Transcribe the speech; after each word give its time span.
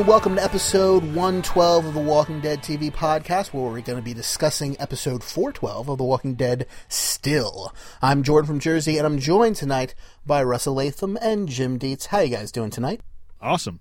And 0.00 0.08
welcome 0.08 0.36
to 0.36 0.42
episode 0.42 1.02
112 1.14 1.84
of 1.84 1.92
the 1.92 2.00
Walking 2.00 2.40
Dead 2.40 2.62
TV 2.62 2.90
podcast, 2.90 3.52
where 3.52 3.64
we're 3.64 3.82
going 3.82 3.98
to 3.98 4.02
be 4.02 4.14
discussing 4.14 4.74
episode 4.80 5.22
412 5.22 5.90
of 5.90 5.98
The 5.98 6.04
Walking 6.04 6.36
Dead 6.36 6.66
Still. 6.88 7.74
I'm 8.00 8.22
Jordan 8.22 8.46
from 8.46 8.60
Jersey, 8.60 8.96
and 8.96 9.06
I'm 9.06 9.18
joined 9.18 9.56
tonight 9.56 9.94
by 10.24 10.42
Russell 10.42 10.72
Latham 10.72 11.18
and 11.20 11.50
Jim 11.50 11.76
Dietz. 11.76 12.06
How 12.06 12.20
you 12.20 12.34
guys 12.34 12.50
doing 12.50 12.70
tonight? 12.70 13.02
awesome. 13.42 13.80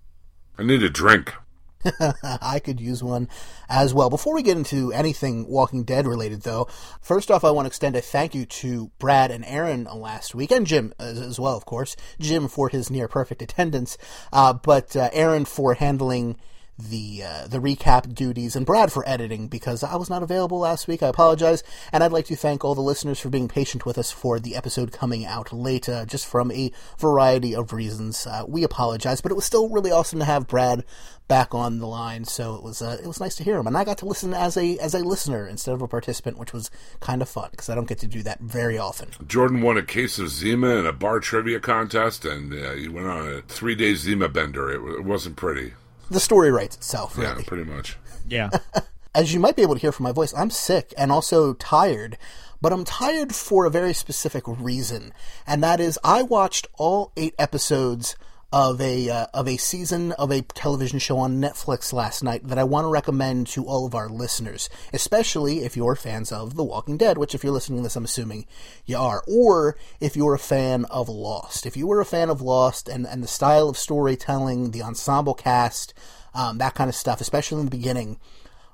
I 0.58 0.64
need 0.64 0.84
a 0.84 0.90
drink. 0.90 1.36
I 2.24 2.60
could 2.60 2.80
use 2.80 3.04
one 3.04 3.30
as 3.70 3.94
well. 3.94 4.10
Before 4.10 4.34
we 4.34 4.44
get 4.44 4.58
into 4.58 4.92
anything 4.92 5.48
Walking 5.48 5.84
Dead 5.84 6.06
related, 6.06 6.42
though, 6.42 6.68
first 7.02 7.32
off, 7.32 7.44
I 7.44 7.52
want 7.52 7.66
to 7.66 7.70
extend 7.70 7.96
a 7.96 8.02
thank 8.02 8.36
you 8.36 8.46
to 8.46 8.92
Brad 9.00 9.32
and 9.32 9.46
Aaron 9.46 9.86
last 9.86 10.36
week, 10.36 10.52
and 10.52 10.68
Jim 10.68 10.94
as, 11.00 11.40
well, 11.40 11.56
of 11.56 11.66
course. 11.66 11.96
Jim 12.20 12.48
for 12.48 12.70
his 12.70 12.90
near 12.90 13.08
perfect 13.08 13.42
attendance, 13.42 13.98
uh, 14.34 14.54
but 14.54 14.96
uh, 14.96 15.10
Aaron 15.14 15.46
for 15.46 15.76
handling 15.76 16.38
the 16.80 17.24
uh, 17.24 17.48
the 17.48 17.60
recap 17.60 18.14
duties, 18.14 18.56
and 18.56 18.66
Brad 18.66 18.92
for 18.92 19.08
editing 19.08 19.48
because 19.48 19.84
I 19.84 19.96
was 19.96 20.10
not 20.10 20.24
available 20.24 20.60
last 20.60 20.88
week. 20.88 21.04
I 21.04 21.08
apologize, 21.08 21.64
and 21.92 22.04
I'd 22.04 22.12
like 22.12 22.26
to 22.28 22.36
thank 22.36 22.64
all 22.64 22.76
the 22.76 22.82
listeners 22.82 23.20
for 23.20 23.30
being 23.30 23.48
patient 23.48 23.86
with 23.86 23.98
us 23.98 24.12
for 24.12 24.40
the 24.40 24.56
episode 24.56 24.92
coming 24.92 25.26
out 25.26 25.52
late, 25.52 25.90
uh, 25.90 26.06
just 26.06 26.26
from 26.26 26.52
a 26.52 26.72
variety 26.98 27.54
of 27.54 27.74
reasons. 27.74 28.26
Uh, 28.26 28.44
we 28.48 28.64
apologize, 28.64 29.22
but 29.22 29.32
it 29.32 29.36
was 29.36 29.46
still 29.46 29.70
really 29.70 29.92
awesome 29.92 30.20
to 30.20 30.26
have 30.26 30.48
Brad 30.48 30.86
back 31.28 31.54
on 31.54 31.80
the 31.80 31.88
line. 31.88 32.26
So 32.26 32.56
it 32.56 32.64
was 32.64 32.82
uh, 32.82 32.98
it 33.02 33.08
was 33.08 33.20
nice 33.20 33.36
to 33.36 33.44
hear 33.44 33.58
him, 33.58 33.68
and 33.68 33.78
I 33.78 33.84
got 33.84 33.98
to 34.00 34.06
listen 34.06 34.34
as 34.34 34.58
a 34.58 34.78
as 34.80 34.94
a 34.94 35.00
listener 35.00 35.48
instead 35.48 35.74
of 35.74 35.82
a 35.82 35.88
participant, 35.88 36.38
which 36.38 36.54
was 36.54 36.72
kind 37.00 37.22
of 37.22 37.30
fun 37.30 37.50
because 37.52 37.70
I 37.70 37.76
don't 37.76 37.88
get 37.88 38.00
to 38.00 38.08
do 38.08 38.24
that 38.24 38.40
very 38.40 38.78
often. 38.78 39.10
Jordan 39.28 39.62
won 39.62 39.78
a 39.78 39.84
case 39.84 40.20
of 40.20 40.30
Zima 40.30 40.76
in 40.78 40.86
a 40.86 40.94
bar 40.94 41.20
trivia 41.20 41.60
contest, 41.60 42.26
and 42.26 42.54
uh, 42.54 42.72
he 42.72 42.88
went 42.88 43.08
on 43.08 43.28
a 43.28 43.42
three 43.42 43.76
day 43.76 43.96
Zima 43.96 44.30
bender. 44.30 44.70
It, 44.70 45.00
it 45.00 45.04
wasn't 45.06 45.36
pretty. 45.36 45.74
The 46.10 46.20
story 46.20 46.52
writes 46.52 46.76
itself, 46.76 47.16
Yeah, 47.20 47.40
pretty 47.46 47.64
much. 47.64 47.98
Yeah. 48.28 48.50
As 49.16 49.34
you 49.34 49.40
might 49.40 49.56
be 49.56 49.62
able 49.64 49.76
to 49.76 49.82
hear 49.82 49.92
from 49.92 50.04
my 50.04 50.12
voice, 50.12 50.34
I'm 50.36 50.50
sick 50.50 50.94
and 50.98 51.12
also 51.12 51.54
tired, 51.54 52.18
but 52.62 52.72
I'm 52.72 52.86
tired 52.86 53.34
for 53.34 53.66
a 53.66 53.72
very 53.72 53.94
specific 53.94 54.44
reason, 54.48 55.14
and 55.48 55.64
that 55.64 55.80
is 55.80 56.00
I 56.04 56.22
watched 56.24 56.68
all 56.78 57.12
eight 57.18 57.34
episodes 57.40 58.16
of 58.52 58.82
a 58.82 59.10
uh, 59.10 59.28
of 59.34 59.48
a 59.48 59.58
season 59.58 60.12
of 60.14 60.32
a 60.32 60.42
television 60.42 60.98
show 60.98 61.18
on 61.20 61.40
Netflix 61.40 61.94
last 61.94 62.24
night 62.24 62.48
that 62.48 62.58
I 62.58 62.64
want 62.64 62.86
to 62.86 62.90
recommend 62.90 63.48
to 63.48 63.66
all 63.66 63.86
of 63.86 63.94
our 63.94 64.10
listeners, 64.10 64.70
especially 64.92 65.64
if 65.64 65.78
you're 65.78 65.96
fans 65.96 66.32
of 66.32 66.56
The 66.56 66.64
Walking 66.64 66.98
Dead, 66.98 67.18
which 67.18 67.36
if 67.36 67.44
you're 67.44 67.54
listening 67.54 67.80
to 67.80 67.84
this, 67.84 67.96
I'm 67.96 68.06
assuming 68.06 68.48
you 68.86 68.98
are, 68.98 69.24
or 69.28 69.78
if 70.00 70.16
you're 70.16 70.34
a 70.34 70.40
fan 70.40 70.86
of 70.86 71.10
Lost. 71.10 71.68
If 71.68 71.78
you 71.78 71.86
were 71.86 72.02
a 72.02 72.06
fan 72.06 72.30
of 72.30 72.42
Lost 72.42 72.90
and 72.90 73.06
and 73.06 73.22
the 73.22 73.28
style 73.28 73.70
of 73.70 73.78
storytelling, 73.78 74.72
the 74.72 74.82
ensemble 74.82 75.36
cast, 75.36 75.94
um, 76.34 76.58
that 76.58 76.74
kind 76.74 76.90
of 76.90 76.96
stuff, 76.96 77.22
especially 77.22 77.60
in 77.60 77.66
the 77.66 77.72
beginning. 77.72 78.20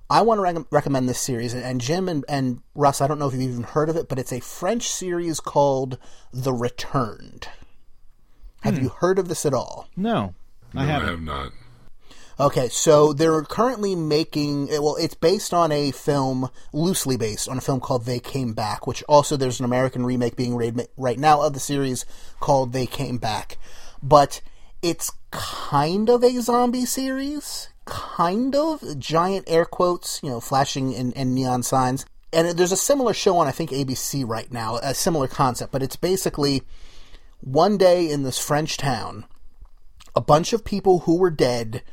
I 0.08 0.22
want 0.22 0.38
to 0.38 0.44
rec- 0.44 0.72
recommend 0.72 1.10
this 1.10 1.20
series, 1.20 1.54
and 1.56 1.82
Jim 1.82 2.08
and, 2.08 2.24
and 2.30 2.62
Russ, 2.76 3.02
I 3.02 3.08
don't 3.08 3.18
know 3.18 3.28
if 3.28 3.34
you've 3.34 3.42
even 3.42 3.64
heard 3.64 3.90
of 3.90 3.96
it, 3.96 4.08
but 4.08 4.20
it's 4.20 4.32
a 4.32 4.40
French 4.40 4.88
series 4.88 5.40
called 5.40 5.98
The 6.32 6.54
Returned. 6.54 7.48
Have 8.66 8.82
you 8.82 8.90
heard 8.90 9.18
of 9.20 9.28
this 9.28 9.46
at 9.46 9.54
all? 9.54 9.88
No, 9.96 10.34
No, 10.74 10.82
I 10.82 10.84
I 10.84 10.88
haven't. 10.88 11.08
have 11.10 11.22
not. 11.22 11.52
Okay, 12.38 12.68
so 12.68 13.14
they're 13.14 13.44
currently 13.44 13.96
making 13.96 14.70
eh, 14.70 14.80
well, 14.80 14.98
it's 14.98 15.14
based 15.14 15.54
on 15.54 15.72
a 15.72 15.92
film, 15.92 16.50
loosely 16.74 17.16
based 17.16 17.48
on 17.48 17.58
a 17.58 17.62
film 17.62 17.80
called 17.80 18.04
They 18.06 18.20
Came 18.20 18.54
Back, 18.54 18.86
which 18.86 19.02
also 19.04 19.38
there's 19.38 19.60
an 19.60 19.66
American 19.66 20.06
remake 20.06 20.36
being 20.36 20.58
made 20.58 20.88
right 20.98 21.18
now 21.18 21.42
of 21.42 21.54
the 21.54 21.62
series 21.62 22.06
called 22.42 22.74
They 22.74 22.86
Came 22.88 23.18
Back. 23.20 23.58
But 24.04 24.42
it's 24.82 25.12
kind 25.32 26.10
of 26.10 26.24
a 26.26 26.42
zombie 26.42 26.86
series, 26.86 27.70
kind 27.86 28.54
of 28.54 29.00
giant 29.00 29.46
air 29.48 29.64
quotes, 29.66 30.20
you 30.22 30.30
know, 30.30 30.42
flashing 30.42 30.92
in, 30.92 31.14
in 31.14 31.34
neon 31.34 31.64
signs. 31.64 32.06
And 32.34 32.58
there's 32.58 32.74
a 32.74 32.78
similar 32.78 33.14
show 33.14 33.38
on 33.38 33.48
I 33.48 33.52
think 33.52 33.70
ABC 33.70 34.28
right 34.28 34.52
now, 34.52 34.76
a 34.84 34.94
similar 34.94 35.30
concept, 35.30 35.72
but 35.72 35.82
it's 35.82 35.96
basically 35.96 36.64
one 37.46 37.78
day 37.78 38.10
in 38.10 38.24
this 38.24 38.40
French 38.40 38.76
town, 38.76 39.24
a 40.16 40.22
bunch 40.22 40.52
of 40.52 40.66
people 40.66 41.02
who 41.02 41.20
were 41.20 41.30
dead 41.30 41.84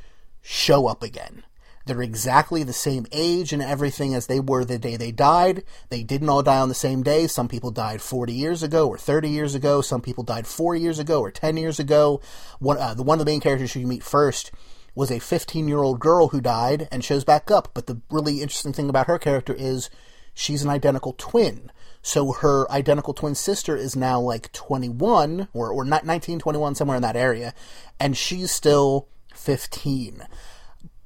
show 0.40 0.86
up 0.86 1.02
again. 1.02 1.44
They're 1.84 2.00
exactly 2.00 2.62
the 2.62 2.72
same 2.72 3.06
age 3.12 3.52
and 3.52 3.60
everything 3.60 4.14
as 4.14 4.28
they 4.28 4.40
were 4.40 4.64
the 4.64 4.78
day 4.78 4.96
they 4.96 5.12
died. 5.12 5.62
They 5.90 6.02
didn't 6.02 6.30
all 6.30 6.42
die 6.42 6.60
on 6.60 6.70
the 6.70 6.74
same 6.74 7.02
day. 7.02 7.26
Some 7.26 7.48
people 7.48 7.70
died 7.70 8.00
40 8.00 8.32
years 8.32 8.62
ago 8.62 8.88
or 8.88 8.96
30 8.96 9.28
years 9.28 9.54
ago. 9.54 9.82
Some 9.82 10.00
people 10.00 10.24
died 10.24 10.46
4 10.46 10.74
years 10.74 10.98
ago 10.98 11.20
or 11.20 11.30
10 11.30 11.58
years 11.58 11.78
ago. 11.78 12.22
One, 12.58 12.78
uh, 12.78 12.94
the 12.94 13.02
one 13.02 13.19
of 13.19 13.26
the 13.26 13.30
main 13.30 13.40
characters 13.40 13.74
who 13.74 13.80
you 13.80 13.86
meet 13.86 14.02
first 14.02 14.52
was 14.94 15.10
a 15.10 15.19
15 15.19 15.69
year 15.69 15.82
old 15.82 16.00
girl 16.00 16.28
who 16.28 16.40
died 16.40 16.88
and 16.90 17.04
shows 17.04 17.24
back 17.24 17.50
up. 17.50 17.69
But 17.74 17.88
the 17.88 18.00
really 18.10 18.40
interesting 18.40 18.72
thing 18.72 18.88
about 18.88 19.06
her 19.06 19.19
character 19.19 19.52
is 19.52 19.90
she's 20.32 20.62
an 20.62 20.70
identical 20.70 21.14
twin. 21.19 21.70
So 22.02 22.32
her 22.32 22.70
identical 22.70 23.14
twin 23.14 23.36
sister 23.36 23.76
is 23.76 23.94
now 23.94 24.20
like 24.20 24.52
21 24.52 25.48
or, 25.52 25.70
or 25.70 25.84
ni- 25.84 25.98
19, 26.04 26.40
21, 26.40 26.74
somewhere 26.74 26.96
in 26.96 27.02
that 27.02 27.16
area. 27.16 27.54
And 28.00 28.16
she's 28.16 28.50
still 28.50 29.08
15. 29.34 30.26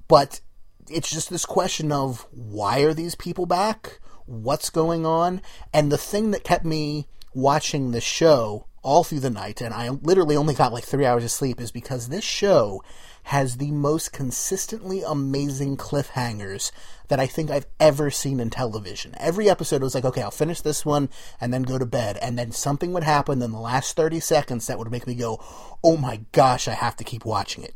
But 0.08 0.40
it's 0.88 1.10
just 1.10 1.28
this 1.30 1.44
question 1.44 1.92
of 1.92 2.26
why 2.30 2.80
are 2.80 2.94
these 2.94 3.14
people 3.14 3.44
back? 3.44 4.00
What's 4.24 4.70
going 4.70 5.04
on? 5.04 5.42
And 5.72 5.92
the 5.92 5.98
thing 5.98 6.30
that 6.30 6.44
kept 6.44 6.64
me 6.64 7.06
watching 7.34 7.90
the 7.90 8.00
show 8.00 8.66
all 8.82 9.04
through 9.04 9.20
the 9.20 9.30
night, 9.30 9.60
and 9.60 9.74
I 9.74 9.88
literally 9.90 10.36
only 10.36 10.54
got 10.54 10.72
like 10.72 10.84
three 10.84 11.04
hours 11.04 11.24
of 11.24 11.30
sleep, 11.30 11.60
is 11.60 11.70
because 11.72 12.08
this 12.08 12.24
show 12.24 12.82
has 13.26 13.56
the 13.56 13.72
most 13.72 14.12
consistently 14.12 15.02
amazing 15.02 15.76
cliffhangers 15.76 16.70
that 17.08 17.18
I 17.18 17.26
think 17.26 17.50
I've 17.50 17.66
ever 17.80 18.08
seen 18.08 18.38
in 18.38 18.50
television. 18.50 19.16
Every 19.18 19.50
episode 19.50 19.82
was 19.82 19.96
like, 19.96 20.04
okay, 20.04 20.22
I'll 20.22 20.30
finish 20.30 20.60
this 20.60 20.86
one 20.86 21.08
and 21.40 21.52
then 21.52 21.64
go 21.64 21.76
to 21.76 21.84
bed. 21.84 22.18
And 22.22 22.38
then 22.38 22.52
something 22.52 22.92
would 22.92 23.02
happen 23.02 23.42
in 23.42 23.50
the 23.50 23.58
last 23.58 23.96
30 23.96 24.20
seconds 24.20 24.68
that 24.68 24.78
would 24.78 24.92
make 24.92 25.08
me 25.08 25.16
go, 25.16 25.42
oh 25.82 25.96
my 25.96 26.20
gosh, 26.30 26.68
I 26.68 26.74
have 26.74 26.94
to 26.96 27.04
keep 27.04 27.24
watching 27.24 27.64
it. 27.64 27.74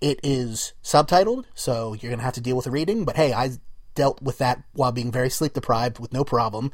It 0.00 0.18
is 0.22 0.72
subtitled, 0.82 1.44
so 1.54 1.92
you're 1.92 2.08
going 2.08 2.20
to 2.20 2.24
have 2.24 2.32
to 2.34 2.40
deal 2.40 2.56
with 2.56 2.64
the 2.64 2.70
reading, 2.70 3.04
but 3.04 3.16
hey, 3.16 3.34
I 3.34 3.50
dealt 3.94 4.22
with 4.22 4.38
that 4.38 4.62
while 4.72 4.92
being 4.92 5.12
very 5.12 5.28
sleep 5.28 5.52
deprived 5.52 5.98
with 5.98 6.14
no 6.14 6.24
problem. 6.24 6.72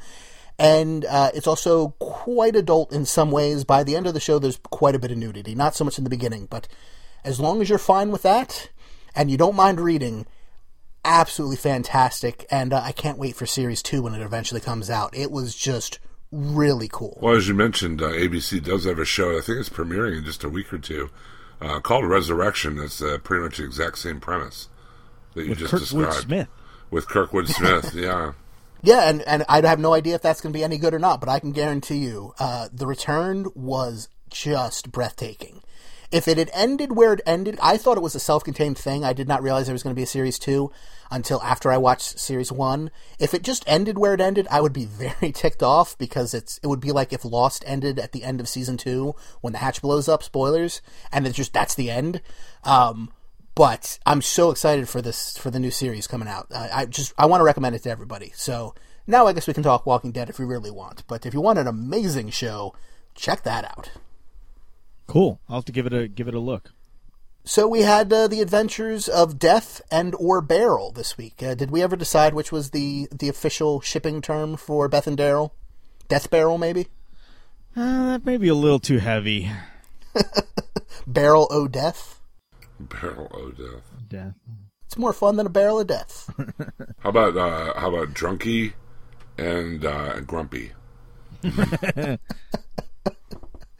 And 0.57 1.03
uh, 1.03 1.31
it's 1.33 1.47
also 1.47 1.89
quite 1.99 2.55
adult 2.55 2.93
in 2.93 3.03
some 3.03 3.31
ways. 3.31 3.65
By 3.65 3.83
the 3.83 3.97
end 3.97 4.07
of 4.07 4.13
the 4.13 4.21
show, 4.21 4.39
there's 4.39 4.59
quite 4.63 4.95
a 4.95 4.99
bit 4.99 5.11
of 5.11 5.17
nudity. 5.17 5.55
Not 5.55 5.75
so 5.75 5.83
much 5.83 5.97
in 5.97 6.05
the 6.05 6.09
beginning, 6.09 6.47
but 6.49 6.69
as 7.23 7.39
long 7.39 7.61
as 7.61 7.69
you're 7.69 7.77
fine 7.77 8.11
with 8.11 8.23
that 8.23 8.69
and 9.15 9.29
you 9.29 9.37
don't 9.37 9.55
mind 9.55 9.79
reading, 9.79 10.25
absolutely 11.05 11.57
fantastic. 11.57 12.45
And 12.49 12.73
uh, 12.73 12.81
I 12.83 12.91
can't 12.91 13.17
wait 13.17 13.35
for 13.35 13.45
series 13.45 13.81
two 13.81 14.03
when 14.03 14.13
it 14.13 14.21
eventually 14.21 14.61
comes 14.61 14.89
out. 14.89 15.15
It 15.15 15.31
was 15.31 15.55
just 15.55 15.99
really 16.31 16.89
cool. 16.91 17.17
Well, 17.21 17.35
as 17.35 17.47
you 17.47 17.53
mentioned, 17.53 18.01
uh, 18.01 18.09
ABC 18.09 18.63
does 18.63 18.85
have 18.85 18.99
a 18.99 19.05
show. 19.05 19.37
I 19.37 19.41
think 19.41 19.59
it's 19.59 19.69
premiering 19.69 20.17
in 20.17 20.25
just 20.25 20.43
a 20.43 20.49
week 20.49 20.73
or 20.73 20.79
two, 20.79 21.09
uh, 21.61 21.79
called 21.79 22.05
Resurrection. 22.05 22.79
It's 22.79 23.01
uh, 23.01 23.19
pretty 23.23 23.43
much 23.43 23.57
the 23.57 23.65
exact 23.65 23.99
same 23.99 24.19
premise. 24.19 24.69
that 25.35 25.43
you 25.43 25.51
with 25.51 25.59
just 25.59 25.73
Kurtwood 25.73 25.79
described 25.79 26.25
Smith. 26.25 26.47
with 26.89 27.07
Kirkwood 27.07 27.47
Smith. 27.49 27.93
yeah, 27.93 28.33
Yeah, 28.81 29.09
and, 29.09 29.21
and 29.23 29.45
I 29.47 29.61
have 29.61 29.79
no 29.79 29.93
idea 29.93 30.15
if 30.15 30.21
that's 30.21 30.41
going 30.41 30.51
to 30.51 30.57
be 30.57 30.63
any 30.63 30.77
good 30.77 30.93
or 30.93 30.99
not, 30.99 31.19
but 31.19 31.29
I 31.29 31.39
can 31.39 31.51
guarantee 31.51 31.97
you, 31.97 32.33
uh, 32.39 32.69
the 32.73 32.87
return 32.87 33.47
was 33.53 34.09
just 34.29 34.91
breathtaking. 34.91 35.61
If 36.13 36.27
it 36.27 36.37
had 36.37 36.51
ended 36.53 36.91
where 36.91 37.13
it 37.13 37.21
ended, 37.25 37.57
I 37.59 37.75
thought 37.75 37.97
it 37.97 38.03
was 38.03 38.13
a 38.13 38.19
self-contained 38.19 38.77
thing. 38.77 39.03
I 39.03 39.13
did 39.13 39.27
not 39.27 39.41
realize 39.41 39.65
there 39.65 39.73
was 39.73 39.81
going 39.81 39.95
to 39.95 39.99
be 39.99 40.03
a 40.03 40.05
series 40.05 40.37
two 40.37 40.71
until 41.09 41.41
after 41.41 41.71
I 41.71 41.77
watched 41.77 42.19
series 42.19 42.51
one. 42.51 42.91
If 43.17 43.33
it 43.33 43.41
just 43.41 43.63
ended 43.65 43.97
where 43.97 44.13
it 44.13 44.21
ended, 44.21 44.45
I 44.51 44.61
would 44.61 44.73
be 44.73 44.85
very 44.85 45.31
ticked 45.31 45.63
off 45.63 45.97
because 45.97 46.35
it's 46.35 46.59
it 46.61 46.67
would 46.67 46.79
be 46.79 46.91
like 46.91 47.13
if 47.13 47.25
Lost 47.25 47.63
ended 47.65 47.97
at 47.97 48.11
the 48.11 48.23
end 48.23 48.39
of 48.39 48.47
season 48.47 48.77
two 48.77 49.15
when 49.41 49.53
the 49.53 49.59
hatch 49.59 49.81
blows 49.81 50.07
up. 50.07 50.21
Spoilers, 50.21 50.83
and 51.11 51.25
it's 51.25 51.35
just 51.35 51.51
that's 51.51 51.73
the 51.73 51.89
end. 51.89 52.21
Um, 52.63 53.11
but 53.55 53.97
I'm 54.05 54.21
so 54.21 54.51
excited 54.51 54.87
for 54.87 55.01
this 55.01 55.35
for 55.35 55.49
the 55.49 55.59
new 55.59 55.71
series 55.71 56.05
coming 56.05 56.27
out. 56.27 56.45
I, 56.53 56.69
I 56.73 56.85
just 56.85 57.15
I 57.17 57.25
want 57.25 57.41
to 57.41 57.45
recommend 57.45 57.75
it 57.75 57.81
to 57.83 57.89
everybody. 57.89 58.33
So 58.35 58.75
now 59.07 59.25
I 59.25 59.33
guess 59.33 59.47
we 59.47 59.55
can 59.55 59.63
talk 59.63 59.87
Walking 59.87 60.11
Dead 60.11 60.29
if 60.29 60.37
we 60.37 60.45
really 60.45 60.69
want. 60.69 61.07
But 61.07 61.25
if 61.25 61.33
you 61.33 61.41
want 61.41 61.57
an 61.57 61.65
amazing 61.65 62.29
show, 62.29 62.75
check 63.15 63.41
that 63.45 63.65
out. 63.65 63.89
Cool. 65.07 65.39
I'll 65.47 65.57
have 65.57 65.65
to 65.65 65.71
give 65.71 65.85
it 65.85 65.93
a 65.93 66.07
give 66.07 66.27
it 66.27 66.33
a 66.33 66.39
look. 66.39 66.71
So 67.45 67.67
we 67.67 67.81
had 67.81 68.11
uh, 68.13 68.27
the 68.29 68.41
Adventures 68.41 69.09
of 69.09 69.37
Death 69.37 69.81
and 69.91 70.15
or 70.15 70.39
Barrel 70.39 70.91
this 70.91 71.17
week. 71.17 71.43
Uh, 71.43 71.55
did 71.55 71.71
we 71.71 71.81
ever 71.81 71.95
decide 71.95 72.33
which 72.33 72.51
was 72.51 72.69
the 72.69 73.07
the 73.11 73.29
official 73.29 73.81
shipping 73.81 74.21
term 74.21 74.55
for 74.55 74.87
Beth 74.87 75.07
and 75.07 75.17
Daryl? 75.17 75.51
Death 76.07 76.29
Barrel, 76.29 76.57
maybe. 76.57 76.87
Uh, 77.75 78.11
that 78.11 78.25
may 78.25 78.37
be 78.37 78.47
a 78.47 78.55
little 78.55 78.79
too 78.79 78.99
heavy. 78.99 79.51
Barrel 81.07 81.47
o 81.49 81.67
Death. 81.67 82.21
Barrel 82.79 83.29
o 83.33 83.51
death. 83.51 83.83
Death. 84.07 84.35
It's 84.93 84.97
more 84.99 85.13
fun 85.13 85.37
than 85.37 85.47
a 85.47 85.49
barrel 85.49 85.79
of 85.79 85.87
death. 85.87 86.29
How 86.99 87.09
about 87.09 87.35
uh, 87.35 87.79
how 87.79 87.89
about 87.93 88.13
Drunky 88.13 88.73
and 89.39 89.83
uh, 89.83 90.19
Grumpy? 90.19 90.71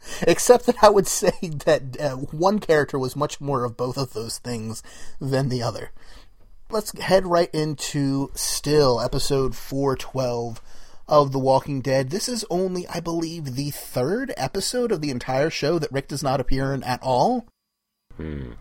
Except 0.22 0.66
that 0.66 0.76
I 0.82 0.88
would 0.90 1.06
say 1.06 1.32
that 1.64 2.00
uh, 2.00 2.16
one 2.16 2.58
character 2.58 2.98
was 2.98 3.16
much 3.16 3.40
more 3.40 3.64
of 3.64 3.76
both 3.76 3.96
of 3.96 4.12
those 4.12 4.38
things 4.38 4.82
than 5.20 5.48
the 5.48 5.62
other. 5.62 5.90
Let's 6.70 6.98
head 6.98 7.26
right 7.26 7.50
into 7.54 8.30
still 8.34 9.00
episode 9.00 9.54
412 9.54 10.60
of 11.06 11.32
The 11.32 11.38
Walking 11.38 11.80
Dead. 11.82 12.10
This 12.10 12.28
is 12.28 12.44
only, 12.50 12.86
I 12.88 13.00
believe, 13.00 13.54
the 13.54 13.70
third 13.70 14.32
episode 14.36 14.90
of 14.90 15.00
the 15.00 15.10
entire 15.10 15.50
show 15.50 15.78
that 15.78 15.92
Rick 15.92 16.08
does 16.08 16.22
not 16.22 16.40
appear 16.40 16.72
in 16.72 16.82
at 16.82 17.00
all. 17.02 17.46
Hmm. 18.16 18.52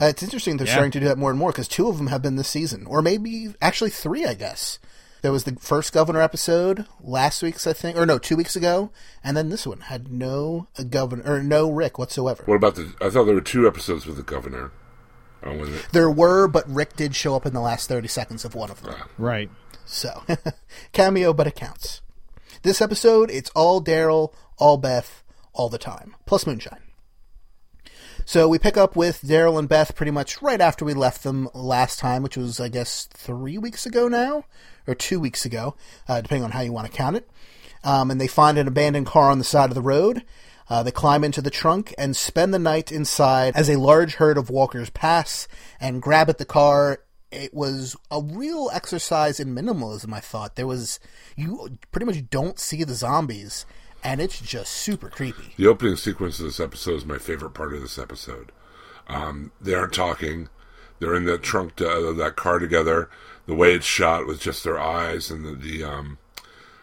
Uh, 0.00 0.06
it's 0.06 0.22
interesting 0.22 0.56
they're 0.56 0.66
Yeah. 0.66 0.72
starting 0.74 0.92
to 0.92 1.00
do 1.00 1.06
that 1.06 1.18
more 1.18 1.30
and 1.30 1.38
more 1.38 1.50
because 1.52 1.68
two 1.68 1.88
of 1.88 1.98
them 1.98 2.06
have 2.06 2.22
been 2.22 2.36
this 2.36 2.48
season, 2.48 2.86
or 2.86 3.02
maybe 3.02 3.54
actually 3.60 3.90
three, 3.90 4.24
I 4.24 4.34
guess. 4.34 4.78
There 5.22 5.32
was 5.32 5.44
the 5.44 5.56
first 5.56 5.92
Governor 5.92 6.20
episode 6.20 6.86
last 7.00 7.42
week's, 7.42 7.66
I 7.66 7.72
think, 7.72 7.96
or 7.96 8.06
no, 8.06 8.18
two 8.18 8.36
weeks 8.36 8.56
ago, 8.56 8.90
and 9.22 9.36
then 9.36 9.50
this 9.50 9.66
one 9.66 9.80
had 9.80 10.10
no 10.10 10.68
Governor 10.88 11.22
or 11.26 11.42
no 11.42 11.70
Rick 11.70 11.98
whatsoever. 11.98 12.42
What 12.46 12.56
about 12.56 12.76
the? 12.76 12.94
I 13.00 13.10
thought 13.10 13.24
there 13.24 13.34
were 13.34 13.40
two 13.40 13.66
episodes 13.66 14.06
with 14.06 14.16
the 14.16 14.22
governor. 14.22 14.72
Oh, 15.42 15.56
was 15.56 15.70
it? 15.70 15.88
There 15.92 16.10
were, 16.10 16.48
but 16.48 16.68
Rick 16.68 16.96
did 16.96 17.14
show 17.14 17.34
up 17.34 17.46
in 17.46 17.52
the 17.54 17.60
last 17.60 17.88
thirty 17.88 18.08
seconds 18.08 18.44
of 18.44 18.54
one 18.54 18.70
of 18.70 18.82
them. 18.82 18.94
Ah. 18.96 19.08
Right. 19.18 19.50
So, 19.84 20.22
cameo, 20.92 21.32
but 21.32 21.46
it 21.46 21.56
counts. 21.56 22.00
This 22.62 22.80
episode, 22.80 23.30
it's 23.30 23.50
all 23.50 23.82
Daryl, 23.82 24.32
all 24.58 24.76
Beth, 24.76 25.22
all 25.52 25.68
the 25.68 25.78
time, 25.78 26.14
plus 26.26 26.46
Moonshine. 26.46 26.80
So 28.30 28.46
we 28.46 28.60
pick 28.60 28.76
up 28.76 28.94
with 28.94 29.22
Daryl 29.22 29.58
and 29.58 29.68
Beth 29.68 29.96
pretty 29.96 30.12
much 30.12 30.40
right 30.40 30.60
after 30.60 30.84
we 30.84 30.94
left 30.94 31.24
them 31.24 31.48
last 31.52 31.98
time, 31.98 32.22
which 32.22 32.36
was, 32.36 32.60
I 32.60 32.68
guess, 32.68 33.06
three 33.06 33.58
weeks 33.58 33.86
ago 33.86 34.06
now, 34.06 34.44
or 34.86 34.94
two 34.94 35.18
weeks 35.18 35.44
ago, 35.44 35.74
uh, 36.06 36.20
depending 36.20 36.44
on 36.44 36.52
how 36.52 36.60
you 36.60 36.70
want 36.72 36.86
to 36.86 36.96
count 36.96 37.16
it. 37.16 37.28
Um, 37.82 38.08
and 38.08 38.20
they 38.20 38.28
find 38.28 38.56
an 38.56 38.68
abandoned 38.68 39.08
car 39.08 39.32
on 39.32 39.38
the 39.38 39.44
side 39.44 39.68
of 39.68 39.74
the 39.74 39.82
road. 39.82 40.22
Uh, 40.68 40.84
they 40.84 40.92
climb 40.92 41.24
into 41.24 41.42
the 41.42 41.50
trunk 41.50 41.92
and 41.98 42.14
spend 42.14 42.54
the 42.54 42.60
night 42.60 42.92
inside 42.92 43.56
as 43.56 43.68
a 43.68 43.80
large 43.80 44.14
herd 44.14 44.38
of 44.38 44.48
walkers 44.48 44.90
pass 44.90 45.48
and 45.80 46.00
grab 46.00 46.30
at 46.30 46.38
the 46.38 46.44
car. 46.44 47.00
It 47.32 47.52
was 47.52 47.96
a 48.12 48.22
real 48.22 48.70
exercise 48.72 49.40
in 49.40 49.56
minimalism, 49.56 50.12
I 50.14 50.20
thought. 50.20 50.54
There 50.54 50.68
was, 50.68 51.00
you 51.34 51.78
pretty 51.90 52.06
much 52.06 52.30
don't 52.30 52.60
see 52.60 52.84
the 52.84 52.94
zombies, 52.94 53.66
and 54.02 54.20
it's 54.20 54.40
just 54.40 54.72
super 54.72 55.08
creepy. 55.08 55.54
The 55.56 55.66
opening 55.66 55.96
sequence 55.96 56.38
of 56.38 56.46
this 56.46 56.60
episode 56.60 56.94
is 56.96 57.04
my 57.04 57.18
favorite 57.18 57.50
part 57.54 57.74
of 57.74 57.80
this 57.82 57.98
episode. 57.98 58.52
Um, 59.08 59.52
they 59.60 59.74
aren't 59.74 59.92
talking. 59.94 60.48
They're 60.98 61.14
in 61.14 61.24
that 61.24 61.42
trunk, 61.42 61.76
to, 61.76 61.88
uh, 61.88 62.12
that 62.12 62.36
car 62.36 62.58
together. 62.58 63.08
The 63.46 63.54
way 63.54 63.74
it's 63.74 63.86
shot 63.86 64.26
with 64.26 64.40
just 64.40 64.62
their 64.64 64.78
eyes 64.78 65.30
and 65.30 65.44
the, 65.44 65.54
the 65.54 65.84
um, 65.84 66.18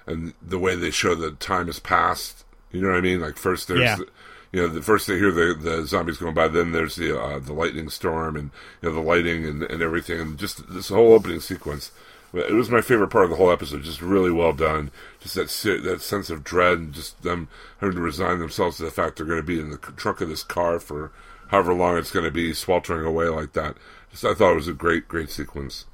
and 0.06 0.34
the 0.42 0.60
way 0.60 0.76
they 0.76 0.92
show 0.92 1.16
that 1.16 1.40
time 1.40 1.68
has 1.68 1.80
passed. 1.80 2.44
You 2.72 2.82
know 2.82 2.90
what 2.90 2.98
I 2.98 3.02
mean? 3.02 3.22
Like 3.22 3.38
first 3.38 3.68
there's, 3.68 3.80
Yeah. 3.82 3.96
the, 3.98 4.08
you 4.52 4.62
know, 4.62 4.68
the 4.68 4.82
first 4.82 5.08
they 5.08 5.18
hear 5.18 5.32
the 5.32 5.54
the 5.54 5.86
zombies 5.86 6.18
going 6.18 6.34
by, 6.34 6.48
then 6.48 6.72
there's 6.72 6.96
the 6.96 7.18
uh, 7.18 7.40
the 7.40 7.54
lightning 7.54 7.90
storm 7.90 8.36
and 8.36 8.52
you 8.82 8.90
know 8.90 8.96
the 8.96 9.02
lighting 9.02 9.46
and, 9.46 9.64
and 9.64 9.82
everything, 9.82 10.20
and 10.20 10.38
just 10.38 10.68
this 10.74 10.90
whole 10.90 11.14
opening 11.14 11.40
sequence. 11.40 11.92
It 12.34 12.54
was 12.54 12.70
my 12.70 12.82
favorite 12.82 13.08
part 13.10 13.24
of 13.26 13.30
the 13.32 13.38
whole 13.38 13.52
episode. 13.52 13.84
Just 13.84 14.02
really 14.02 14.32
well 14.32 14.52
done. 14.54 14.92
That 15.34 15.50
that 15.84 16.02
sense 16.02 16.30
of 16.30 16.44
dread 16.44 16.78
and 16.78 16.94
just 16.94 17.22
them 17.24 17.48
having 17.80 17.96
to 17.96 18.02
resign 18.02 18.40
themselves 18.40 18.78
to 18.78 18.84
the 18.84 18.92
fact 18.92 19.18
they're 19.18 19.26
going 19.26 19.40
to 19.40 19.44
be 19.44 19.60
in 19.60 19.70
the 19.70 19.78
trunk 19.78 20.22
of 20.22 20.30
this 20.30 20.44
car 20.44 20.80
for 20.80 21.12
however 21.50 21.74
long 21.74 21.98
it's 21.98 22.12
going 22.12 22.26
to 22.26 22.32
be, 22.32 22.54
sweltering 22.54 23.06
away 23.06 23.28
like 23.28 23.54
that. 23.54 23.78
Just 24.12 24.26
I 24.26 24.34
thought 24.34 24.52
it 24.52 24.56
was 24.56 24.68
a 24.68 24.74
great 24.74 25.08
great 25.08 25.30
sequence. 25.30 25.86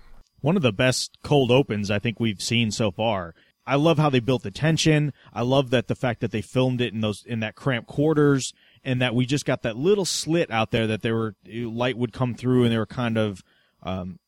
One 0.41 0.55
of 0.57 0.61
the 0.61 0.73
best 0.73 1.17
cold 1.23 1.51
opens 1.51 1.89
I 1.89 1.99
think 1.99 2.19
we've 2.19 2.41
seen 2.41 2.71
so 2.71 2.91
far. 2.91 3.33
I 3.65 3.75
love 3.75 3.97
how 3.97 4.09
they 4.09 4.19
built 4.19 4.43
the 4.43 4.51
tension. 4.51 5.13
I 5.33 5.41
love 5.41 5.69
that 5.69 5.87
the 5.87 5.95
fact 5.95 6.19
that 6.19 6.31
they 6.31 6.41
filmed 6.41 6.81
it 6.81 6.93
in 6.93 7.01
those 7.01 7.23
in 7.25 7.39
that 7.39 7.55
cramped 7.55 7.87
quarters 7.87 8.53
and 8.83 9.01
that 9.01 9.15
we 9.15 9.25
just 9.25 9.45
got 9.45 9.61
that 9.61 9.77
little 9.77 10.05
slit 10.05 10.51
out 10.51 10.71
there 10.71 10.87
that 10.87 11.01
they 11.01 11.11
were 11.11 11.35
light 11.45 11.97
would 11.97 12.11
come 12.11 12.35
through 12.35 12.63
and 12.63 12.73
they 12.73 12.77
were 12.77 12.85
kind 12.85 13.17
of 13.17 13.41
um, 13.83 14.19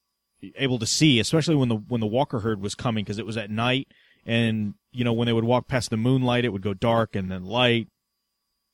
able 0.56 0.80
to 0.80 0.86
see, 0.86 1.20
especially 1.20 1.56
when 1.56 1.70
the 1.70 1.76
when 1.76 2.02
the 2.02 2.08
walker 2.08 2.40
herd 2.40 2.62
was 2.62 2.76
coming 2.76 3.04
because 3.04 3.20
it 3.20 3.26
was 3.26 3.38
at 3.38 3.50
night 3.50 3.90
and 4.26 4.76
you 4.96 5.04
know 5.04 5.14
when 5.14 5.26
they 5.26 5.34
would 5.34 5.44
walk 5.44 5.68
past 5.68 5.90
the 5.90 5.98
moonlight 5.98 6.46
it 6.46 6.50
would 6.50 6.62
go 6.62 6.74
dark 6.74 7.16
and 7.16 7.32
then 7.32 7.46
light. 7.46 7.88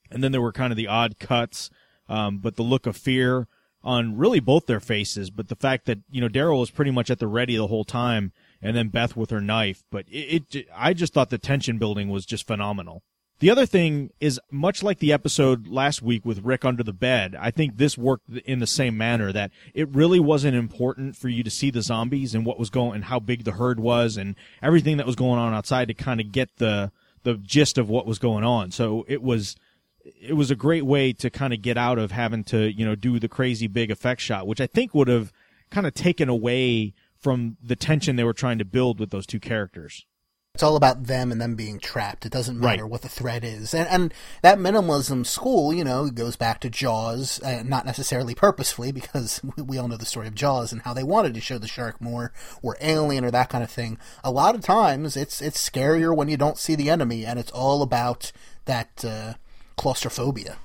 And 0.09 0.23
then 0.23 0.31
there 0.31 0.41
were 0.41 0.51
kind 0.51 0.71
of 0.73 0.77
the 0.77 0.87
odd 0.87 1.19
cuts 1.19 1.69
um, 2.09 2.39
but 2.39 2.55
the 2.55 2.63
look 2.63 2.85
of 2.85 2.97
fear 2.97 3.47
on 3.83 4.17
really 4.17 4.39
both 4.39 4.67
their 4.67 4.79
faces 4.79 5.29
but 5.31 5.47
the 5.47 5.55
fact 5.55 5.85
that 5.85 5.99
you 6.11 6.21
know 6.21 6.29
daryl 6.29 6.59
was 6.59 6.69
pretty 6.69 6.91
much 6.91 7.09
at 7.09 7.19
the 7.19 7.27
ready 7.27 7.55
the 7.55 7.67
whole 7.67 7.85
time 7.85 8.31
and 8.61 8.75
then 8.75 8.89
beth 8.89 9.15
with 9.15 9.29
her 9.29 9.41
knife. 9.41 9.83
But 9.91 10.05
it, 10.07 10.55
it 10.55 10.67
i 10.75 10.93
just 10.93 11.13
thought 11.13 11.29
the 11.29 11.37
tension 11.37 11.77
building 11.77 12.09
was 12.09 12.25
just 12.25 12.45
phenomenal 12.45 13.03
the 13.41 13.49
other 13.49 13.65
thing 13.65 14.11
is 14.19 14.39
much 14.49 14.81
like 14.81 14.99
the 14.99 15.11
episode 15.11 15.67
last 15.67 16.01
week 16.01 16.25
with 16.25 16.43
rick 16.43 16.63
under 16.63 16.83
the 16.83 16.93
bed 16.93 17.35
i 17.39 17.51
think 17.51 17.77
this 17.77 17.97
worked 17.97 18.29
in 18.45 18.59
the 18.59 18.67
same 18.67 18.97
manner 18.97 19.31
that 19.31 19.51
it 19.73 19.89
really 19.89 20.19
wasn't 20.19 20.55
important 20.55 21.15
for 21.15 21.27
you 21.27 21.43
to 21.43 21.49
see 21.49 21.69
the 21.69 21.81
zombies 21.81 22.33
and 22.33 22.45
what 22.45 22.57
was 22.57 22.69
going 22.69 22.95
and 22.95 23.05
how 23.05 23.19
big 23.19 23.43
the 23.43 23.53
herd 23.53 23.79
was 23.79 24.15
and 24.15 24.35
everything 24.61 24.97
that 24.97 25.05
was 25.05 25.15
going 25.15 25.39
on 25.39 25.53
outside 25.53 25.89
to 25.89 25.93
kind 25.93 26.21
of 26.21 26.31
get 26.31 26.57
the 26.57 26.91
the 27.23 27.35
gist 27.35 27.77
of 27.77 27.89
what 27.89 28.07
was 28.07 28.17
going 28.17 28.43
on 28.43 28.71
so 28.71 29.05
it 29.07 29.21
was 29.21 29.55
it 30.03 30.33
was 30.33 30.51
a 30.51 30.55
great 30.55 30.85
way 30.85 31.13
to 31.13 31.29
kind 31.29 31.53
of 31.53 31.61
get 31.61 31.77
out 31.77 31.97
of 31.97 32.11
having 32.11 32.43
to, 32.45 32.71
you 32.71 32.85
know, 32.85 32.95
do 32.95 33.19
the 33.19 33.27
crazy 33.27 33.67
big 33.67 33.91
effect 33.91 34.21
shot, 34.21 34.47
which 34.47 34.61
I 34.61 34.67
think 34.67 34.93
would 34.93 35.07
have 35.07 35.31
kind 35.69 35.87
of 35.87 35.93
taken 35.93 36.29
away 36.29 36.93
from 37.17 37.57
the 37.61 37.75
tension 37.75 38.15
they 38.15 38.23
were 38.23 38.33
trying 38.33 38.57
to 38.57 38.65
build 38.65 38.99
with 38.99 39.11
those 39.11 39.27
two 39.27 39.39
characters. 39.39 40.05
It's 40.53 40.63
all 40.63 40.75
about 40.75 41.05
them 41.05 41.31
and 41.31 41.39
them 41.39 41.55
being 41.55 41.79
trapped. 41.79 42.25
It 42.25 42.31
doesn't 42.31 42.59
matter 42.59 42.83
Right. 42.83 42.91
what 42.91 43.03
the 43.03 43.09
threat 43.09 43.43
is. 43.45 43.73
And, 43.73 43.87
and 43.87 44.13
that 44.41 44.57
minimalism 44.59 45.25
school, 45.25 45.73
you 45.73 45.85
know, 45.85 46.09
goes 46.09 46.35
back 46.35 46.59
to 46.59 46.69
Jaws, 46.69 47.41
uh, 47.41 47.63
not 47.65 47.85
necessarily 47.85 48.35
purposefully, 48.35 48.91
because 48.91 49.39
we- 49.57 49.77
all 49.77 49.87
know 49.87 49.95
the 49.95 50.05
story 50.05 50.27
of 50.27 50.35
Jaws 50.35 50.73
and 50.73 50.81
how 50.81 50.93
they 50.93 51.03
wanted 51.03 51.33
to 51.35 51.41
show 51.41 51.57
the 51.57 51.69
shark 51.69 52.01
more, 52.01 52.33
or 52.61 52.75
alien, 52.81 53.23
or 53.23 53.31
that 53.31 53.47
kind 53.49 53.63
of 53.63 53.71
thing. 53.71 53.97
A 54.25 54.31
lot 54.31 54.53
of 54.53 54.61
times, 54.61 55.15
it's 55.15 55.41
it's 55.41 55.69
scarier 55.69 56.13
when 56.15 56.27
you 56.27 56.35
don't 56.37 56.57
see 56.57 56.75
the 56.75 56.89
enemy, 56.89 57.25
and 57.25 57.39
it's 57.39 57.51
all 57.51 57.81
about 57.81 58.33
that 58.65 59.05
uh, 59.05 59.33
claustrophobia 59.77 60.57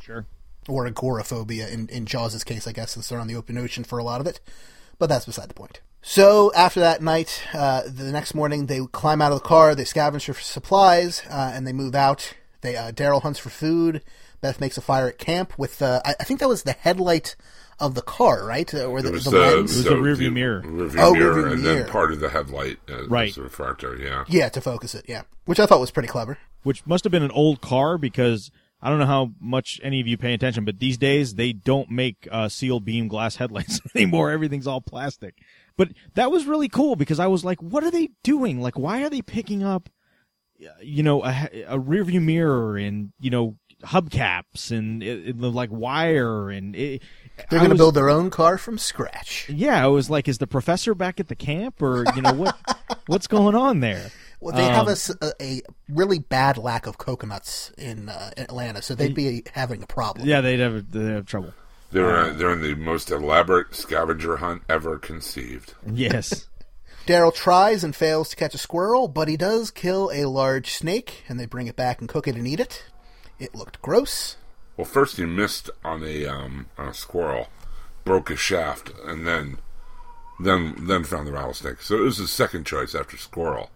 Sure. 0.00 0.26
or 0.68 0.86
agoraphobia 0.86 1.66
in, 1.68 1.88
in 1.88 2.04
Jaws' 2.04 2.44
case, 2.44 2.66
I 2.68 2.72
guess, 2.72 2.92
since 2.92 3.08
they're 3.08 3.18
on 3.18 3.26
the 3.26 3.36
open 3.36 3.56
ocean 3.56 3.84
for 3.84 3.98
a 3.98 4.04
lot 4.04 4.20
of 4.20 4.26
it. 4.26 4.40
But 4.98 5.08
that's 5.08 5.24
beside 5.26 5.48
the 5.48 5.54
point. 5.54 5.80
So 6.06 6.52
after 6.54 6.80
that 6.80 7.02
night, 7.02 7.42
uh, 7.54 7.82
the 7.86 8.12
next 8.12 8.34
morning, 8.34 8.66
they 8.66 8.80
climb 8.92 9.22
out 9.22 9.32
of 9.32 9.42
the 9.42 9.48
car, 9.48 9.74
they 9.74 9.84
scavenge 9.84 10.26
for 10.32 10.38
supplies, 10.40 11.22
uh, 11.30 11.52
and 11.54 11.66
they 11.66 11.72
move 11.72 11.94
out. 11.94 12.34
They 12.60 12.76
uh, 12.76 12.92
Daryl 12.92 13.22
hunts 13.22 13.38
for 13.38 13.48
food. 13.48 14.02
Beth 14.42 14.60
makes 14.60 14.76
a 14.76 14.82
fire 14.82 15.08
at 15.08 15.18
camp 15.18 15.58
with, 15.58 15.80
uh, 15.80 16.02
I, 16.04 16.14
I 16.20 16.24
think 16.24 16.40
that 16.40 16.48
was 16.48 16.64
the 16.64 16.72
headlight 16.72 17.36
of 17.80 17.94
the 17.94 18.02
car, 18.02 18.44
right? 18.46 18.72
Uh, 18.72 18.84
or 18.84 19.00
the, 19.00 19.08
It 19.08 19.12
was 19.12 19.24
the 19.24 19.30
the, 19.30 19.38
lens. 19.38 19.74
It 19.74 19.76
was 19.76 19.84
the 19.84 19.90
rearview 19.94 20.30
mirror. 20.30 20.60
rearview 20.62 20.98
Oh, 20.98 21.14
mirror, 21.14 21.34
rearview 21.36 21.52
and 21.54 21.62
mirror. 21.62 21.74
then 21.84 21.88
part 21.90 22.12
of 22.12 22.20
the 22.20 22.28
headlight, 22.28 22.78
uh, 22.90 23.08
Right. 23.08 23.30
as 23.30 23.38
a 23.38 23.42
refractor. 23.42 23.96
Yeah, 23.96 24.24
Yeah, 24.28 24.50
to 24.50 24.60
focus 24.60 24.94
it. 24.94 25.06
Yeah, 25.08 25.22
which 25.46 25.58
I 25.58 25.64
thought 25.64 25.80
was 25.80 25.90
pretty 25.90 26.08
clever. 26.08 26.36
Which 26.64 26.86
must 26.86 27.04
have 27.04 27.10
been 27.12 27.22
an 27.22 27.30
old 27.30 27.62
car 27.62 27.96
because 27.96 28.50
I 28.82 28.90
don't 28.90 28.98
know 28.98 29.06
how 29.06 29.32
much 29.40 29.80
any 29.82 30.00
of 30.02 30.06
you 30.06 30.18
pay 30.18 30.34
attention, 30.34 30.66
but 30.66 30.78
these 30.78 30.98
days 30.98 31.34
they 31.36 31.54
don't 31.54 31.90
make 31.90 32.28
uh, 32.30 32.48
seal 32.50 32.78
beam 32.80 33.08
glass 33.08 33.36
headlights 33.40 33.80
anymore. 33.94 34.30
Everything's 34.30 34.66
all 34.66 34.82
plastic. 34.82 35.34
But 35.76 35.88
that 36.14 36.30
was 36.30 36.46
really 36.46 36.68
cool 36.68 36.96
because 36.96 37.18
I 37.18 37.26
was 37.26 37.44
like, 37.44 37.60
what 37.62 37.82
are 37.84 37.90
they 37.90 38.10
doing? 38.22 38.60
Like, 38.60 38.78
why 38.78 39.02
are 39.02 39.10
they 39.10 39.22
picking 39.22 39.62
up, 39.62 39.88
uh, 40.64 40.68
you 40.80 41.02
know, 41.02 41.24
a, 41.24 41.64
a 41.68 41.78
rear 41.78 42.04
view 42.04 42.20
mirror 42.20 42.76
and, 42.76 43.12
you 43.20 43.30
know, 43.30 43.56
hubcaps 43.82 44.70
and 44.70 45.02
it, 45.02 45.28
it, 45.30 45.40
like 45.40 45.70
wire 45.70 46.48
and 46.50 46.74
it, 46.76 47.02
They're 47.50 47.58
going 47.58 47.70
to 47.70 47.76
build 47.76 47.94
their 47.94 48.08
own 48.08 48.30
car 48.30 48.56
from 48.56 48.78
scratch. 48.78 49.48
Yeah, 49.48 49.82
I 49.84 49.88
was 49.88 50.08
like, 50.08 50.28
is 50.28 50.38
the 50.38 50.46
professor 50.46 50.94
back 50.94 51.20
at 51.20 51.28
the 51.28 51.34
camp 51.36 51.82
or, 51.82 52.04
you 52.14 52.22
know, 52.22 52.32
what, 52.32 52.56
what's 53.06 53.26
going 53.26 53.54
on 53.54 53.80
there? 53.80 54.10
Well, 54.40 54.54
they 54.54 54.64
have 54.64 54.86
a, 54.86 54.90
a 54.90 54.92
s- 54.92 55.16
a, 55.22 55.32
a 55.42 55.62
really 55.88 56.18
bad 56.18 56.58
lack 56.58 56.86
of 56.86 56.98
coconuts 56.98 57.72
in 57.78 58.08
uh, 58.10 58.30
Atlanta, 58.36 58.82
so 58.82 58.94
they'd 58.94 59.14
be 59.14 59.42
having 59.54 59.82
a 59.82 59.86
problem. 59.86 60.28
Yeah, 60.28 60.40
they'd 60.42 60.60
have, 60.60 60.90
they'd 60.90 61.12
have 61.12 61.26
trouble. 61.26 61.54
They're 61.94 62.32
they're 62.32 62.50
in 62.50 62.60
the 62.60 62.74
most 62.74 63.12
elaborate 63.12 63.72
scavenger 63.72 64.38
hunt 64.38 64.62
ever 64.68 64.98
conceived. 64.98 65.74
Yes. 65.86 66.48
Daryl 67.06 67.32
tries 67.32 67.84
and 67.84 67.94
fails 67.94 68.30
to 68.30 68.36
catch 68.36 68.52
a 68.52 68.58
squirrel, 68.58 69.06
but 69.06 69.28
he 69.28 69.36
does 69.36 69.70
kill 69.70 70.10
a 70.12 70.24
large 70.24 70.72
snake, 70.72 71.22
and 71.28 71.38
they 71.38 71.46
bring 71.46 71.68
it 71.68 71.76
back 71.76 72.00
and 72.00 72.08
cook 72.08 72.26
it 72.26 72.34
and 72.34 72.48
eat 72.48 72.58
it. 72.58 72.86
It 73.38 73.54
looked 73.54 73.80
gross. 73.80 74.36
Well, 74.76 74.86
first 74.86 75.18
he 75.18 75.24
missed 75.24 75.70
on 75.84 76.02
a 76.02 76.26
um, 76.26 76.66
on 76.76 76.88
a 76.88 76.94
squirrel, 76.94 77.46
broke 78.04 78.28
his 78.28 78.40
shaft, 78.40 78.90
and 79.04 79.24
then 79.24 79.58
then 80.40 80.74
then 80.88 81.04
found 81.04 81.28
the 81.28 81.32
rattlesnake. 81.32 81.80
So 81.80 81.96
it 81.96 82.00
was 82.02 82.16
his 82.16 82.32
second 82.32 82.66
choice 82.66 82.96
after 82.96 83.16
squirrel. 83.16 83.70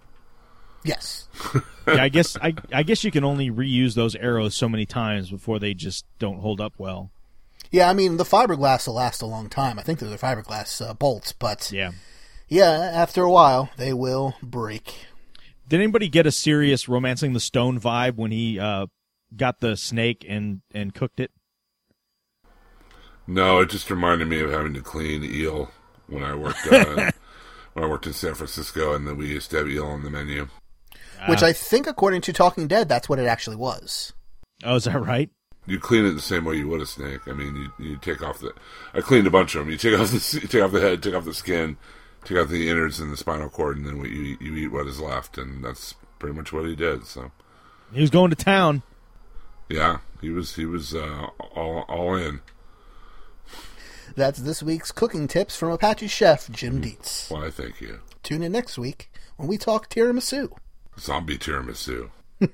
Yes. 0.82 1.28
yeah, 1.86 2.02
I 2.02 2.08
guess 2.08 2.36
I 2.42 2.52
I 2.72 2.82
guess 2.82 3.04
you 3.04 3.12
can 3.12 3.22
only 3.22 3.48
reuse 3.48 3.94
those 3.94 4.16
arrows 4.16 4.56
so 4.56 4.68
many 4.68 4.86
times 4.86 5.30
before 5.30 5.60
they 5.60 5.72
just 5.72 6.04
don't 6.18 6.40
hold 6.40 6.60
up 6.60 6.72
well. 6.78 7.12
Yeah, 7.70 7.88
I 7.88 7.92
mean, 7.92 8.16
the 8.16 8.24
fiberglass 8.24 8.86
will 8.86 8.94
last 8.94 9.20
a 9.22 9.26
long 9.26 9.48
time. 9.48 9.78
I 9.78 9.82
think 9.82 9.98
they're 9.98 10.08
the 10.08 10.16
fiberglass 10.18 10.86
uh, 10.86 10.94
bolts, 10.94 11.32
but 11.32 11.70
Yeah. 11.72 11.92
yeah, 12.48 12.70
after 12.94 13.22
a 13.22 13.30
while, 13.30 13.70
they 13.76 13.92
will 13.92 14.34
break. 14.42 15.06
Did 15.68 15.80
anybody 15.80 16.08
get 16.08 16.26
a 16.26 16.32
serious 16.32 16.88
romancing 16.88 17.34
the 17.34 17.40
stone 17.40 17.78
vibe 17.78 18.16
when 18.16 18.30
he 18.30 18.58
uh 18.58 18.86
got 19.36 19.60
the 19.60 19.76
snake 19.76 20.24
and 20.26 20.62
and 20.72 20.94
cooked 20.94 21.20
it? 21.20 21.30
No, 23.26 23.60
it 23.60 23.68
just 23.68 23.90
reminded 23.90 24.28
me 24.28 24.40
of 24.40 24.50
having 24.50 24.72
to 24.74 24.80
clean 24.80 25.22
eel 25.22 25.70
when 26.06 26.24
I 26.24 26.34
worked 26.34 26.66
uh, 26.66 27.10
when 27.74 27.84
I 27.84 27.88
worked 27.88 28.06
in 28.06 28.14
San 28.14 28.34
Francisco, 28.34 28.94
and 28.94 29.06
then 29.06 29.18
we 29.18 29.26
used 29.28 29.50
to 29.50 29.58
have 29.58 29.68
eel 29.68 29.84
on 29.86 30.02
the 30.02 30.10
menu. 30.10 30.48
Which 31.28 31.42
I 31.42 31.52
think, 31.52 31.86
according 31.88 32.20
to 32.22 32.32
Talking 32.32 32.68
Dead, 32.68 32.88
that's 32.88 33.08
what 33.08 33.18
it 33.18 33.26
actually 33.26 33.56
was. 33.56 34.12
Oh, 34.64 34.76
is 34.76 34.84
that 34.84 34.98
right? 35.02 35.28
You 35.68 35.78
clean 35.78 36.06
it 36.06 36.12
the 36.12 36.20
same 36.20 36.44
way 36.46 36.56
you 36.56 36.66
would 36.68 36.80
a 36.80 36.86
snake. 36.86 37.20
I 37.28 37.32
mean, 37.32 37.70
you, 37.78 37.84
you 37.90 37.96
take 37.98 38.22
off 38.22 38.38
the. 38.40 38.52
I 38.94 39.00
cleaned 39.02 39.26
a 39.26 39.30
bunch 39.30 39.54
of 39.54 39.60
them. 39.64 39.70
You 39.70 39.76
take 39.76 39.98
off 39.98 40.10
the 40.10 40.40
you 40.40 40.48
take 40.48 40.62
off 40.62 40.72
the 40.72 40.80
head, 40.80 41.02
take 41.02 41.14
off 41.14 41.24
the 41.26 41.34
skin, 41.34 41.76
take 42.24 42.38
out 42.38 42.48
the 42.48 42.68
innards 42.70 42.98
and 43.00 43.12
the 43.12 43.16
spinal 43.18 43.50
cord, 43.50 43.76
and 43.76 43.86
then 43.86 43.98
what 43.98 44.08
you 44.08 44.22
eat, 44.22 44.40
you 44.40 44.54
eat 44.56 44.68
what 44.68 44.86
is 44.86 44.98
left, 44.98 45.36
and 45.36 45.62
that's 45.62 45.94
pretty 46.18 46.34
much 46.34 46.52
what 46.52 46.64
he 46.66 46.74
did. 46.74 47.04
So 47.06 47.30
He 47.92 48.00
was 48.00 48.08
going 48.10 48.30
to 48.30 48.36
town. 48.36 48.82
yeah, 49.68 49.98
he 50.22 50.30
was 50.30 50.54
he 50.56 50.64
was 50.64 50.94
uh, 50.94 51.26
all 51.54 51.84
all 51.88 52.14
in. 52.16 52.40
That's 54.16 54.38
this 54.38 54.62
week's 54.62 54.90
cooking 54.90 55.28
tips 55.28 55.54
from 55.56 55.70
Apache 55.70 56.08
chef 56.08 56.50
Jim 56.50 56.80
Dietz. 56.80 57.30
Why, 57.30 57.50
thank 57.50 57.80
you. 57.80 58.00
Tune 58.22 58.42
in 58.42 58.52
next 58.52 58.78
week 58.78 59.10
when 59.36 59.48
we 59.48 59.58
talk 59.58 59.90
tiramisu. 59.90 60.50
Zombie 60.98 61.36
tiramisu. 61.38 62.10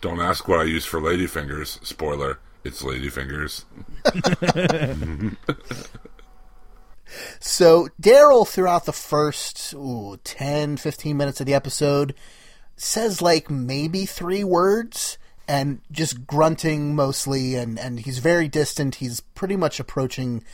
Don't 0.00 0.20
ask 0.20 0.46
what 0.48 0.60
I 0.60 0.64
use 0.64 0.84
for 0.84 1.00
ladyfingers. 1.00 1.84
Spoiler: 1.84 2.38
it's 2.64 2.82
ladyfingers. 2.82 3.64
So 7.40 7.88
Daryl, 8.00 8.46
throughout 8.46 8.84
the 8.84 8.92
first 8.92 9.74
ooh, 9.74 10.18
10, 10.24 10.76
15 10.76 11.16
minutes 11.16 11.40
of 11.40 11.46
the 11.46 11.54
episode, 11.54 12.14
says 12.76 13.22
like 13.22 13.50
maybe 13.50 14.06
three 14.06 14.44
words 14.44 15.18
and 15.46 15.80
just 15.90 16.26
grunting 16.26 16.94
mostly, 16.94 17.54
and, 17.54 17.78
and 17.78 18.00
he's 18.00 18.18
very 18.18 18.48
distant. 18.48 18.96
He's 18.96 19.20
pretty 19.20 19.56
much 19.56 19.80
approaching 19.80 20.44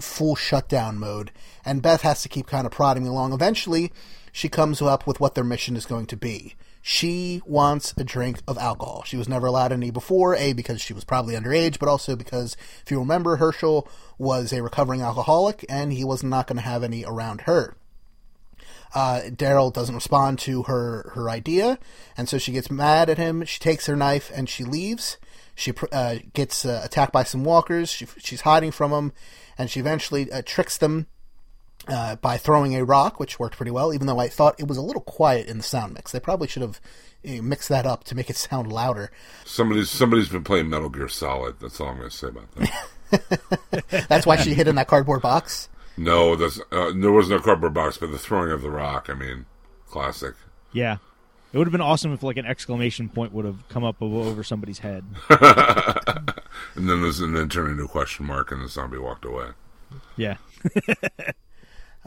full 0.00 0.36
shutdown 0.36 0.98
mode, 0.98 1.32
and 1.64 1.82
Beth 1.82 2.02
has 2.02 2.22
to 2.22 2.28
keep 2.28 2.46
kind 2.46 2.66
of 2.66 2.72
prodding 2.72 3.06
along. 3.06 3.32
Eventually, 3.32 3.92
she 4.30 4.48
comes 4.48 4.80
up 4.80 5.06
with 5.06 5.18
what 5.18 5.34
their 5.34 5.42
mission 5.42 5.74
is 5.74 5.86
going 5.86 6.06
to 6.06 6.16
be. 6.16 6.54
She 6.88 7.42
wants 7.44 7.92
a 7.96 8.04
drink 8.04 8.38
of 8.46 8.56
alcohol. 8.58 9.02
She 9.04 9.16
was 9.16 9.28
never 9.28 9.48
allowed 9.48 9.72
any 9.72 9.90
before, 9.90 10.36
A, 10.36 10.52
because 10.52 10.80
she 10.80 10.94
was 10.94 11.02
probably 11.02 11.34
underage, 11.34 11.80
but 11.80 11.88
also 11.88 12.14
because, 12.14 12.56
if 12.84 12.92
you 12.92 13.00
remember, 13.00 13.38
Hershel 13.38 13.88
was 14.18 14.52
a 14.52 14.62
recovering 14.62 15.02
alcoholic 15.02 15.66
and 15.68 15.92
he 15.92 16.04
was 16.04 16.22
not 16.22 16.46
going 16.46 16.58
to 16.58 16.62
have 16.62 16.84
any 16.84 17.04
around 17.04 17.40
her. 17.40 17.74
Uh, 18.94 19.22
Daryl 19.24 19.72
doesn't 19.72 19.96
respond 19.96 20.38
to 20.38 20.62
her, 20.62 21.10
her 21.16 21.28
idea, 21.28 21.80
and 22.16 22.28
so 22.28 22.38
she 22.38 22.52
gets 22.52 22.70
mad 22.70 23.10
at 23.10 23.18
him. 23.18 23.44
She 23.44 23.58
takes 23.58 23.86
her 23.86 23.96
knife 23.96 24.30
and 24.32 24.48
she 24.48 24.62
leaves. 24.62 25.16
She 25.56 25.72
uh, 25.90 26.18
gets 26.34 26.64
uh, 26.64 26.82
attacked 26.84 27.12
by 27.12 27.24
some 27.24 27.42
walkers. 27.42 27.90
She, 27.90 28.06
she's 28.18 28.42
hiding 28.42 28.70
from 28.70 28.92
them, 28.92 29.12
and 29.58 29.68
she 29.68 29.80
eventually 29.80 30.30
uh, 30.30 30.42
tricks 30.46 30.78
them 30.78 31.08
uh, 31.88 32.16
by 32.16 32.36
throwing 32.36 32.74
a 32.74 32.84
rock, 32.84 33.18
which 33.20 33.38
worked 33.38 33.56
pretty 33.56 33.70
well, 33.70 33.92
even 33.94 34.06
though 34.06 34.18
I 34.18 34.28
thought 34.28 34.58
it 34.58 34.68
was 34.68 34.76
a 34.76 34.82
little 34.82 35.02
quiet 35.02 35.46
in 35.48 35.58
the 35.58 35.62
sound 35.62 35.94
mix. 35.94 36.12
They 36.12 36.20
probably 36.20 36.48
should 36.48 36.62
have 36.62 36.80
uh, 37.26 37.42
mixed 37.42 37.68
that 37.68 37.86
up 37.86 38.04
to 38.04 38.14
make 38.14 38.30
it 38.30 38.36
sound 38.36 38.72
louder. 38.72 39.10
Somebody's 39.44 39.90
somebody's 39.90 40.28
been 40.28 40.44
playing 40.44 40.68
Metal 40.68 40.88
Gear 40.88 41.08
Solid. 41.08 41.60
That's 41.60 41.80
all 41.80 41.88
I'm 41.88 41.98
going 41.98 42.10
to 42.10 42.16
say 42.16 42.28
about 42.28 42.50
that. 42.52 43.88
That's 44.08 44.26
why 44.26 44.36
she 44.36 44.54
hid 44.54 44.66
in 44.68 44.74
that 44.74 44.88
cardboard 44.88 45.22
box. 45.22 45.68
no, 45.96 46.34
that's, 46.34 46.60
uh, 46.72 46.90
there 46.96 47.12
was 47.12 47.28
no 47.30 47.38
cardboard 47.38 47.72
box, 47.72 47.98
but 47.98 48.10
the 48.10 48.18
throwing 48.18 48.50
of 48.50 48.62
the 48.62 48.70
rock. 48.70 49.08
I 49.08 49.14
mean, 49.14 49.46
classic. 49.88 50.34
Yeah. 50.72 50.96
It 51.52 51.58
would 51.58 51.68
have 51.68 51.72
been 51.72 51.80
awesome 51.80 52.12
if 52.12 52.24
like 52.24 52.36
an 52.36 52.46
exclamation 52.46 53.08
point 53.08 53.32
would 53.32 53.44
have 53.44 53.66
come 53.68 53.84
up 53.84 54.02
over 54.02 54.42
somebody's 54.42 54.80
head. 54.80 55.04
And 56.74 56.88
then 56.90 57.00
this, 57.00 57.20
and 57.20 57.34
then 57.34 57.48
turned 57.48 57.70
into 57.70 57.84
a 57.84 57.88
question 57.88 58.26
mark, 58.26 58.50
and 58.52 58.60
the 58.62 58.68
zombie 58.68 58.98
walked 58.98 59.24
away. 59.24 59.50
Yeah. 60.16 60.36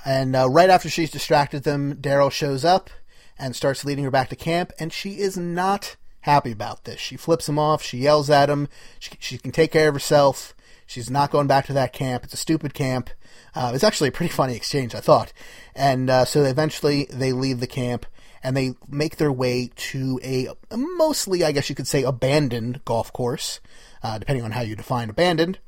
And 0.05 0.35
uh, 0.35 0.49
right 0.49 0.69
after 0.69 0.89
she's 0.89 1.11
distracted 1.11 1.63
them, 1.63 1.95
Daryl 1.95 2.31
shows 2.31 2.63
up 2.63 2.89
and 3.37 3.55
starts 3.55 3.85
leading 3.85 4.03
her 4.03 4.11
back 4.11 4.29
to 4.29 4.35
camp, 4.35 4.71
and 4.79 4.91
she 4.91 5.19
is 5.19 5.37
not 5.37 5.95
happy 6.21 6.51
about 6.51 6.83
this. 6.83 6.99
She 6.99 7.17
flips 7.17 7.47
him 7.47 7.57
off. 7.57 7.81
She 7.81 7.99
yells 7.99 8.29
at 8.29 8.49
him. 8.49 8.67
She, 8.99 9.11
she 9.19 9.37
can 9.37 9.51
take 9.51 9.71
care 9.71 9.89
of 9.89 9.95
herself. 9.95 10.53
She's 10.85 11.09
not 11.09 11.31
going 11.31 11.47
back 11.47 11.65
to 11.67 11.73
that 11.73 11.93
camp. 11.93 12.23
It's 12.23 12.33
a 12.33 12.37
stupid 12.37 12.73
camp. 12.73 13.09
Uh, 13.55 13.71
it's 13.73 13.83
actually 13.83 14.09
a 14.09 14.13
pretty 14.13 14.31
funny 14.31 14.55
exchange, 14.55 14.95
I 14.95 14.99
thought. 14.99 15.31
And 15.75 16.09
uh, 16.09 16.25
so 16.25 16.43
eventually 16.43 17.07
they 17.11 17.31
leave 17.31 17.59
the 17.59 17.67
camp 17.67 18.05
and 18.43 18.55
they 18.55 18.73
make 18.87 19.17
their 19.17 19.31
way 19.31 19.69
to 19.75 20.19
a 20.23 20.47
mostly, 20.75 21.43
I 21.43 21.51
guess 21.51 21.69
you 21.69 21.75
could 21.75 21.87
say, 21.87 22.03
abandoned 22.03 22.83
golf 22.85 23.13
course, 23.13 23.59
uh, 24.01 24.17
depending 24.17 24.45
on 24.45 24.51
how 24.51 24.61
you 24.61 24.75
define 24.75 25.09
abandoned. 25.09 25.59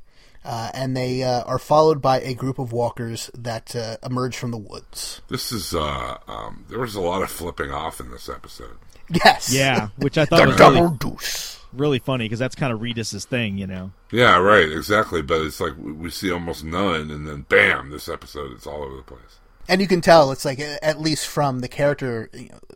Uh, 0.44 0.70
and 0.74 0.96
they 0.96 1.22
uh, 1.22 1.42
are 1.44 1.58
followed 1.58 2.02
by 2.02 2.20
a 2.20 2.34
group 2.34 2.58
of 2.58 2.72
walkers 2.72 3.30
that 3.34 3.76
uh, 3.76 3.96
emerge 4.04 4.36
from 4.36 4.50
the 4.50 4.58
woods. 4.58 5.22
This 5.28 5.52
is 5.52 5.72
uh, 5.74 6.18
um, 6.26 6.64
there 6.68 6.80
was 6.80 6.94
a 6.96 7.00
lot 7.00 7.22
of 7.22 7.30
flipping 7.30 7.70
off 7.70 8.00
in 8.00 8.10
this 8.10 8.28
episode. 8.28 8.76
Yes. 9.24 9.52
Yeah, 9.52 9.88
which 9.98 10.16
I 10.18 10.24
thought 10.24 10.40
The 10.40 10.46
was 10.48 10.56
double 10.56 10.82
really, 10.84 10.96
deuce. 10.98 11.60
really 11.72 11.98
funny 11.98 12.24
because 12.24 12.38
that's 12.38 12.54
kind 12.54 12.72
of 12.72 12.80
Reedus's 12.80 13.24
thing, 13.24 13.58
you 13.58 13.66
know. 13.66 13.92
Yeah, 14.10 14.38
right, 14.38 14.70
exactly. 14.70 15.22
But 15.22 15.42
it's 15.42 15.60
like 15.60 15.74
we 15.78 15.92
we 15.92 16.10
see 16.10 16.30
almost 16.32 16.64
none, 16.64 17.10
and 17.10 17.26
then 17.28 17.42
bam, 17.48 17.90
this 17.90 18.08
episode 18.08 18.52
it's 18.52 18.66
all 18.66 18.82
over 18.82 18.96
the 18.96 19.02
place. 19.02 19.38
And 19.68 19.80
you 19.80 19.86
can 19.86 20.00
tell 20.00 20.32
it's 20.32 20.44
like, 20.44 20.58
at 20.60 21.00
least 21.00 21.26
from 21.26 21.60
the 21.60 21.68
character 21.68 22.28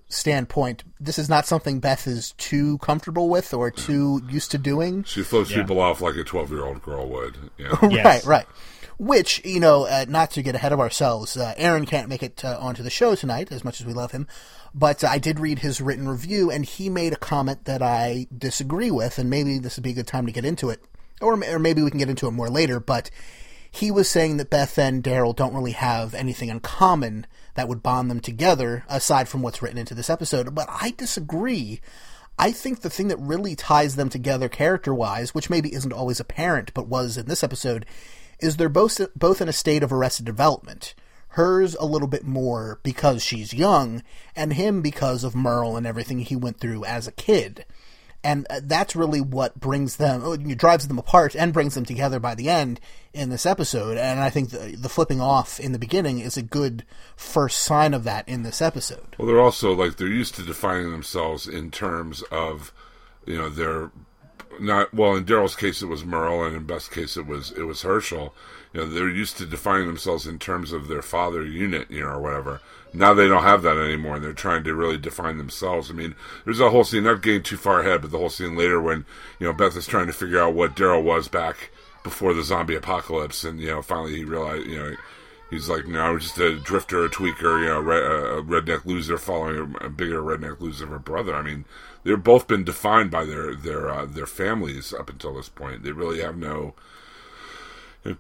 standpoint, 0.08 0.84
this 1.00 1.18
is 1.18 1.28
not 1.28 1.46
something 1.46 1.80
Beth 1.80 2.06
is 2.06 2.32
too 2.38 2.78
comfortable 2.78 3.28
with 3.28 3.52
or 3.52 3.70
too 3.70 4.22
used 4.30 4.50
to 4.52 4.58
doing. 4.58 5.02
She 5.04 5.22
flips 5.22 5.50
Yeah. 5.50 5.58
people 5.62 5.80
off 5.80 6.00
like 6.00 6.16
a 6.16 6.24
twelve-year-old 6.24 6.82
girl 6.82 7.08
would. 7.08 7.36
Yeah, 7.58 7.74
Right, 7.82 8.24
right. 8.24 8.46
Which, 8.98 9.44
you 9.44 9.60
know, 9.60 9.84
uh, 9.84 10.06
not 10.08 10.30
to 10.32 10.42
get 10.42 10.54
ahead 10.54 10.72
of 10.72 10.80
ourselves, 10.80 11.36
uh, 11.36 11.52
Aaron 11.58 11.84
can't 11.84 12.08
make 12.08 12.22
it 12.22 12.42
uh, 12.44 12.56
onto 12.58 12.82
the 12.82 12.88
show 12.88 13.14
tonight, 13.14 13.52
as 13.52 13.62
much 13.62 13.78
as 13.80 13.86
we 13.86 13.92
love 13.92 14.12
him. 14.12 14.26
But 14.74 15.04
uh, 15.04 15.08
I 15.08 15.18
did 15.18 15.38
read 15.38 15.58
his 15.58 15.82
written 15.82 16.08
review, 16.08 16.50
and 16.50 16.64
he 16.64 16.88
made 16.88 17.12
a 17.12 17.16
comment 17.16 17.66
that 17.66 17.82
I 17.82 18.26
disagree 18.36 18.90
with, 18.90 19.18
and 19.18 19.28
maybe 19.28 19.58
this 19.58 19.76
would 19.76 19.82
be 19.84 19.90
a 19.90 19.94
good 19.94 20.06
time 20.06 20.24
to 20.24 20.32
get 20.32 20.46
into 20.46 20.70
it. 20.70 20.82
Or, 21.20 21.34
or 21.44 21.58
maybe 21.58 21.82
we 21.82 21.90
can 21.90 21.98
get 21.98 22.08
into 22.08 22.26
it 22.26 22.30
more 22.30 22.48
later, 22.48 22.80
but 22.80 23.10
he 23.76 23.90
was 23.90 24.09
saying 24.09 24.38
that 24.38 24.50
Beth 24.50 24.78
and 24.78 25.02
Daryl 25.02 25.37
don't 25.37 25.54
really 25.54 25.73
have 25.73 26.14
anything 26.14 26.49
in 26.49 26.61
common 26.61 27.26
that 27.54 27.68
would 27.68 27.83
bond 27.83 28.11
them 28.11 28.21
together, 28.21 28.85
aside 28.88 29.28
from 29.28 29.42
what's 29.42 29.61
written 29.61 29.78
into 29.78 29.95
this 29.95 30.09
episode. 30.09 30.54
But 30.54 30.68
I 30.71 30.95
disagree. 30.97 31.80
I 32.38 32.52
think 32.52 32.80
the 32.80 32.90
thing 32.90 33.09
that 33.09 33.18
really 33.18 33.54
ties 33.54 33.97
them 33.97 34.09
together 34.09 34.49
character 34.49 34.95
wise, 34.95 35.35
which 35.35 35.50
maybe 35.50 35.75
isn't 35.75 35.92
always 35.92 36.21
apparent 36.21 36.73
but 36.75 36.88
was 36.88 37.18
in 37.18 37.26
this 37.26 37.45
episode, 37.45 37.85
is 38.40 38.56
they're 38.56 38.68
both 38.68 39.00
both 39.14 39.40
in 39.40 39.49
a 39.49 39.52
state 39.52 39.83
of 39.83 39.92
arrested 39.92 40.25
development. 40.25 40.95
Hers 41.30 41.75
a 41.78 41.85
little 41.85 42.09
bit 42.09 42.25
more 42.25 42.80
because 42.83 43.23
she's 43.23 43.52
young, 43.52 44.02
and 44.35 44.54
him 44.54 44.80
because 44.80 45.23
of 45.23 45.35
Merle 45.35 45.76
and 45.76 45.87
everything 45.87 46.21
he 46.21 46.35
went 46.37 46.61
through 46.61 46.85
as 46.85 47.06
a 47.06 47.12
kid. 47.12 47.66
And 48.26 48.45
uh, 48.50 48.61
that's 48.61 48.97
really 48.97 49.21
what 49.21 49.61
brings 49.61 49.97
them, 49.97 50.25
uh, 50.25 50.37
drives 50.56 50.88
them 50.88 50.99
apart, 50.99 51.37
and 51.37 51.52
brings 51.52 51.76
them 51.76 51.85
together 51.85 52.18
by 52.18 52.35
the 52.35 52.49
end 52.49 52.80
in 53.14 53.30
this 53.30 53.47
episode. 53.47 53.97
And 53.97 54.18
I 54.18 54.30
think 54.30 54.50
the, 54.50 54.75
the 54.76 54.88
flipping 54.88 55.21
off 55.21 55.61
in 55.61 55.71
the 55.71 55.78
beginning 55.78 56.18
is 56.18 56.37
a 56.37 56.42
good 56.42 56.85
first 57.14 57.59
sign 57.59 57.95
of 57.95 58.02
that 58.02 58.28
in 58.28 58.42
this 58.42 58.61
episode. 58.61 59.14
Well, 59.16 59.28
they're 59.28 59.40
also 59.40 59.73
like 59.73 59.97
they're 59.97 60.09
used 60.09 60.35
to 60.35 60.42
defining 60.42 60.90
themselves 60.90 61.47
in 61.47 61.71
terms 61.71 62.23
of, 62.33 62.73
you 63.26 63.38
know, 63.38 63.49
their 63.49 63.92
not 64.59 64.92
well. 64.92 65.14
In 65.14 65.25
Daryl's 65.25 65.54
case, 65.54 65.80
it 65.80 65.87
was 65.87 66.04
Merle, 66.04 66.45
and 66.45 66.56
in 66.56 66.64
Beth's 66.64 66.88
case, 66.88 67.16
it 67.16 67.26
was 67.26 67.52
it 67.52 67.62
was 67.62 67.83
Hershel. 67.83 68.33
You 68.73 68.80
know, 68.80 68.87
they're 68.88 69.09
used 69.09 69.38
to 69.38 69.47
defining 69.47 69.87
themselves 69.87 70.26
in 70.26 70.40
terms 70.40 70.73
of 70.73 70.88
their 70.88 71.02
father 71.02 71.45
unit, 71.45 71.88
you 71.92 72.00
know, 72.00 72.09
or 72.09 72.21
whatever. 72.21 72.61
Now 72.92 73.14
they 73.14 73.28
don't 73.28 73.42
have 73.42 73.62
that 73.62 73.76
anymore, 73.76 74.16
and 74.16 74.24
they're 74.24 74.32
trying 74.32 74.64
to 74.64 74.74
really 74.74 74.98
define 74.98 75.38
themselves. 75.38 75.90
I 75.90 75.94
mean, 75.94 76.14
there's 76.44 76.60
a 76.60 76.70
whole 76.70 76.84
scene, 76.84 77.04
not 77.04 77.22
getting 77.22 77.42
too 77.42 77.56
far 77.56 77.80
ahead, 77.80 78.02
but 78.02 78.10
the 78.10 78.18
whole 78.18 78.30
scene 78.30 78.56
later 78.56 78.80
when 78.80 79.04
you 79.38 79.46
know 79.46 79.52
Beth 79.52 79.76
is 79.76 79.86
trying 79.86 80.06
to 80.06 80.12
figure 80.12 80.40
out 80.40 80.54
what 80.54 80.76
Daryl 80.76 81.02
was 81.02 81.28
back 81.28 81.70
before 82.02 82.34
the 82.34 82.42
zombie 82.42 82.76
apocalypse, 82.76 83.44
and 83.44 83.60
you 83.60 83.68
know, 83.68 83.82
finally 83.82 84.16
he 84.16 84.24
realized, 84.24 84.66
you 84.66 84.76
know. 84.76 84.96
He's 85.48 85.68
like, 85.68 85.86
no, 85.86 86.00
I 86.00 86.10
was 86.10 86.24
just 86.24 86.38
a 86.38 86.58
drifter, 86.58 87.04
a 87.04 87.08
tweaker, 87.08 87.60
you 87.60 87.66
know, 87.66 87.78
a 87.78 88.42
redneck 88.42 88.84
loser 88.84 89.16
following 89.16 89.76
a, 89.80 89.86
a 89.86 89.88
bigger 89.88 90.20
redneck 90.20 90.58
loser 90.58 90.86
of 90.86 90.92
a 90.92 90.98
brother. 90.98 91.36
I 91.36 91.42
mean, 91.42 91.64
they've 92.02 92.20
both 92.20 92.48
been 92.48 92.64
defined 92.64 93.12
by 93.12 93.24
their 93.24 93.54
their 93.54 93.88
uh, 93.88 94.06
their 94.06 94.26
families 94.26 94.92
up 94.92 95.08
until 95.08 95.34
this 95.34 95.48
point. 95.48 95.84
They 95.84 95.92
really 95.92 96.20
have 96.20 96.36
no 96.36 96.74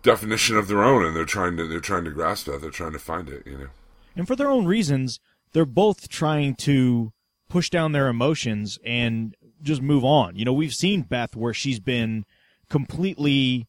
definition 0.02 0.56
of 0.56 0.68
their 0.68 0.82
own, 0.82 1.04
and 1.04 1.14
they're 1.14 1.24
trying 1.24 1.56
to 1.56 1.66
they're 1.66 1.80
trying 1.80 2.04
to 2.04 2.10
grasp 2.10 2.46
that. 2.46 2.60
They're 2.60 2.70
trying 2.70 2.92
to 2.92 2.98
find 2.98 3.28
it. 3.28 3.46
You 3.46 3.58
know, 3.58 3.68
and 4.16 4.26
for 4.26 4.34
their 4.34 4.50
own 4.50 4.64
reasons, 4.64 5.20
they're 5.52 5.64
both 5.64 6.08
trying 6.08 6.54
to 6.56 7.12
push 7.48 7.70
down 7.70 7.92
their 7.92 8.08
emotions 8.08 8.78
and 8.84 9.36
just 9.62 9.82
move 9.82 10.04
on. 10.04 10.36
You 10.36 10.44
know, 10.44 10.52
we've 10.52 10.74
seen 10.74 11.02
Beth 11.02 11.36
where 11.36 11.54
she's 11.54 11.80
been 11.80 12.24
completely 12.68 13.68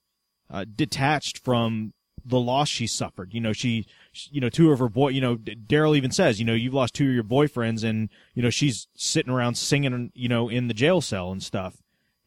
uh, 0.49 0.65
detached 0.75 1.37
from 1.37 1.93
the 2.25 2.39
loss 2.39 2.67
she 2.67 2.87
suffered. 2.87 3.33
You 3.33 3.39
know, 3.39 3.53
she, 3.53 3.85
you 4.31 4.41
know, 4.41 4.49
two 4.49 4.71
of 4.71 4.79
her 4.79 4.89
boy, 4.89 5.09
you 5.09 5.21
know, 5.21 5.37
Daryl 5.37 5.95
even 5.95 6.11
says, 6.11 6.39
you 6.39 6.45
know, 6.45 6.53
you've 6.53 6.73
lost 6.73 6.93
two 6.93 7.07
of 7.07 7.13
your 7.13 7.23
boyfriends, 7.23 7.83
and 7.83 8.09
you 8.33 8.43
know, 8.43 8.49
she's 8.49 8.87
sitting 8.95 9.31
around 9.31 9.55
singing, 9.55 10.11
you 10.13 10.27
know, 10.27 10.49
in 10.49 10.67
the 10.67 10.73
jail 10.73 11.01
cell 11.01 11.31
and 11.31 11.41
stuff. 11.41 11.77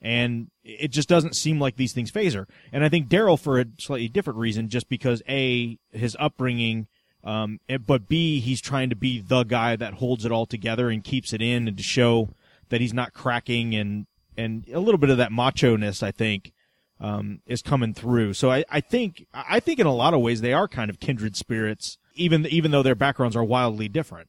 And 0.03 0.51
it 0.65 0.89
just 0.89 1.11
doesn't 1.11 1.37
seem 1.37 1.61
like 1.61 1.77
these 1.77 1.93
things 1.93 2.11
phase 2.11 2.33
her. 2.33 2.49
And 2.73 2.83
I 2.83 2.89
think 2.89 3.09
Daryl, 3.09 3.39
for 3.39 3.61
a 3.61 3.67
slightly 3.79 4.09
different 4.09 4.39
reason, 4.39 4.71
just 4.71 4.89
because 4.89 5.23
a 5.29 5.79
his 5.93 6.17
upbringing, 6.19 6.87
um, 7.25 7.61
and- 7.69 7.87
but 7.87 8.09
b 8.09 8.41
he's 8.41 8.61
trying 8.61 8.91
to 8.91 8.97
be 8.97 9.21
the 9.21 9.45
guy 9.45 9.77
that 9.77 9.95
holds 9.95 10.25
it 10.25 10.33
all 10.33 10.47
together 10.47 10.91
and 10.91 11.05
keeps 11.05 11.33
it 11.33 11.43
in, 11.43 11.69
and 11.69 11.77
to 11.77 11.83
show 11.83 12.31
that 12.69 12.81
he's 12.81 12.95
not 12.95 13.13
cracking, 13.13 13.75
and 13.75 14.07
and 14.37 14.65
a 14.73 14.81
little 14.81 14.99
bit 14.99 15.11
of 15.11 15.19
that 15.19 15.33
macho 15.33 15.77
ness, 15.77 16.03
I 16.03 16.13
think, 16.13 16.53
um, 17.01 17.41
is 17.47 17.63
coming 17.63 17.93
through. 17.95 18.35
So 18.35 18.51
I, 18.51 18.65
I 18.71 18.81
think 18.81 19.27
I 19.35 19.61
think 19.61 19.79
in 19.81 19.87
a 19.87 19.95
lot 19.95 20.15
of 20.15 20.21
ways 20.21 20.41
they 20.41 20.53
are 20.53 20.69
kind 20.69 20.89
of 20.91 21.01
kindred 21.01 21.37
spirits, 21.37 21.99
even 22.15 22.47
even 22.47 22.71
though 22.71 22.83
their 22.83 22.95
backgrounds 22.95 23.37
are 23.37 23.45
wildly 23.45 23.89
different. 23.89 24.29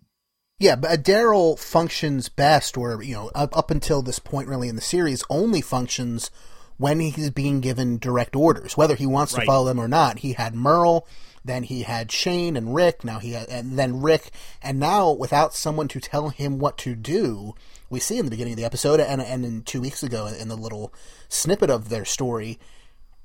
Yeah, 0.59 0.75
but 0.75 1.03
Daryl 1.03 1.57
functions 1.57 2.29
best, 2.29 2.77
or 2.77 3.01
you 3.01 3.15
know, 3.15 3.31
up, 3.33 3.57
up 3.57 3.71
until 3.71 4.01
this 4.03 4.19
point, 4.19 4.47
really 4.47 4.69
in 4.69 4.75
the 4.75 4.81
series, 4.81 5.23
only 5.29 5.59
functions 5.61 6.29
when 6.77 6.99
he's 6.99 7.29
being 7.31 7.61
given 7.61 7.97
direct 7.97 8.35
orders, 8.35 8.75
whether 8.77 8.95
he 8.95 9.05
wants 9.07 9.33
to 9.33 9.45
follow 9.45 9.65
them 9.65 9.79
or 9.79 9.87
not. 9.87 10.19
He 10.19 10.33
had 10.33 10.53
Merle, 10.55 11.07
then 11.43 11.63
he 11.63 11.83
had 11.83 12.11
Shane 12.11 12.55
and 12.55 12.75
Rick. 12.75 13.03
Now 13.03 13.19
he 13.19 13.31
had, 13.31 13.49
and 13.49 13.77
then 13.77 14.01
Rick, 14.01 14.31
and 14.61 14.79
now 14.79 15.11
without 15.11 15.53
someone 15.53 15.87
to 15.89 15.99
tell 15.99 16.29
him 16.29 16.59
what 16.59 16.77
to 16.79 16.95
do, 16.95 17.55
we 17.89 17.99
see 17.99 18.17
in 18.17 18.25
the 18.25 18.31
beginning 18.31 18.53
of 18.53 18.57
the 18.57 18.65
episode, 18.65 18.99
and 18.99 19.21
and 19.21 19.45
in 19.45 19.63
two 19.63 19.81
weeks 19.81 20.03
ago 20.03 20.27
in 20.27 20.47
the 20.47 20.55
little 20.55 20.93
snippet 21.29 21.69
of 21.69 21.89
their 21.89 22.05
story, 22.05 22.59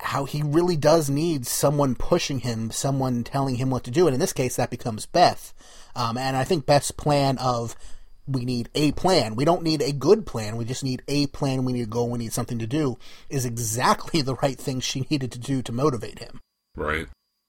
how 0.00 0.24
he 0.24 0.42
really 0.42 0.76
does 0.76 1.08
need 1.08 1.46
someone 1.46 1.94
pushing 1.94 2.40
him, 2.40 2.70
someone 2.70 3.24
telling 3.24 3.56
him 3.56 3.70
what 3.70 3.84
to 3.84 3.90
do. 3.90 4.06
And 4.06 4.14
in 4.14 4.20
this 4.20 4.32
case, 4.32 4.56
that 4.56 4.70
becomes 4.70 5.06
Beth. 5.06 5.54
Um, 5.94 6.18
and 6.18 6.36
I 6.36 6.44
think 6.44 6.66
Beth's 6.66 6.90
plan 6.90 7.38
of 7.38 7.76
we 8.26 8.44
need 8.44 8.68
a 8.74 8.92
plan. 8.92 9.36
We 9.36 9.44
don't 9.44 9.62
need 9.62 9.80
a 9.80 9.92
good 9.92 10.26
plan. 10.26 10.56
We 10.56 10.64
just 10.64 10.84
need 10.84 11.02
a 11.08 11.28
plan. 11.28 11.64
We 11.64 11.72
need 11.72 11.82
a 11.82 11.86
goal. 11.86 12.10
We 12.10 12.18
need 12.18 12.32
something 12.32 12.58
to 12.58 12.66
do 12.66 12.98
is 13.30 13.44
exactly 13.44 14.20
the 14.22 14.34
right 14.36 14.58
thing 14.58 14.80
she 14.80 15.06
needed 15.10 15.32
to 15.32 15.38
do 15.38 15.62
to 15.62 15.72
motivate 15.72 16.18
him. 16.18 16.40
right? 16.74 17.06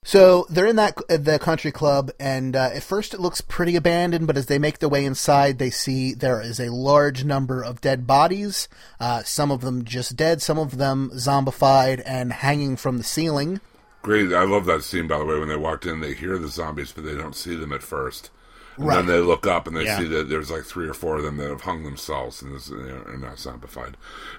So 0.07 0.45
they're 0.49 0.65
in 0.67 0.77
that 0.77 0.95
the 1.09 1.37
country 1.37 1.73
club, 1.73 2.11
and 2.17 2.55
uh, 2.55 2.69
at 2.73 2.81
first 2.83 3.13
it 3.13 3.19
looks 3.19 3.41
pretty 3.41 3.75
abandoned. 3.75 4.25
But 4.25 4.37
as 4.37 4.45
they 4.45 4.57
make 4.57 4.79
their 4.79 4.87
way 4.87 5.03
inside, 5.03 5.59
they 5.59 5.69
see 5.69 6.13
there 6.13 6.39
is 6.39 6.61
a 6.61 6.71
large 6.71 7.25
number 7.25 7.61
of 7.61 7.81
dead 7.81 8.07
bodies. 8.07 8.69
Uh, 9.01 9.23
some 9.23 9.51
of 9.51 9.59
them 9.59 9.83
just 9.83 10.15
dead, 10.15 10.41
some 10.41 10.57
of 10.57 10.77
them 10.77 11.11
zombified 11.15 12.01
and 12.05 12.31
hanging 12.31 12.77
from 12.77 12.97
the 12.97 13.03
ceiling. 13.03 13.59
Great. 14.01 14.31
I 14.31 14.43
love 14.45 14.63
that 14.67 14.83
scene, 14.83 15.07
by 15.07 15.17
the 15.17 15.25
way, 15.25 15.37
when 15.39 15.49
they 15.49 15.57
walked 15.57 15.85
in, 15.85 15.99
they 15.99 16.13
hear 16.13 16.37
the 16.37 16.47
zombies, 16.47 16.93
but 16.93 17.03
they 17.03 17.15
don't 17.15 17.35
see 17.35 17.57
them 17.57 17.73
at 17.73 17.83
first. 17.83 18.29
And 18.77 18.85
Right. 18.87 18.95
then 18.95 19.07
they 19.07 19.19
look 19.19 19.45
up 19.45 19.67
and 19.67 19.75
they 19.75 19.83
Yeah. 19.83 19.97
see 19.97 20.07
that 20.07 20.29
there's 20.29 20.49
like 20.49 20.63
three 20.63 20.87
or 20.87 20.93
four 20.93 21.17
of 21.17 21.23
them 21.23 21.35
that 21.35 21.49
have 21.49 21.63
hung 21.63 21.83
themselves 21.83 22.41
and 22.41 22.55
this, 22.55 22.71
are 22.71 23.17
not 23.17 23.35
zombified. 23.35 23.95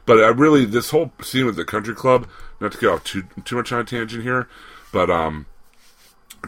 But 0.06 0.24
I 0.24 0.28
really, 0.28 0.64
this 0.64 0.88
whole 0.92 1.12
scene 1.20 1.44
with 1.44 1.56
the 1.56 1.66
country 1.66 1.94
club, 1.94 2.26
not 2.58 2.72
to 2.72 2.78
get 2.78 2.88
off 2.88 3.04
too 3.04 3.24
too 3.44 3.56
much 3.56 3.70
on 3.70 3.80
a 3.80 3.84
tangent 3.84 4.22
here, 4.22 4.48
but 4.92 5.10
um, 5.10 5.44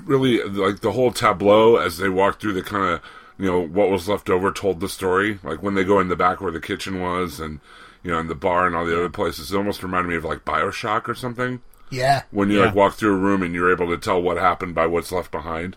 really 0.05 0.43
like 0.45 0.81
the 0.81 0.93
whole 0.93 1.13
tableau 1.13 1.77
as 1.77 1.99
they 1.99 2.09
walk 2.09 2.41
through 2.41 2.53
the 2.55 2.63
kind 2.63 2.85
of 2.95 3.01
you 3.39 3.47
know 3.47 3.61
what 3.67 3.91
was 3.91 4.09
left 4.09 4.29
over 4.31 4.53
told 4.53 4.81
the 4.81 4.89
story. 4.89 5.39
Like 5.43 5.63
when 5.63 5.75
they 5.75 5.85
go 5.85 6.01
in 6.01 6.09
the 6.09 6.17
back 6.17 6.41
where 6.41 6.53
the 6.53 6.61
kitchen 6.61 7.01
was 7.01 7.41
and 7.41 7.61
you 8.03 8.11
know 8.11 8.19
in 8.19 8.29
the 8.29 8.35
bar 8.35 8.67
and 8.67 8.75
all 8.77 8.85
the 8.87 8.97
other 8.97 9.09
places, 9.11 9.53
it 9.53 9.57
almost 9.57 9.83
reminded 9.83 10.09
me 10.11 10.17
of 10.17 10.25
like 10.25 10.45
Bioshock 10.45 11.09
or 11.09 11.15
something 11.15 11.61
Yeah, 11.91 12.23
when 12.31 12.51
you 12.51 12.59
Yeah. 12.61 12.67
like 12.67 12.75
walk 12.75 12.95
through 12.95 13.15
a 13.15 13.19
room 13.19 13.43
and 13.43 13.55
you're 13.55 13.73
able 13.73 13.89
to 13.89 13.99
tell 13.99 14.21
what 14.23 14.37
happened 14.37 14.75
by 14.75 14.87
what's 14.87 15.11
left 15.13 15.31
behind. 15.31 15.77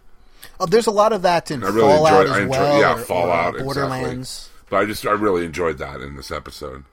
oh, 0.60 0.65
there's 0.65 0.88
a 0.88 0.91
lot 0.91 1.13
of 1.13 1.21
that 1.23 1.49
in 1.52 1.63
I 1.63 1.67
really 1.67 1.82
Fallout 1.89 2.21
enjoy- 2.28 2.32
as 2.32 2.38
I 2.38 2.41
enjoy- 2.43 2.49
well. 2.52 2.80
yeah, 2.80 2.93
or- 2.93 2.99
or, 2.99 3.04
Fallout, 3.04 3.47
exactly. 3.56 3.63
Borderlands. 3.63 4.49
But 4.69 4.78
I 4.78 4.86
just 4.86 5.06
I 5.06 5.12
really 5.12 5.45
enjoyed 5.45 5.78
that 5.80 6.02
in 6.02 6.15
this 6.15 6.32
episode. 6.32 6.84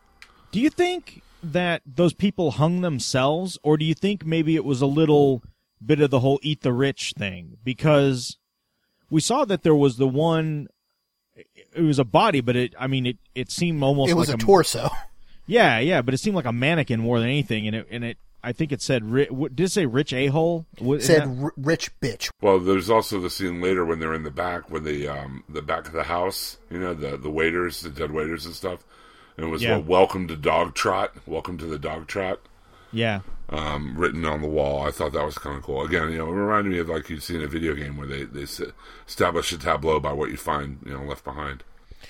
Do 0.52 0.60
you 0.60 0.70
think 0.70 1.22
that 1.42 1.82
those 1.86 2.12
people 2.12 2.52
hung 2.52 2.80
themselves, 2.82 3.58
or 3.62 3.76
do 3.76 3.84
you 3.84 3.94
think 3.94 4.24
maybe 4.26 4.56
it 4.56 4.64
was 4.64 4.80
a 4.82 4.86
little 4.86 5.42
bit 5.84 6.00
of 6.00 6.10
the 6.10 6.20
whole 6.20 6.38
eat 6.42 6.62
the 6.62 6.72
rich 6.72 7.14
thing? 7.16 7.56
Because 7.64 8.36
we 9.10 9.20
saw 9.20 9.44
that 9.44 9.62
there 9.62 9.74
was 9.74 9.96
the 9.96 10.08
one. 10.08 10.68
It 11.74 11.82
was 11.82 11.98
a 11.98 12.04
body, 12.04 12.40
but 12.40 12.56
it. 12.56 12.74
I 12.78 12.86
mean, 12.86 13.06
it. 13.06 13.18
It 13.34 13.50
seemed 13.50 13.82
almost 13.82 14.10
It 14.10 14.14
was 14.14 14.28
like 14.28 14.40
a 14.40 14.44
torso. 14.44 14.90
Yeah, 15.46 15.78
yeah, 15.80 16.00
but 16.02 16.14
it 16.14 16.18
seemed 16.18 16.36
like 16.36 16.44
a 16.44 16.52
mannequin 16.52 17.00
more 17.00 17.18
than 17.18 17.28
anything, 17.28 17.66
and 17.66 17.74
it. 17.76 17.88
And 17.90 18.04
it. 18.04 18.18
I 18.42 18.52
think 18.52 18.72
it 18.72 18.80
said. 18.80 19.10
did 19.12 19.60
it 19.60 19.70
say 19.70 19.84
rich 19.84 20.12
a 20.12 20.28
hole? 20.28 20.64
It 20.80 21.02
said 21.02 21.22
"R- 21.42 21.52
"rich 21.56 21.90
bitch." 22.00 22.30
Well, 22.40 22.58
there's 22.58 22.88
also 22.88 23.20
the 23.20 23.28
scene 23.30 23.60
later 23.60 23.84
when 23.84 23.98
they're 23.98 24.14
in 24.14 24.22
the 24.22 24.30
back, 24.30 24.70
when 24.70 24.84
the 24.84 25.08
um 25.08 25.44
the 25.48 25.60
back 25.60 25.86
of 25.86 25.92
the 25.92 26.04
house, 26.04 26.56
you 26.70 26.78
know, 26.78 26.94
the 26.94 27.16
the 27.18 27.28
waiters, 27.30 27.80
the 27.82 27.90
dead 27.90 28.12
waiters 28.12 28.46
and 28.46 28.54
stuff. 28.54 28.84
And 29.36 29.46
it 29.46 29.50
was 29.50 29.62
Yeah. 29.62 29.76
what, 29.76 29.86
welcome 29.86 30.26
to 30.28 30.36
dog 30.36 30.74
trot, 30.74 31.12
welcome 31.26 31.58
to 31.58 31.66
the 31.66 31.78
dog 31.78 32.06
trot, 32.06 32.40
Yeah, 32.92 33.20
um, 33.50 33.96
written 33.96 34.24
on 34.24 34.42
the 34.42 34.48
wall. 34.48 34.86
I 34.86 34.90
thought 34.90 35.12
that 35.12 35.24
was 35.24 35.36
kind 35.38 35.56
of 35.56 35.62
cool. 35.62 35.82
Again, 35.84 36.10
you 36.10 36.18
know, 36.18 36.28
it 36.28 36.34
reminded 36.34 36.72
me 36.72 36.78
of 36.78 36.88
like 36.88 37.10
you'd 37.10 37.22
seen 37.22 37.42
a 37.42 37.46
video 37.46 37.74
game 37.74 37.96
where 37.96 38.06
they 38.06 38.24
they 38.24 38.46
establish 39.06 39.52
a 39.52 39.58
tableau 39.58 40.00
by 40.00 40.12
what 40.12 40.30
you 40.30 40.36
find, 40.36 40.78
you 40.86 40.92
know, 40.92 41.02
left 41.02 41.24
behind. 41.24 41.64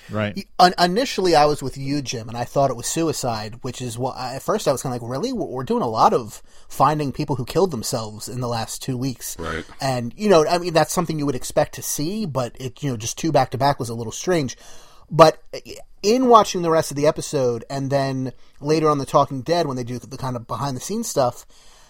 right. 0.09 0.47
Un- 0.59 0.73
initially, 0.79 1.35
I 1.35 1.45
was 1.45 1.61
with 1.63 1.77
you, 1.77 2.01
Jim, 2.01 2.29
and 2.29 2.37
I 2.37 2.43
thought 2.45 2.69
it 2.69 2.77
was 2.77 2.87
suicide, 2.87 3.59
which 3.61 3.81
is 3.81 3.97
what 3.97 4.17
at 4.17 4.41
first 4.41 4.67
I 4.67 4.71
was 4.71 4.83
kind 4.83 4.95
of 4.95 5.01
like, 5.01 5.11
really? 5.11 5.33
We're, 5.33 5.47
we're 5.47 5.63
doing 5.63 5.81
a 5.81 5.89
lot 5.89 6.13
of 6.13 6.41
finding 6.69 7.11
people 7.11 7.35
who 7.35 7.45
killed 7.45 7.71
themselves 7.71 8.29
in 8.29 8.39
the 8.39 8.47
last 8.47 8.81
two 8.81 8.95
weeks, 8.97 9.35
Right. 9.39 9.65
And 9.81 10.13
you 10.15 10.29
know, 10.29 10.45
I 10.47 10.59
mean, 10.59 10.73
that's 10.73 10.93
something 10.93 11.17
you 11.17 11.25
would 11.25 11.35
expect 11.35 11.73
to 11.75 11.81
see, 11.81 12.25
but 12.25 12.55
it, 12.59 12.81
you 12.83 12.91
know, 12.91 12.97
just 12.97 13.17
two 13.17 13.31
back 13.31 13.49
to 13.51 13.57
back 13.57 13.79
was 13.79 13.89
a 13.89 13.95
little 13.95 14.13
strange. 14.13 14.55
But 15.11 15.43
in 16.01 16.27
watching 16.27 16.61
the 16.61 16.71
rest 16.71 16.89
of 16.89 16.97
the 16.97 17.05
episode, 17.05 17.65
and 17.69 17.89
then 17.89 18.31
later 18.61 18.89
on 18.89 18.97
the 18.97 19.05
Talking 19.05 19.41
Dead, 19.41 19.67
when 19.67 19.75
they 19.75 19.83
do 19.83 19.99
the 19.99 20.17
kind 20.17 20.37
of 20.37 20.47
behind 20.47 20.77
the 20.77 20.81
scenes 20.81 21.09
stuff, 21.09 21.45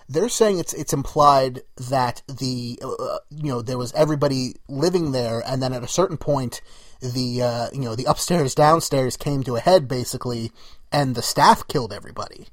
they're 0.10 0.28
saying 0.28 0.60
it's 0.60 0.74
it's 0.74 0.92
implied 0.92 1.62
that 1.78 2.22
the 2.28 2.80
uh, 2.84 3.20
you 3.30 3.48
know 3.48 3.62
there 3.62 3.78
was 3.78 3.94
everybody 3.94 4.56
living 4.68 5.12
there, 5.12 5.42
and 5.46 5.62
then 5.62 5.72
at 5.72 5.84
a 5.84 5.88
certain 5.88 6.18
point, 6.18 6.62
the 7.00 7.42
uh, 7.42 7.68
you 7.72 7.82
know 7.82 7.96
the 7.96 8.06
upstairs 8.06 8.54
downstairs 8.56 9.16
came 9.16 9.44
to 9.44 9.56
a 9.56 9.62
head 9.62 9.88
basically, 9.88 10.52
and 10.92 11.16
the 11.16 11.22
staff 11.22 11.66
killed 11.68 11.94
everybody, 11.94 12.48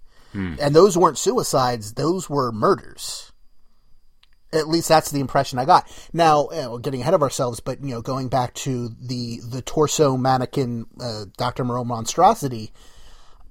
and 0.60 0.74
those 0.76 0.96
weren't 0.96 1.18
suicides; 1.18 1.94
those 1.94 2.30
were 2.30 2.52
murders. 2.52 3.27
At 4.52 4.68
least 4.68 4.88
that's 4.88 5.10
the 5.10 5.20
impression 5.20 5.58
I 5.58 5.64
got. 5.64 5.86
Now, 6.12 6.46
uh, 6.46 6.54
you 6.54 6.60
know, 6.62 6.72
we're 6.72 6.78
getting 6.78 7.02
ahead 7.02 7.14
of 7.14 7.22
ourselves, 7.22 7.60
but 7.60 7.82
you 7.82 7.90
know, 7.90 8.00
going 8.00 8.28
back 8.28 8.54
to 8.54 8.88
the 9.00 9.40
the 9.46 9.62
torso 9.62 10.16
mannequin, 10.16 10.86
uh, 11.00 11.26
Doctor 11.36 11.64
Moreau 11.64 11.84
monstrosity, 11.84 12.72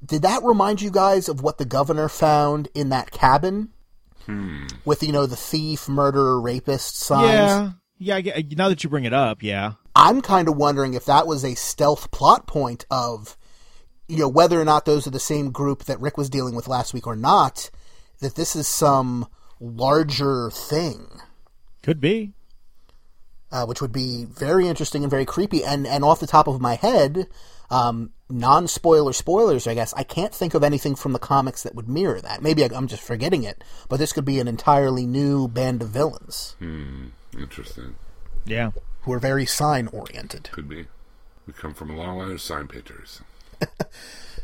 did 0.03 0.23
that 0.23 0.43
remind 0.43 0.81
you 0.81 0.89
guys 0.89 1.29
of 1.29 1.41
what 1.41 1.59
the 1.59 1.65
governor 1.65 2.09
found 2.09 2.69
in 2.73 2.89
that 2.89 3.11
cabin? 3.11 3.69
Hmm. 4.25 4.65
With 4.85 5.03
you 5.03 5.11
know 5.11 5.25
the 5.25 5.35
thief, 5.35 5.87
murderer, 5.87 6.41
rapist 6.41 6.97
signs. 6.97 7.73
Yeah, 7.99 8.15
yeah. 8.19 8.33
I 8.33 8.39
uh, 8.39 8.41
now 8.55 8.69
that 8.69 8.83
you 8.83 8.89
bring 8.89 9.05
it 9.05 9.13
up, 9.13 9.43
yeah. 9.43 9.73
I'm 9.95 10.21
kind 10.21 10.47
of 10.47 10.57
wondering 10.57 10.95
if 10.95 11.05
that 11.05 11.27
was 11.27 11.43
a 11.45 11.55
stealth 11.55 12.11
plot 12.11 12.47
point 12.47 12.85
of 12.89 13.37
you 14.07 14.17
know, 14.17 14.27
whether 14.27 14.59
or 14.59 14.65
not 14.65 14.85
those 14.85 15.05
are 15.05 15.11
the 15.11 15.19
same 15.19 15.51
group 15.51 15.83
that 15.85 15.99
Rick 15.99 16.17
was 16.17 16.29
dealing 16.29 16.55
with 16.55 16.67
last 16.67 16.93
week 16.93 17.05
or 17.05 17.15
not, 17.15 17.69
that 18.19 18.35
this 18.35 18.55
is 18.55 18.67
some 18.67 19.27
larger 19.59 20.49
thing. 20.51 21.07
Could 21.83 21.99
be. 22.01 22.33
uh, 23.51 23.65
which 23.65 23.81
would 23.81 23.93
be 23.93 24.25
very 24.25 24.67
interesting 24.67 25.03
and 25.03 25.09
very 25.11 25.25
creepy. 25.25 25.63
And 25.63 25.87
and 25.87 26.03
off 26.03 26.19
the 26.19 26.27
top 26.27 26.47
of 26.47 26.59
my 26.59 26.75
head, 26.75 27.27
um, 27.69 28.11
non 28.29 28.67
spoiler 28.67 29.13
spoilers, 29.13 29.67
I 29.67 29.73
guess 29.73 29.93
I 29.93 30.03
can't 30.03 30.33
think 30.35 30.53
of 30.53 30.63
anything 30.63 30.95
from 30.95 31.13
the 31.13 31.19
comics 31.19 31.63
that 31.63 31.73
would 31.75 31.87
mirror 31.87 32.19
that. 32.21 32.41
Maybe 32.41 32.63
I, 32.63 32.69
I'm 32.75 32.87
just 32.87 33.03
forgetting 33.03 33.43
it, 33.43 33.63
but 33.87 33.97
this 33.97 34.11
could 34.11 34.25
be 34.25 34.39
an 34.41 34.47
entirely 34.49 35.05
new 35.05 35.47
band 35.47 35.81
of 35.81 35.89
villains 35.89 36.55
Hmm. 36.59 37.07
Interesting. 37.37 37.95
Yeah. 38.45 38.71
who 39.01 39.13
are 39.13 39.19
very 39.19 39.45
sign 39.45 39.87
oriented. 39.87 40.49
Could 40.51 40.67
be. 40.67 40.87
We 41.45 41.53
come 41.53 41.73
from 41.73 41.89
a 41.89 41.95
long 41.95 42.17
line 42.17 42.31
of 42.31 42.41
sign 42.41 42.67
painters. 42.67 43.21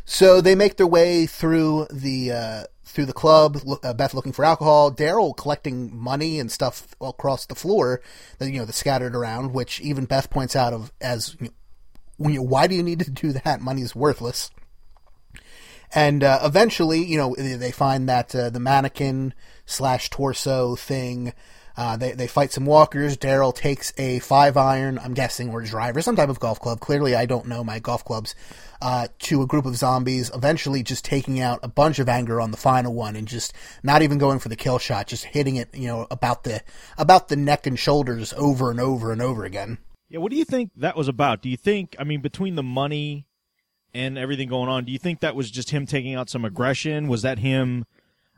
So 0.06 0.42
they 0.42 0.56
make 0.56 0.78
their 0.78 0.88
way 0.88 1.26
through 1.26 1.88
the 1.92 2.32
uh, 2.32 2.64
through 2.84 3.06
the 3.06 3.14
club. 3.14 3.58
Uh, 3.84 3.94
Beth 3.94 4.14
looking 4.14 4.34
for 4.34 4.46
alcohol. 4.46 4.92
Daryl 4.92 5.36
collecting 5.36 5.96
money 5.96 6.40
and 6.40 6.52
stuff 6.52 6.94
across 7.02 7.46
the 7.46 7.56
floor 7.56 8.02
that 8.38 8.52
you 8.52 8.60
know 8.60 8.66
that's 8.66 8.78
scattered 8.78 9.16
around. 9.16 9.54
Which 9.54 9.80
even 9.82 10.06
Beth 10.06 10.30
points 10.30 10.56
out 10.56 10.74
of 10.74 10.92
as 11.02 11.38
you 11.40 11.50
know, 12.20 12.42
why 12.42 12.68
do 12.68 12.76
you 12.76 12.84
need 12.84 13.00
to 13.00 13.12
do 13.12 13.32
that? 13.32 13.62
Money's 13.62 13.96
worthless. 13.96 14.52
And 15.96 16.24
uh, 16.24 16.40
eventually, 16.44 17.04
you 17.04 17.18
know, 17.18 17.36
they 17.38 17.56
they 17.56 17.72
find 17.72 18.10
that 18.10 18.34
uh, 18.36 18.50
the 18.50 18.60
mannequin 18.60 19.34
slash 19.66 20.10
torso 20.10 20.76
thing. 20.76 21.34
Uh, 21.76 21.98
they 21.98 22.12
they 22.12 22.28
fight 22.28 22.52
some 22.52 22.66
walkers. 22.66 23.18
Daryl 23.18 23.56
takes 23.56 23.94
a 23.98 24.20
five 24.20 24.58
iron, 24.58 25.00
I'm 25.00 25.14
guessing, 25.14 25.50
or 25.50 25.62
driver, 25.62 26.02
some 26.02 26.16
type 26.16 26.30
of 26.30 26.40
golf 26.40 26.60
club. 26.60 26.80
Clearly, 26.80 27.16
I 27.16 27.26
don't 27.26 27.48
know 27.48 27.64
my 27.64 27.80
golf 27.80 28.06
clubs. 28.06 28.36
Uh, 28.86 29.08
to 29.18 29.42
a 29.42 29.48
group 29.48 29.66
of 29.66 29.78
zombies, 29.78 30.30
eventually 30.36 30.84
just 30.84 31.06
taking 31.06 31.40
out 31.40 31.58
a 31.64 31.70
bunch 31.70 32.00
of 32.00 32.10
anger 32.10 32.42
on 32.42 32.52
the 32.52 32.58
final 32.58 32.94
one, 32.94 33.16
and 33.16 33.30
just 33.30 33.54
not 33.82 34.02
even 34.02 34.18
going 34.18 34.40
for 34.40 34.50
the 34.50 34.58
kill 34.58 34.78
shot, 34.78 35.08
just 35.08 35.24
hitting 35.24 35.56
it, 35.56 35.70
you 35.74 35.88
know, 35.88 36.06
about 36.12 36.44
the 36.44 36.60
about 36.98 37.30
the 37.30 37.38
neck 37.38 37.66
and 37.66 37.80
shoulders 37.80 38.34
over 38.36 38.72
and 38.72 38.82
over 38.82 39.14
and 39.14 39.22
over 39.22 39.46
again. 39.46 39.78
Yeah, 40.10 40.20
what 40.20 40.32
do 40.32 40.38
you 40.38 40.44
think 40.44 40.72
that 40.76 40.98
was 40.98 41.08
about? 41.08 41.42
Do 41.42 41.48
you 41.48 41.56
think, 41.56 41.96
I 41.98 42.04
mean, 42.04 42.20
between 42.20 42.56
the 42.56 42.62
money 42.62 43.26
and 43.94 44.18
everything 44.18 44.50
going 44.50 44.68
on, 44.68 44.84
do 44.84 44.92
you 44.92 45.00
think 45.00 45.22
that 45.22 45.34
was 45.34 45.50
just 45.50 45.70
him 45.70 45.86
taking 45.86 46.16
out 46.16 46.30
some 46.30 46.44
aggression? 46.44 47.08
Was 47.08 47.22
that 47.22 47.40
him, 47.40 47.86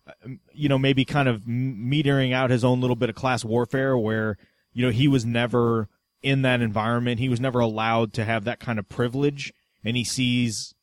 uh, 0.07 0.29
you 0.53 0.69
know, 0.69 0.77
maybe 0.77 1.05
kind 1.05 1.27
of 1.27 1.41
metering 1.41 2.33
out 2.33 2.51
his 2.51 2.63
own 2.63 2.81
little 2.81 2.95
bit 2.95 3.09
of 3.09 3.15
class 3.15 3.43
warfare 3.43 3.97
where, 3.97 4.37
you 4.73 4.85
know, 4.85 4.91
he 4.91 5.07
was 5.07 5.25
never 5.25 5.89
in 6.21 6.43
that 6.43 6.61
environment. 6.61 7.19
He 7.19 7.29
was 7.29 7.39
never 7.39 7.59
allowed 7.59 8.13
to 8.13 8.25
have 8.25 8.43
that 8.43 8.59
kind 8.59 8.77
of 8.77 8.87
privilege. 8.87 9.51
And 9.85 9.95
he 9.95 10.03
sees, 10.03 10.73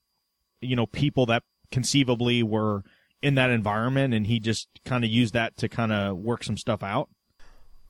you 0.60 0.76
know, 0.76 0.86
people 0.86 1.26
that 1.26 1.42
conceivably 1.70 2.42
were 2.42 2.84
in 3.22 3.34
that 3.36 3.50
environment 3.50 4.14
and 4.14 4.26
he 4.26 4.40
just 4.40 4.68
kind 4.84 5.04
of 5.04 5.10
used 5.10 5.34
that 5.34 5.56
to 5.56 5.68
kind 5.68 5.92
of 5.92 6.16
work 6.16 6.44
some 6.44 6.56
stuff 6.56 6.82
out. 6.82 7.08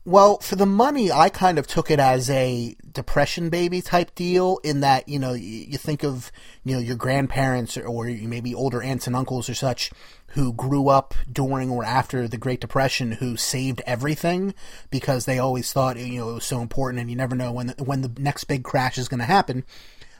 Well, 0.04 0.38
for 0.38 0.56
the 0.56 0.66
money, 0.66 1.12
I 1.12 1.28
kind 1.28 1.60
of 1.60 1.68
took 1.68 1.88
it 1.88 2.00
as 2.00 2.28
a 2.28 2.74
depression 2.90 3.50
baby 3.50 3.80
type 3.80 4.16
deal. 4.16 4.58
In 4.64 4.80
that, 4.80 5.08
you 5.08 5.20
know, 5.20 5.32
you, 5.32 5.78
think 5.78 6.02
of 6.02 6.32
you 6.64 6.74
know 6.74 6.80
your 6.80 6.96
grandparents 6.96 7.76
or, 7.76 7.86
or 7.86 8.06
maybe 8.06 8.52
older 8.52 8.82
aunts 8.82 9.06
and 9.06 9.14
uncles 9.14 9.48
or 9.48 9.54
such 9.54 9.92
who 10.30 10.52
grew 10.54 10.88
up 10.88 11.14
during 11.30 11.70
or 11.70 11.84
after 11.84 12.26
the 12.26 12.36
Great 12.36 12.60
Depression, 12.60 13.12
who 13.12 13.36
saved 13.36 13.80
everything 13.86 14.54
because 14.90 15.24
they 15.24 15.38
always 15.38 15.72
thought 15.72 15.96
you 15.96 16.18
know 16.18 16.30
it 16.30 16.34
was 16.34 16.44
so 16.44 16.60
important, 16.60 17.00
and 17.00 17.08
you 17.08 17.14
never 17.14 17.36
know 17.36 17.52
when 17.52 17.68
the, 17.68 17.84
when 17.84 18.02
the 18.02 18.12
next 18.18 18.44
big 18.44 18.64
crash 18.64 18.98
is 18.98 19.08
going 19.08 19.20
to 19.20 19.24
happen. 19.24 19.62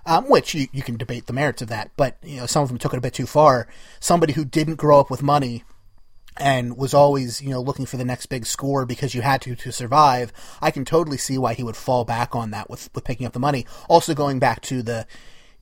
Um, 0.05 0.29
which 0.29 0.53
you, 0.53 0.67
you 0.73 0.83
can 0.83 0.97
debate 0.97 1.27
the 1.27 1.33
merits 1.33 1.63
of 1.63 1.69
that, 1.69 1.93
but 1.97 2.17
you 2.25 2.39
know 2.39 2.47
some 2.47 2.65
of 2.65 2.69
them 2.69 2.79
took 2.79 2.93
it 2.93 2.99
a 2.99 3.01
bit 3.01 3.15
too 3.15 3.27
far. 3.27 3.69
Somebody 4.01 4.33
who 4.33 4.45
didn't 4.45 4.75
grow 4.75 4.99
up 4.99 5.11
with 5.11 5.23
money 5.23 5.63
and 6.39 6.77
was 6.77 6.95
always, 6.95 7.43
you 7.43 7.51
know, 7.51 7.61
looking 7.61 7.87
for 7.87 7.99
the 7.99 8.05
next 8.05 8.27
big 8.27 8.47
score 8.47 8.87
because 8.87 9.15
you 9.15 9.23
had 9.23 9.41
to 9.43 9.55
to 9.55 9.71
survive, 9.71 10.33
I 10.61 10.71
can 10.71 10.85
totally 10.85 11.19
see 11.19 11.39
why 11.39 11.55
he 11.55 11.63
would 11.63 11.77
fall 11.77 12.05
back 12.05 12.35
on 12.35 12.51
that 12.51 12.69
with 12.69 12.91
with 12.95 13.05
picking 13.05 13.27
up 13.27 13.33
the 13.33 13.39
money. 13.39 13.67
Also 13.89 14.15
going 14.15 14.39
back 14.39 14.61
to 14.63 14.83
the 14.83 15.07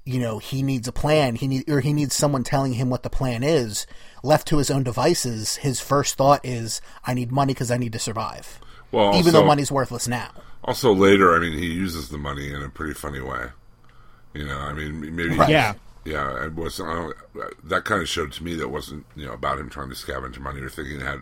you 0.05 0.19
know, 0.19 0.39
he 0.39 0.63
needs 0.63 0.89
a 0.89 0.93
plan. 0.93 1.37
He 1.37 1.47
need 1.47 1.69
or 1.69 1.81
he 1.81 1.93
needs 1.93 2.15
someone 2.15 2.43
telling 2.43 2.75
him 2.75 2.91
what 2.91 3.03
the 3.03 3.11
plan 3.11 3.43
is. 3.43 3.87
Left 4.23 4.47
to 4.49 4.59
his 4.59 4.71
own 4.71 4.83
devices, 4.83 5.57
his 5.57 5.81
first 5.81 6.17
thought 6.17 6.41
is 6.45 6.81
I 7.05 7.15
need 7.15 7.31
money 7.31 7.53
because 7.53 7.71
I 7.71 7.77
need 7.77 7.93
to 7.93 7.99
survive. 7.99 8.61
Well, 8.93 9.15
Even 9.15 9.33
though 9.33 9.45
money's 9.45 9.71
worthless 9.71 10.09
now. 10.09 10.31
Also, 10.65 10.93
later, 10.93 11.35
I 11.35 11.39
mean, 11.39 11.57
he 11.57 11.67
uses 11.67 12.09
the 12.09 12.19
money 12.19 12.53
in 12.53 12.63
a 12.63 12.69
pretty 12.69 12.93
funny 12.93 13.21
way. 13.21 13.47
You 14.35 14.47
know, 14.47 14.59
I 14.59 14.73
mean, 14.73 15.15
maybe. 15.15 15.37
Right. 15.37 15.51
Yeah. 15.51 15.75
Yeah, 16.05 16.47
it 16.47 16.55
was. 16.55 16.81
I 16.81 16.95
don't, 16.95 17.15
that 17.65 17.85
kind 17.85 18.01
of 18.01 18.09
showed 18.09 18.33
to 18.33 18.43
me 18.43 18.55
that 18.55 18.69
wasn't 18.69 19.05
you 19.15 19.27
know 19.27 19.35
about 19.35 19.59
him 19.59 19.69
trying 19.69 19.91
to 19.91 19.95
scavenge 19.95 20.39
money 20.39 20.61
or 20.63 20.71
thinking 20.71 21.01
it 21.01 21.07
had 21.07 21.21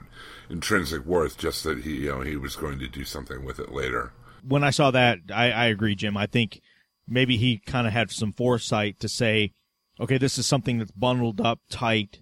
intrinsic 0.49 1.05
worth. 1.05 1.37
Just 1.37 1.65
that 1.65 1.81
he 1.83 1.97
you 1.97 2.09
know 2.11 2.21
he 2.21 2.37
was 2.37 2.55
going 2.55 2.79
to 2.79 2.87
do 2.87 3.05
something 3.05 3.45
with 3.45 3.59
it 3.59 3.73
later. 3.73 4.13
when 4.47 4.63
I 4.63 4.71
saw 4.71 4.93
that, 4.93 5.19
I, 5.35 5.51
I 5.51 5.67
agree, 5.67 5.97
Jim. 5.97 6.17
I 6.17 6.27
think 6.27 6.61
maybe 7.09 7.37
he 7.37 7.59
kind 7.59 7.89
of 7.89 7.93
had 7.93 8.13
some 8.13 8.33
foresight 8.33 9.01
to 9.01 9.09
say, 9.09 9.53
okay, 9.99 10.17
this 10.17 10.39
is 10.39 10.47
something 10.47 10.79
that's 10.79 10.93
bundled 10.93 11.41
up 11.41 11.59
tight 11.71 12.21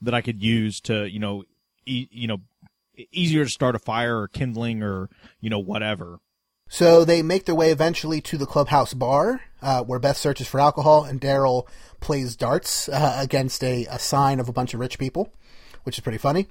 that 0.00 0.14
I 0.14 0.22
could 0.22 0.42
use 0.42 0.80
to, 0.82 1.04
you 1.06 1.18
know, 1.18 1.44
e- 1.84 2.08
you 2.10 2.26
know, 2.26 2.38
easier 3.12 3.44
to 3.44 3.50
start 3.50 3.74
a 3.76 3.78
fire 3.78 4.18
or 4.20 4.28
kindling 4.28 4.82
or, 4.82 5.10
you 5.40 5.50
know, 5.50 5.58
whatever. 5.58 6.20
So 6.70 7.04
they 7.04 7.20
make 7.22 7.44
their 7.44 7.54
way 7.54 7.70
eventually 7.70 8.20
to 8.22 8.38
the 8.38 8.46
clubhouse 8.46 8.94
bar, 8.94 9.42
uh, 9.62 9.82
where 9.84 9.98
Beth 9.98 10.16
searches 10.16 10.48
for 10.48 10.60
alcohol 10.60 11.04
and 11.04 11.20
Daryl 11.20 11.66
plays 12.00 12.36
darts 12.36 12.88
uh, 12.88 13.16
against 13.20 13.62
a, 13.64 13.86
a 13.86 13.98
sign 13.98 14.40
of 14.40 14.48
a 14.48 14.52
bunch 14.52 14.74
of 14.74 14.80
rich 14.80 14.98
people, 14.98 15.32
which 15.84 15.98
is 15.98 16.02
pretty 16.02 16.18
funny. 16.18 16.48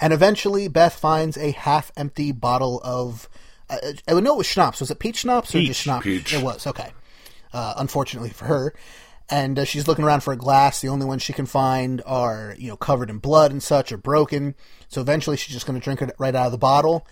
And 0.00 0.12
eventually, 0.12 0.68
Beth 0.68 0.94
finds 0.94 1.36
a 1.36 1.50
half-empty 1.50 2.32
bottle 2.32 2.80
of. 2.84 3.28
Uh, 3.68 3.76
I 4.06 4.14
would 4.14 4.24
know 4.24 4.34
it 4.34 4.38
was 4.38 4.46
schnapps. 4.46 4.80
Was 4.80 4.90
it 4.90 4.98
peach 4.98 5.18
schnapps 5.18 5.54
or 5.54 5.58
Peach. 5.58 5.68
just 5.68 5.80
schnapps? 5.82 6.04
Peach. 6.04 6.32
It 6.32 6.42
was 6.42 6.66
okay. 6.66 6.92
Uh, 7.52 7.74
unfortunately 7.76 8.30
for 8.30 8.44
her, 8.44 8.74
and 9.30 9.58
uh, 9.58 9.64
she's 9.64 9.88
looking 9.88 10.04
around 10.04 10.22
for 10.22 10.32
a 10.32 10.36
glass. 10.36 10.80
The 10.80 10.88
only 10.88 11.06
ones 11.06 11.22
she 11.22 11.32
can 11.32 11.46
find 11.46 12.02
are 12.06 12.54
you 12.58 12.68
know 12.68 12.76
covered 12.76 13.10
in 13.10 13.18
blood 13.18 13.50
and 13.50 13.62
such, 13.62 13.90
or 13.90 13.96
broken. 13.96 14.54
So 14.88 15.00
eventually, 15.00 15.36
she's 15.36 15.54
just 15.54 15.66
going 15.66 15.78
to 15.78 15.84
drink 15.84 16.00
it 16.02 16.14
right 16.18 16.34
out 16.34 16.46
of 16.46 16.52
the 16.52 16.58
bottle. 16.58 17.06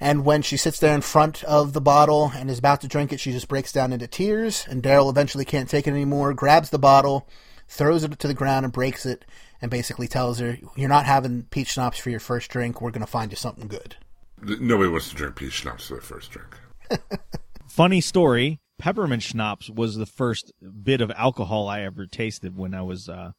And 0.00 0.24
when 0.24 0.40
she 0.40 0.56
sits 0.56 0.80
there 0.80 0.94
in 0.94 1.02
front 1.02 1.44
of 1.44 1.74
the 1.74 1.80
bottle 1.80 2.32
and 2.34 2.50
is 2.50 2.58
about 2.58 2.80
to 2.80 2.88
drink 2.88 3.12
it, 3.12 3.20
she 3.20 3.32
just 3.32 3.48
breaks 3.48 3.70
down 3.70 3.92
into 3.92 4.06
tears. 4.06 4.66
And 4.68 4.82
Daryl 4.82 5.10
eventually 5.10 5.44
can't 5.44 5.68
take 5.68 5.86
it 5.86 5.90
anymore, 5.90 6.32
grabs 6.32 6.70
the 6.70 6.78
bottle, 6.78 7.28
throws 7.68 8.02
it 8.02 8.18
to 8.18 8.26
the 8.26 8.34
ground, 8.34 8.64
and 8.64 8.72
breaks 8.72 9.04
it, 9.04 9.26
and 9.60 9.70
basically 9.70 10.08
tells 10.08 10.38
her, 10.38 10.56
You're 10.74 10.88
not 10.88 11.04
having 11.04 11.42
peach 11.44 11.72
schnapps 11.72 11.98
for 11.98 12.08
your 12.08 12.20
first 12.20 12.50
drink. 12.50 12.80
We're 12.80 12.90
going 12.90 13.04
to 13.04 13.06
find 13.06 13.30
you 13.30 13.36
something 13.36 13.68
good. 13.68 13.96
Nobody 14.40 14.88
wants 14.88 15.10
to 15.10 15.16
drink 15.16 15.36
peach 15.36 15.52
schnapps 15.52 15.88
for 15.88 15.94
their 15.94 16.00
first 16.00 16.30
drink. 16.30 16.56
Funny 17.68 18.00
story. 18.00 18.60
Peppermint 18.78 19.22
schnapps 19.22 19.68
was 19.68 19.96
the 19.96 20.06
first 20.06 20.54
bit 20.82 21.02
of 21.02 21.10
alcohol 21.10 21.68
I 21.68 21.82
ever 21.82 22.06
tasted 22.06 22.56
when 22.56 22.72
I 22.72 22.80
was, 22.80 23.10
uh, 23.10 23.32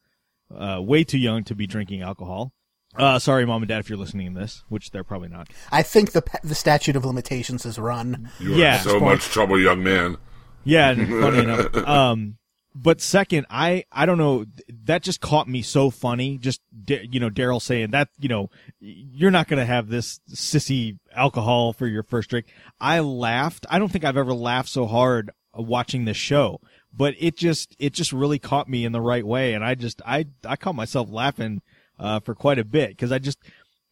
uh, 0.54 0.80
way 0.80 1.02
too 1.02 1.18
young 1.18 1.42
to 1.44 1.56
be 1.56 1.66
drinking 1.66 2.02
alcohol. 2.02 2.52
Uh, 2.96 3.18
sorry, 3.18 3.46
mom 3.46 3.62
and 3.62 3.68
dad, 3.68 3.78
if 3.80 3.88
you're 3.88 3.98
listening 3.98 4.34
to 4.34 4.40
this, 4.40 4.64
which 4.68 4.90
they're 4.90 5.04
probably 5.04 5.28
not. 5.28 5.48
I 5.70 5.82
think 5.82 6.12
the 6.12 6.22
the 6.44 6.54
statute 6.54 6.96
of 6.96 7.04
limitations 7.04 7.64
is 7.64 7.78
run. 7.78 8.30
You 8.38 8.54
are 8.54 8.58
Yeah. 8.58 8.76
in 8.78 8.82
so 8.84 9.00
much 9.00 9.22
trouble, 9.24 9.58
young 9.58 9.82
man. 9.82 10.18
Yeah, 10.64 10.94
funny 11.20 11.38
enough. 11.38 11.74
Um, 11.76 12.36
but 12.74 13.00
second, 13.00 13.46
I 13.50 13.84
I 13.90 14.04
don't 14.06 14.18
know. 14.18 14.44
That 14.84 15.02
just 15.02 15.20
caught 15.20 15.48
me 15.48 15.62
so 15.62 15.90
funny. 15.90 16.36
Just 16.38 16.60
you 16.86 17.18
know, 17.20 17.30
Daryl 17.30 17.60
saying 17.62 17.90
that 17.92 18.08
you 18.18 18.28
know 18.28 18.50
you're 18.80 19.30
not 19.30 19.48
gonna 19.48 19.64
have 19.66 19.88
this 19.88 20.20
sissy 20.30 20.98
alcohol 21.14 21.72
for 21.72 21.86
your 21.86 22.02
first 22.02 22.28
drink. 22.30 22.46
I 22.80 23.00
laughed. 23.00 23.64
I 23.70 23.78
don't 23.78 23.90
think 23.90 24.04
I've 24.04 24.16
ever 24.18 24.34
laughed 24.34 24.68
so 24.68 24.86
hard 24.86 25.30
watching 25.54 26.04
this 26.04 26.16
show. 26.16 26.60
But 26.94 27.14
it 27.18 27.38
just 27.38 27.74
it 27.78 27.94
just 27.94 28.12
really 28.12 28.38
caught 28.38 28.68
me 28.68 28.84
in 28.84 28.92
the 28.92 29.00
right 29.00 29.26
way, 29.26 29.54
and 29.54 29.64
I 29.64 29.74
just 29.74 30.02
I 30.04 30.26
I 30.46 30.56
caught 30.56 30.74
myself 30.74 31.08
laughing 31.10 31.62
uh, 31.98 32.20
for 32.20 32.34
quite 32.34 32.58
a 32.58 32.64
bit 32.64 32.90
because 32.90 33.12
I 33.12 33.18
just 33.18 33.38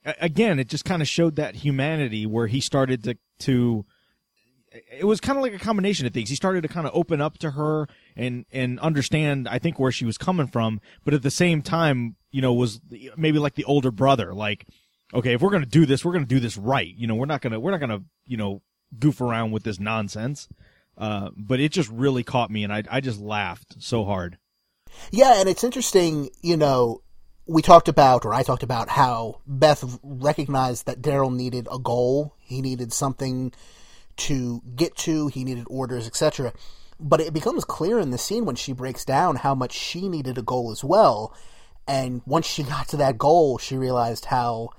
again 0.04 0.58
it 0.58 0.68
just 0.68 0.84
kind 0.84 1.02
of 1.02 1.08
showed 1.08 1.36
that 1.36 1.56
humanity 1.56 2.26
where 2.26 2.46
he 2.46 2.60
started 2.60 3.04
to 3.04 3.16
to 3.40 3.84
it 4.72 5.04
was 5.04 5.20
kind 5.20 5.36
of 5.36 5.42
like 5.42 5.54
a 5.54 5.58
combination 5.58 6.06
of 6.06 6.12
things. 6.12 6.28
He 6.28 6.36
started 6.36 6.62
to 6.62 6.68
kind 6.68 6.86
of 6.86 6.92
open 6.94 7.20
up 7.20 7.38
to 7.38 7.52
her 7.52 7.88
and 8.16 8.44
and 8.52 8.78
understand, 8.80 9.48
I 9.48 9.58
think, 9.58 9.78
where 9.78 9.92
she 9.92 10.04
was 10.04 10.16
coming 10.16 10.46
from, 10.46 10.80
but 11.04 11.14
at 11.14 11.22
the 11.22 11.30
same 11.30 11.62
time, 11.62 12.16
you 12.30 12.40
know, 12.40 12.52
was 12.52 12.80
maybe 13.16 13.38
like 13.38 13.54
the 13.54 13.64
older 13.64 13.90
brother, 13.90 14.32
like, 14.32 14.66
okay, 15.12 15.34
if 15.34 15.42
we're 15.42 15.50
gonna 15.50 15.66
do 15.66 15.86
this, 15.86 16.04
we're 16.04 16.12
gonna 16.12 16.24
do 16.24 16.40
this 16.40 16.56
right. 16.56 16.92
You 16.96 17.06
know, 17.06 17.16
we're 17.16 17.26
not 17.26 17.40
gonna 17.40 17.58
we're 17.58 17.72
not 17.72 17.80
gonna 17.80 18.02
you 18.26 18.36
know 18.36 18.62
goof 18.98 19.20
around 19.20 19.50
with 19.50 19.64
this 19.64 19.80
nonsense. 19.80 20.48
Uh, 20.96 21.30
but 21.36 21.60
it 21.60 21.72
just 21.72 21.88
really 21.88 22.22
caught 22.22 22.50
me, 22.50 22.62
and 22.62 22.72
I 22.72 22.84
I 22.90 23.00
just 23.00 23.20
laughed 23.20 23.76
so 23.82 24.04
hard. 24.04 24.38
Yeah, 25.10 25.40
and 25.40 25.48
it's 25.48 25.64
interesting, 25.64 26.30
you 26.42 26.56
know, 26.56 27.02
we 27.50 27.62
talked 27.62 27.88
about, 27.88 28.24
or 28.24 28.32
I 28.32 28.44
talked 28.44 28.62
about, 28.62 28.88
how 28.88 29.40
Beth 29.44 29.98
recognized 30.04 30.86
that 30.86 31.02
Daryl 31.02 31.34
needed 31.34 31.66
a 31.70 31.80
goal. 31.80 32.36
He 32.38 32.62
needed 32.62 32.92
something 32.92 33.52
to 34.18 34.62
get 34.76 34.96
to. 34.98 35.26
He 35.26 35.42
needed 35.42 35.66
orders, 35.68 36.06
etc. 36.06 36.52
but 37.00 37.20
it 37.20 37.32
becomes 37.32 37.64
clear 37.64 37.98
in 37.98 38.10
the 38.12 38.18
scene 38.18 38.44
when 38.44 38.54
she 38.54 38.72
breaks 38.72 39.04
down 39.04 39.34
how 39.34 39.54
much 39.56 39.72
she 39.72 40.08
needed 40.08 40.38
a 40.38 40.42
goal 40.42 40.70
as 40.70 40.84
well. 40.84 41.34
And 41.88 42.22
once 42.24 42.46
she 42.46 42.62
got 42.62 42.86
to 42.88 42.98
that 42.98 43.18
goal, 43.18 43.58
she 43.58 43.76
realized 43.76 44.26
how 44.26 44.70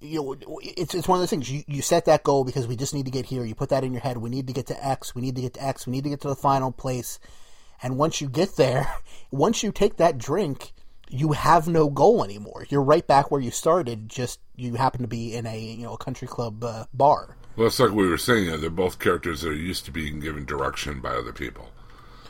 you 0.00 0.20
know, 0.20 0.58
it's 0.60 0.96
it's 0.96 1.06
one 1.06 1.18
of 1.18 1.22
those 1.22 1.30
things. 1.30 1.48
You 1.48 1.62
you 1.68 1.80
set 1.80 2.06
that 2.06 2.24
goal 2.24 2.42
because 2.42 2.66
we 2.66 2.74
just 2.74 2.92
need 2.92 3.04
to 3.04 3.12
get 3.12 3.26
here. 3.26 3.44
You 3.44 3.54
put 3.54 3.68
that 3.68 3.84
in 3.84 3.92
your 3.92 4.02
head. 4.02 4.16
We 4.18 4.30
need 4.30 4.48
to 4.48 4.52
get 4.52 4.66
to 4.66 4.84
X. 4.84 5.14
We 5.14 5.22
need 5.22 5.36
to 5.36 5.42
get 5.42 5.54
to 5.54 5.64
X. 5.64 5.86
We 5.86 5.92
need 5.92 6.02
to 6.02 6.10
get 6.10 6.22
to 6.22 6.28
the 6.28 6.34
final 6.34 6.72
place. 6.72 7.20
And 7.84 7.98
once 7.98 8.20
you 8.20 8.28
get 8.28 8.56
there, 8.56 8.92
once 9.30 9.62
you 9.62 9.70
take 9.70 9.98
that 9.98 10.18
drink, 10.18 10.72
you 11.12 11.32
have 11.32 11.68
no 11.68 11.90
goal 11.90 12.24
anymore. 12.24 12.66
You're 12.70 12.82
right 12.82 13.06
back 13.06 13.30
where 13.30 13.40
you 13.40 13.50
started. 13.50 14.08
Just 14.08 14.40
you 14.56 14.74
happen 14.74 15.02
to 15.02 15.08
be 15.08 15.34
in 15.34 15.46
a 15.46 15.58
you 15.58 15.84
know 15.84 15.92
a 15.94 15.98
country 15.98 16.26
club 16.26 16.64
uh, 16.64 16.86
bar. 16.94 17.36
Well, 17.54 17.66
it's 17.66 17.78
like 17.78 17.90
we 17.92 18.08
were 18.08 18.18
saying. 18.18 18.46
You 18.46 18.50
know, 18.52 18.56
they're 18.56 18.70
both 18.70 18.98
characters 18.98 19.42
that 19.42 19.50
are 19.50 19.54
used 19.54 19.84
to 19.84 19.90
being 19.90 20.20
given 20.20 20.44
direction 20.46 21.00
by 21.00 21.10
other 21.10 21.32
people. 21.32 21.68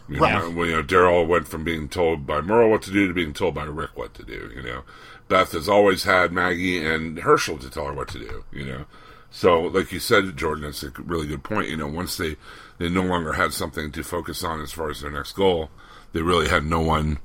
You 0.09 0.18
Right. 0.18 0.35
know, 0.42 0.51
when 0.51 0.68
you 0.68 0.77
know, 0.77 0.83
Daryl 0.83 1.27
went 1.27 1.47
from 1.47 1.62
being 1.62 1.88
told 1.88 2.27
by 2.27 2.40
Merle 2.40 2.71
what 2.71 2.83
to 2.83 2.90
do 2.90 3.07
to 3.07 3.14
being 3.14 3.33
told 3.33 3.55
by 3.55 3.64
Rick 3.64 3.97
what 3.97 4.14
to 4.14 4.25
do. 4.25 4.51
You 4.55 4.62
know, 4.62 4.83
Beth 5.29 5.53
has 5.53 5.68
always 5.68 6.03
had 6.03 6.33
Maggie 6.33 6.85
and 6.85 7.18
Hershel 7.21 7.59
to 7.59 7.71
tell 7.71 7.87
her 7.87 7.92
what 7.95 8.09
to 8.09 8.18
do. 8.18 8.45
You 8.53 8.66
know, 8.66 8.85
so 9.31 9.61
like 9.61 9.92
you 9.92 10.01
said, 10.01 10.37
Jordan, 10.37 10.64
that's 10.64 10.83
a 10.83 10.90
really 10.99 11.29
good 11.29 11.45
point. 11.45 11.68
You 11.68 11.77
know, 11.77 11.87
once 11.87 12.16
they 12.16 12.37
they 12.79 12.88
no 12.88 13.03
longer 13.05 13.35
had 13.35 13.53
something 13.53 13.92
to 13.92 14.03
focus 14.03 14.42
on 14.42 14.61
as 14.61 14.73
far 14.73 14.90
as 14.90 15.01
their 15.03 15.11
next 15.12 15.33
goal, 15.33 15.71
they 16.12 16.21
really 16.21 16.49
had 16.49 16.64
no 16.66 16.81
one, 16.81 17.18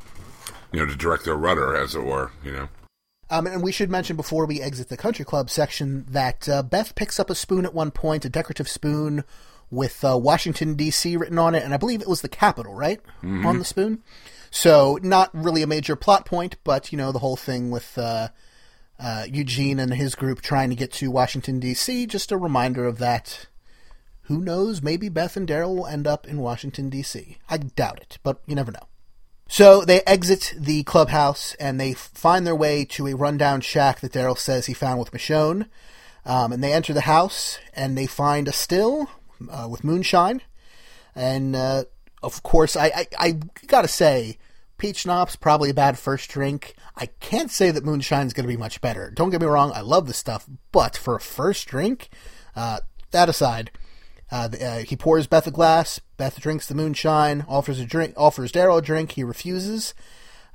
you 0.72 0.80
know, 0.80 0.86
to 0.86 0.96
direct 0.96 1.26
their 1.26 1.36
rudder, 1.36 1.76
as 1.76 1.96
it 1.96 2.04
were. 2.04 2.32
You 2.44 2.52
know. 2.52 2.70
Um, 3.30 3.46
and 3.46 3.62
we 3.62 3.72
should 3.72 3.90
mention 3.90 4.16
before 4.16 4.46
we 4.46 4.62
exit 4.62 4.90
the 4.90 4.98
country 4.98 5.26
club 5.26 5.50
section 5.50 6.06
that 6.10 6.48
uh, 6.48 6.64
Beth 6.64 6.96
picks 6.96 7.20
up 7.20 7.30
a 7.30 7.36
spoon 7.36 7.66
at 7.66 7.74
one 7.74 7.92
point, 7.92 8.24
a 8.24 8.30
decorative 8.30 8.70
spoon 8.70 9.26
with 9.70 10.04
uh, 10.06 10.18
Washington 10.18 10.76
D.C. 10.76 11.18
written 11.18 11.38
on 11.38 11.54
it, 11.54 11.64
and 11.64 11.74
I 11.74 11.78
believe 11.78 12.02
it 12.02 12.08
was 12.08 12.22
the 12.22 12.30
capital, 12.30 12.74
right, 12.74 13.02
on 13.46 13.60
the 13.60 13.66
spoon. 13.66 14.02
So 14.50 14.98
not 15.02 15.30
really 15.34 15.62
a 15.62 15.68
major 15.68 15.96
plot 15.98 16.26
point, 16.26 16.56
but 16.64 16.92
you 16.92 16.98
know 16.98 17.12
the 17.12 17.20
whole 17.20 17.36
thing 17.36 17.70
with 17.70 17.98
uh, 17.98 18.30
uh, 19.00 19.26
Eugene 19.28 19.80
and 19.80 19.94
his 19.94 20.16
group 20.16 20.42
trying 20.42 20.70
to 20.70 20.76
get 20.76 20.94
to 20.94 21.12
Washington 21.12 21.60
D.C. 21.60 22.06
Just 22.06 22.32
a 22.32 22.38
reminder 22.38 22.86
of 22.86 22.98
that. 23.00 23.48
Who 24.24 24.42
knows? 24.42 24.82
Maybe 24.82 25.08
Beth 25.08 25.38
and 25.38 25.48
Daryl 25.48 25.76
will 25.76 25.88
end 25.88 26.06
up 26.06 26.28
in 26.28 26.40
Washington 26.40 26.90
D.C. 26.90 27.38
I 27.50 27.58
doubt 27.58 28.00
it, 28.00 28.20
but 28.24 28.42
you 28.46 28.56
never 28.56 28.72
know. 28.72 28.88
So 29.48 29.86
they 29.86 30.02
exit 30.02 30.54
the 30.58 30.84
clubhouse 30.84 31.56
and 31.56 31.80
they 31.80 31.94
find 31.94 32.46
their 32.46 32.56
way 32.56 32.84
to 32.86 33.08
a 33.08 33.16
rundown 33.16 33.62
shack 33.62 34.02
that 34.02 34.12
Daryl 34.12 34.38
says 34.38 34.66
he 34.66 34.74
found 34.74 35.00
with 35.00 35.12
Michonne. 35.12 35.68
Um, 36.26 36.52
and 36.52 36.62
they 36.62 36.74
enter 36.74 36.94
the 36.94 37.02
house 37.02 37.58
and 37.74 37.98
they 37.98 38.06
find 38.06 38.48
a 38.48 38.52
still 38.54 39.10
uh, 39.50 39.68
with 39.70 39.84
moonshine. 39.84 40.42
And 41.16 41.56
uh, 41.56 41.86
of 42.22 42.44
course, 42.44 42.76
I, 42.76 42.88
I, 42.88 43.08
I 43.18 43.32
gotta 43.68 43.88
say, 43.88 44.38
peach 44.78 44.98
schnapps 44.98 45.36
probably 45.38 45.70
a 45.70 45.74
bad 45.74 45.98
first 45.98 46.30
drink. 46.30 46.76
I 46.98 47.08
can't 47.22 47.50
say 47.50 47.72
that 47.72 47.86
moonshine's 47.86 48.34
gonna 48.34 48.48
be 48.48 48.58
much 48.58 48.82
better. 48.82 49.10
Don't 49.12 49.30
get 49.30 49.42
me 49.42 49.48
wrong, 49.48 49.72
I 49.74 49.82
love 49.82 50.08
the 50.08 50.14
stuff, 50.14 50.46
but 50.72 50.98
for 50.98 51.16
a 51.16 51.22
first 51.22 51.68
drink, 51.68 52.10
uh, 52.56 52.82
that 53.12 53.30
aside, 53.30 53.72
uh, 54.32 54.50
uh, 54.62 54.78
he 54.80 54.96
pours 54.96 55.28
Beth 55.28 55.48
a 55.48 55.52
glass. 55.52 56.00
Beth 56.18 56.40
drinks 56.40 56.68
the 56.68 56.76
moonshine. 56.76 57.46
Offers 57.48 57.80
a 57.80 57.86
drink. 57.86 58.14
Offers 58.18 58.52
Daryl 58.52 58.80
a 58.80 58.82
drink. 58.82 59.14
He 59.14 59.24
refuses. 59.24 59.94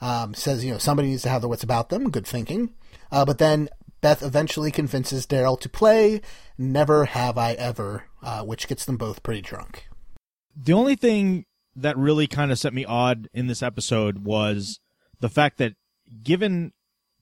Um, 0.01 0.35
says, 0.35 0.65
you 0.65 0.73
know, 0.73 0.79
somebody 0.79 1.09
needs 1.09 1.23
to 1.23 1.29
have 1.29 1.43
their 1.43 1.49
wits 1.49 1.63
about 1.63 1.89
them. 1.89 2.11
Good 2.11 2.27
thinking. 2.27 2.75
Uh, 3.11 3.25
but 3.25 3.39
then 3.39 3.69
Beth 4.01 4.23
eventually 4.23 4.71
convinces 4.71 5.27
Daryl 5.27 5.59
to 5.61 5.69
play 5.69 6.21
"Never 6.59 7.05
Have 7.07 7.39
I 7.39 7.53
Ever," 7.53 8.05
uh, 8.23 8.43
which 8.43 8.67
gets 8.69 8.85
them 8.85 8.97
both 8.97 9.23
pretty 9.23 9.41
drunk. 9.41 9.89
The 10.57 10.73
only 10.73 10.97
thing 10.97 11.47
that 11.77 11.97
really 11.97 12.27
kind 12.27 12.53
of 12.53 12.59
set 12.59 12.75
me 12.75 12.85
odd 12.85 13.29
in 13.33 13.47
this 13.47 13.63
episode 13.63 14.25
was 14.25 14.81
the 15.21 15.31
fact 15.31 15.59
that 15.59 15.75
given 16.23 16.73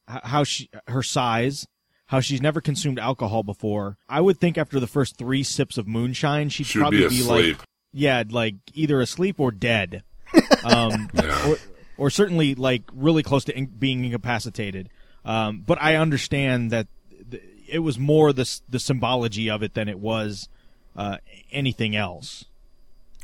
how 0.09 0.43
she 0.43 0.71
her 0.89 1.03
size, 1.03 1.67
how 2.11 2.20
she's 2.20 2.40
never 2.42 2.61
consumed 2.61 2.99
alcohol 2.99 3.42
before, 3.42 3.96
I 4.09 4.20
would 4.20 4.38
think 4.38 4.59
after 4.59 4.79
the 4.81 4.87
first 4.87 5.16
3 5.16 5.42
sips 5.42 5.79
of 5.79 5.87
moonshine 5.88 6.49
she'd 6.49 6.66
Should 6.66 6.81
probably 6.81 7.09
be 7.09 7.18
be, 7.18 7.23
like 7.23 7.57
yeah, 7.92 8.23
like 8.29 8.55
either 8.75 9.01
asleep 9.01 9.40
or 9.40 9.51
dead. 9.51 10.03
Um 10.64 11.09
Yeah. 11.14 11.49
or, 11.51 11.57
or 11.96 12.11
certainly 12.11 12.55
like 12.55 12.83
really 12.92 13.23
close 13.23 13.44
to 13.44 13.57
in- 13.57 13.66
being 13.66 14.05
incapacitated. 14.05 14.88
Um, 15.25 15.62
but 15.66 15.81
I 15.81 15.96
understand 15.96 16.70
that 16.70 16.87
th- 17.31 17.42
it 17.68 17.79
was 17.81 17.99
more 17.99 18.33
the 18.33 18.42
s- 18.42 18.62
the 18.68 18.79
symbology 18.79 19.49
of 19.51 19.62
it 19.62 19.75
than 19.75 19.88
it 19.88 19.99
was 19.99 20.49
uh, 20.96 21.18
anything 21.53 21.94
else. 21.96 22.44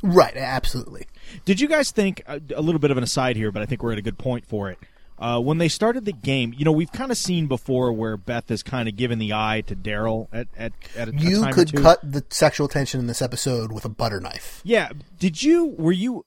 Right, 0.03 0.35
absolutely. 0.37 1.07
Did 1.43 1.59
you 1.59 1.67
guys 1.67 1.89
think 1.91 2.21
a, 2.27 2.39
a 2.55 2.61
little 2.61 2.79
bit 2.79 2.91
of 2.91 2.97
an 2.97 3.03
aside 3.03 3.35
here, 3.35 3.51
but 3.51 3.61
I 3.63 3.65
think 3.65 3.81
we're 3.83 3.93
at 3.93 3.97
a 3.97 4.03
good 4.03 4.17
point 4.19 4.45
for 4.45 4.69
it. 4.69 4.77
Uh, 5.19 5.39
when 5.39 5.57
they 5.57 5.67
started 5.67 6.05
the 6.05 6.13
game, 6.13 6.53
you 6.55 6.63
know, 6.63 6.71
we've 6.71 6.91
kind 6.91 7.11
of 7.11 7.17
seen 7.17 7.47
before 7.47 7.91
where 7.91 8.17
Beth 8.17 8.49
has 8.49 8.61
kind 8.61 8.87
of 8.87 8.95
given 8.95 9.17
the 9.17 9.33
eye 9.33 9.63
to 9.65 9.75
Daryl 9.75 10.27
at 10.31 10.47
at, 10.55 10.73
at 10.95 11.09
a, 11.09 11.11
a 11.11 11.15
You 11.15 11.43
or 11.43 11.51
could 11.51 11.73
cut 11.73 11.99
the 12.03 12.23
sexual 12.29 12.67
tension 12.67 12.99
in 12.99 13.07
this 13.07 13.21
episode 13.21 13.71
with 13.71 13.83
a 13.83 13.89
butter 13.89 14.19
knife. 14.19 14.61
Yeah. 14.63 14.91
Did 15.17 15.41
you 15.41 15.65
were 15.77 15.91
you 15.91 16.25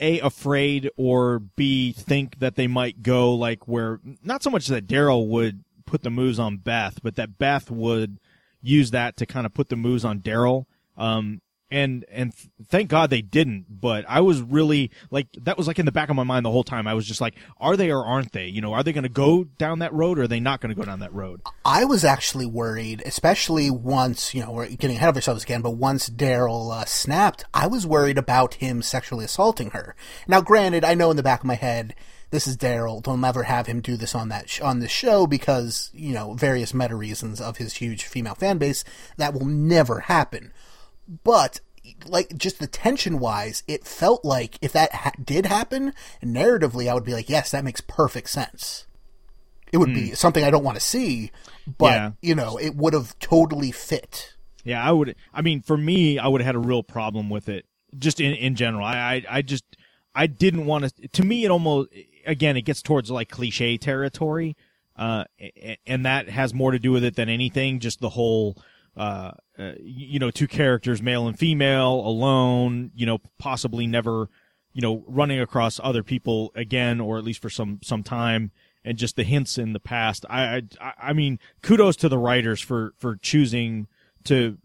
a 0.00 0.20
afraid 0.20 0.90
or 0.96 1.38
b 1.38 1.92
think 1.92 2.38
that 2.40 2.56
they 2.56 2.66
might 2.66 3.02
go 3.02 3.32
like 3.32 3.66
where 3.66 4.00
not 4.22 4.42
so 4.42 4.50
much 4.50 4.66
that 4.66 4.86
Daryl 4.86 5.28
would 5.28 5.64
put 5.86 6.02
the 6.02 6.10
moves 6.10 6.38
on 6.38 6.56
Beth, 6.56 6.98
but 7.02 7.14
that 7.16 7.38
Beth 7.38 7.70
would 7.70 8.18
use 8.60 8.90
that 8.90 9.16
to 9.18 9.26
kind 9.26 9.46
of 9.46 9.54
put 9.54 9.68
the 9.68 9.76
moves 9.76 10.04
on 10.04 10.20
Daryl. 10.20 10.66
Um 10.96 11.40
and 11.70 12.04
and 12.10 12.32
thank 12.68 12.88
God 12.88 13.10
they 13.10 13.22
didn't. 13.22 13.66
But 13.68 14.04
I 14.08 14.20
was 14.20 14.40
really 14.42 14.90
like 15.10 15.28
that 15.40 15.58
was 15.58 15.66
like 15.66 15.78
in 15.78 15.86
the 15.86 15.92
back 15.92 16.08
of 16.08 16.16
my 16.16 16.24
mind 16.24 16.44
the 16.44 16.50
whole 16.50 16.64
time. 16.64 16.86
I 16.86 16.94
was 16.94 17.06
just 17.06 17.20
like, 17.20 17.34
are 17.58 17.76
they 17.76 17.90
or 17.90 18.04
aren't 18.04 18.32
they? 18.32 18.46
You 18.46 18.60
know, 18.60 18.72
are 18.72 18.82
they 18.82 18.92
going 18.92 19.04
to 19.04 19.08
go 19.08 19.44
down 19.44 19.80
that 19.80 19.92
road 19.92 20.18
or 20.18 20.22
are 20.22 20.28
they 20.28 20.40
not 20.40 20.60
going 20.60 20.74
to 20.74 20.80
go 20.80 20.84
down 20.84 21.00
that 21.00 21.12
road? 21.12 21.40
I 21.64 21.84
was 21.84 22.04
actually 22.04 22.46
worried, 22.46 23.02
especially 23.04 23.70
once, 23.70 24.34
you 24.34 24.42
know, 24.42 24.52
we're 24.52 24.68
getting 24.68 24.96
ahead 24.96 25.08
of 25.08 25.16
ourselves 25.16 25.42
again, 25.42 25.62
but 25.62 25.72
once 25.72 26.08
Daryl 26.08 26.72
uh, 26.72 26.84
snapped, 26.84 27.44
I 27.52 27.66
was 27.66 27.86
worried 27.86 28.18
about 28.18 28.54
him 28.54 28.82
sexually 28.82 29.24
assaulting 29.24 29.70
her. 29.70 29.96
Now, 30.28 30.40
granted, 30.40 30.84
I 30.84 30.94
know 30.94 31.10
in 31.10 31.16
the 31.16 31.22
back 31.22 31.40
of 31.40 31.46
my 31.46 31.54
head, 31.54 31.94
this 32.30 32.46
is 32.46 32.56
Daryl. 32.56 33.02
They'll 33.02 33.16
never 33.16 33.44
have 33.44 33.66
him 33.66 33.80
do 33.80 33.96
this 33.96 34.14
on 34.14 34.28
that 34.30 34.50
sh- 34.50 34.60
on 34.60 34.80
this 34.80 34.90
show 34.90 35.26
because, 35.26 35.90
you 35.94 36.12
know, 36.12 36.34
various 36.34 36.74
meta 36.74 36.96
reasons 36.96 37.40
of 37.40 37.58
his 37.58 37.74
huge 37.74 38.04
female 38.04 38.34
fan 38.34 38.58
base. 38.58 38.84
That 39.16 39.32
will 39.32 39.46
never 39.46 40.00
happen. 40.00 40.52
But 41.24 41.60
like 42.06 42.36
just 42.36 42.58
the 42.58 42.66
tension 42.66 43.18
wise, 43.20 43.62
it 43.68 43.84
felt 43.86 44.24
like 44.24 44.58
if 44.60 44.72
that 44.72 44.92
ha- 44.92 45.12
did 45.22 45.46
happen, 45.46 45.92
narratively, 46.22 46.88
I 46.90 46.94
would 46.94 47.04
be 47.04 47.14
like, 47.14 47.28
yes, 47.28 47.52
that 47.52 47.64
makes 47.64 47.80
perfect 47.80 48.28
sense. 48.30 48.86
It 49.72 49.78
would 49.78 49.92
be 49.92 50.12
something 50.14 50.44
I 50.44 50.50
don't 50.50 50.64
want 50.64 50.76
to 50.76 50.80
see, 50.80 51.30
but 51.78 51.92
Yeah. 51.92 52.10
you 52.22 52.34
know, 52.34 52.56
it 52.56 52.76
would 52.76 52.94
have 52.94 53.18
totally 53.18 53.72
fit. 53.72 54.34
Yeah, 54.64 54.82
I 54.82 54.90
would. 54.90 55.14
I 55.34 55.42
mean, 55.42 55.60
for 55.60 55.76
me, 55.76 56.18
I 56.18 56.28
would 56.28 56.40
have 56.40 56.46
had 56.46 56.54
a 56.54 56.66
real 56.66 56.82
problem 56.82 57.28
with 57.30 57.48
it. 57.48 57.66
Just 57.98 58.20
in 58.20 58.32
in 58.34 58.54
general, 58.56 58.84
I 58.84 58.96
I, 58.96 59.24
I 59.38 59.42
just 59.42 59.64
I 60.14 60.26
didn't 60.26 60.66
want 60.66 60.92
to. 60.96 61.08
To 61.08 61.22
me, 61.24 61.44
it 61.44 61.50
almost 61.50 61.90
again 62.26 62.56
it 62.56 62.62
gets 62.62 62.80
towards 62.82 63.10
like 63.10 63.28
cliche 63.28 63.76
territory, 63.76 64.56
uh, 64.96 65.24
and 65.86 66.04
that 66.06 66.28
has 66.28 66.52
more 66.54 66.70
to 66.72 66.78
do 66.78 66.90
with 66.92 67.04
it 67.04 67.14
than 67.16 67.28
anything. 67.28 67.78
Just 67.80 68.00
the 68.00 68.10
whole. 68.10 68.56
Uh, 68.96 69.32
uh, 69.58 69.72
you 69.78 70.18
know, 70.18 70.30
two 70.30 70.48
characters, 70.48 71.02
male 71.02 71.28
and 71.28 71.38
female, 71.38 72.00
alone, 72.00 72.90
you 72.94 73.04
know, 73.04 73.18
possibly 73.38 73.86
never, 73.86 74.30
you 74.72 74.80
know, 74.80 75.04
running 75.06 75.38
across 75.38 75.78
other 75.82 76.02
people 76.02 76.50
again, 76.54 76.98
or 76.98 77.18
at 77.18 77.24
least 77.24 77.42
for 77.42 77.50
some, 77.50 77.78
some 77.82 78.02
time, 78.02 78.50
and 78.86 78.96
just 78.96 79.16
the 79.16 79.22
hints 79.22 79.58
in 79.58 79.74
the 79.74 79.80
past. 79.80 80.24
I, 80.30 80.62
I, 80.80 80.92
I 80.98 81.12
mean, 81.12 81.38
kudos 81.60 81.96
to 81.96 82.08
the 82.08 82.16
writers 82.16 82.58
for, 82.60 82.94
for 82.96 83.16
choosing 83.16 83.86
to 84.24 84.56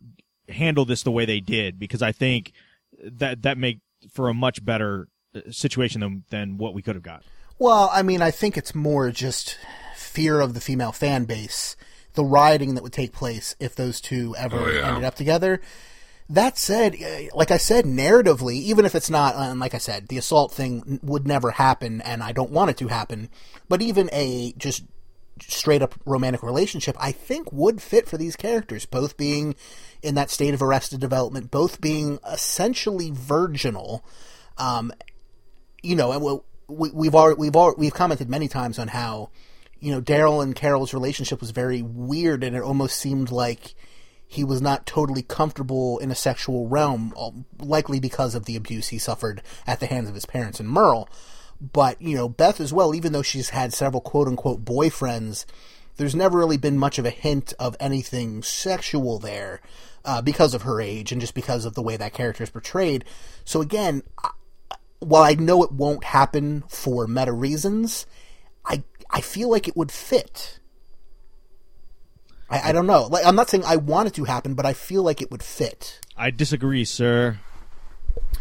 handle 0.47 0.85
this 0.85 1.03
the 1.03 1.11
way 1.11 1.25
they 1.25 1.41
did, 1.41 1.77
because 1.77 2.01
I 2.01 2.13
think 2.13 2.53
that, 3.03 3.41
that 3.41 3.57
make 3.57 3.79
for 4.09 4.29
a 4.29 4.33
much 4.33 4.63
better 4.63 5.09
uh, 5.35 5.41
situation 5.51 5.99
than, 5.99 6.23
than 6.29 6.57
what 6.57 6.73
we 6.73 6.81
could 6.81 6.95
have 6.95 7.03
got. 7.03 7.23
Well, 7.59 7.89
I 7.91 8.01
mean, 8.01 8.21
I 8.21 8.31
think 8.31 8.57
it's 8.57 8.73
more 8.73 9.11
just 9.11 9.57
fear 9.95 10.39
of 10.39 10.53
the 10.53 10.61
female 10.61 10.93
fan 10.93 11.25
base, 11.25 11.75
the 12.13 12.25
rioting 12.25 12.75
that 12.75 12.83
would 12.83 12.93
take 12.93 13.13
place 13.13 13.55
if 13.59 13.75
those 13.75 14.01
two 14.01 14.35
ever 14.37 14.57
Oh, 14.57 14.69
yeah. 14.71 14.87
ended 14.89 15.03
up 15.03 15.15
together. 15.15 15.61
That 16.29 16.57
said, 16.57 16.95
like 17.33 17.51
I 17.51 17.57
said, 17.57 17.83
narratively, 17.85 18.53
even 18.55 18.85
if 18.85 18.95
it's 18.95 19.09
not, 19.09 19.35
and 19.35 19.59
like 19.59 19.73
I 19.75 19.79
said, 19.79 20.07
the 20.07 20.17
assault 20.17 20.53
thing 20.53 20.99
would 21.03 21.27
never 21.27 21.51
happen, 21.51 21.99
and 22.01 22.23
I 22.23 22.31
don't 22.31 22.51
want 22.51 22.69
it 22.69 22.77
to 22.77 22.87
happen. 22.87 23.29
But 23.67 23.81
even 23.81 24.09
a 24.13 24.53
just 24.57 24.83
straight 25.41 25.81
up 25.81 25.95
romantic 26.05 26.41
relationship, 26.43 26.95
I 26.99 27.11
think 27.11 27.51
would 27.51 27.81
fit 27.81 28.07
for 28.07 28.15
these 28.17 28.37
characters, 28.37 28.85
both 28.85 29.17
being 29.17 29.55
in 30.01 30.15
that 30.15 30.29
state 30.29 30.53
of 30.53 30.61
arrested 30.61 31.01
development, 31.01 31.51
both 31.51 31.81
being 31.81 32.17
essentially 32.31 33.11
virginal. 33.11 34.05
Um, 34.57 34.93
you 35.83 35.95
know, 35.97 36.11
and 36.13 36.41
we, 36.69 36.91
we've 36.91 37.15
already 37.15 37.39
we've 37.39 37.55
already, 37.57 37.79
we've 37.79 37.93
commented 37.93 38.29
many 38.29 38.47
times 38.47 38.79
on 38.79 38.87
how 38.87 39.31
you 39.81 39.91
know 39.91 40.01
Daryl 40.01 40.41
and 40.41 40.55
Carol's 40.55 40.93
relationship 40.93 41.41
was 41.41 41.51
very 41.51 41.81
weird, 41.81 42.43
and 42.43 42.55
it 42.55 42.61
almost 42.63 42.97
seemed 42.97 43.31
like 43.31 43.75
he 44.31 44.45
was 44.45 44.61
not 44.61 44.85
totally 44.85 45.23
comfortable 45.23 45.97
in 45.99 46.09
a 46.09 46.15
sexual 46.15 46.69
realm, 46.69 47.45
likely 47.59 47.99
because 47.99 48.33
of 48.33 48.45
the 48.45 48.55
abuse 48.55 48.87
he 48.87 48.97
suffered 48.97 49.41
at 49.67 49.81
the 49.81 49.87
hands 49.87 50.07
of 50.07 50.15
his 50.15 50.25
parents 50.25 50.57
and 50.57 50.69
Merle. 50.69 51.09
But, 51.59 52.01
you 52.01 52.15
know, 52.15 52.29
Beth 52.29 52.61
as 52.61 52.71
well, 52.71 52.95
even 52.95 53.11
though 53.11 53.21
she's 53.23 53.49
had 53.49 53.73
several 53.73 53.99
quote 53.99 54.29
unquote 54.29 54.63
boyfriends, 54.63 55.43
there's 55.97 56.15
never 56.15 56.37
really 56.37 56.55
been 56.55 56.77
much 56.77 56.97
of 56.97 57.05
a 57.05 57.09
hint 57.09 57.53
of 57.59 57.75
anything 57.79 58.41
sexual 58.41 59.19
there 59.19 59.59
uh, 60.05 60.21
because 60.21 60.53
of 60.53 60.61
her 60.61 60.79
age 60.79 61.11
and 61.11 61.19
just 61.19 61.33
because 61.33 61.65
of 61.65 61.75
the 61.75 61.81
way 61.81 61.97
that 61.97 62.13
character 62.13 62.43
is 62.43 62.49
portrayed. 62.49 63.03
So 63.43 63.59
again, 63.59 64.01
while 64.99 65.23
I 65.23 65.33
know 65.33 65.61
it 65.63 65.73
won't 65.73 66.05
happen 66.05 66.63
for 66.69 67.05
meta 67.05 67.33
reasons, 67.33 68.05
I 69.11 69.17
I 69.17 69.21
feel 69.21 69.49
like 69.49 69.67
it 69.67 69.75
would 69.77 69.91
fit. 69.91 70.59
I, 72.49 72.69
I 72.69 72.71
don't 72.71 72.87
know. 72.87 73.03
Like 73.07 73.25
I'm 73.25 73.35
not 73.35 73.49
saying 73.49 73.63
I 73.65 73.77
want 73.77 74.07
it 74.07 74.13
to 74.15 74.25
happen, 74.25 74.53
but 74.55 74.65
I 74.65 74.73
feel 74.73 75.03
like 75.03 75.21
it 75.21 75.31
would 75.31 75.43
fit. 75.43 75.99
I 76.17 76.31
disagree, 76.31 76.85
sir. 76.85 77.39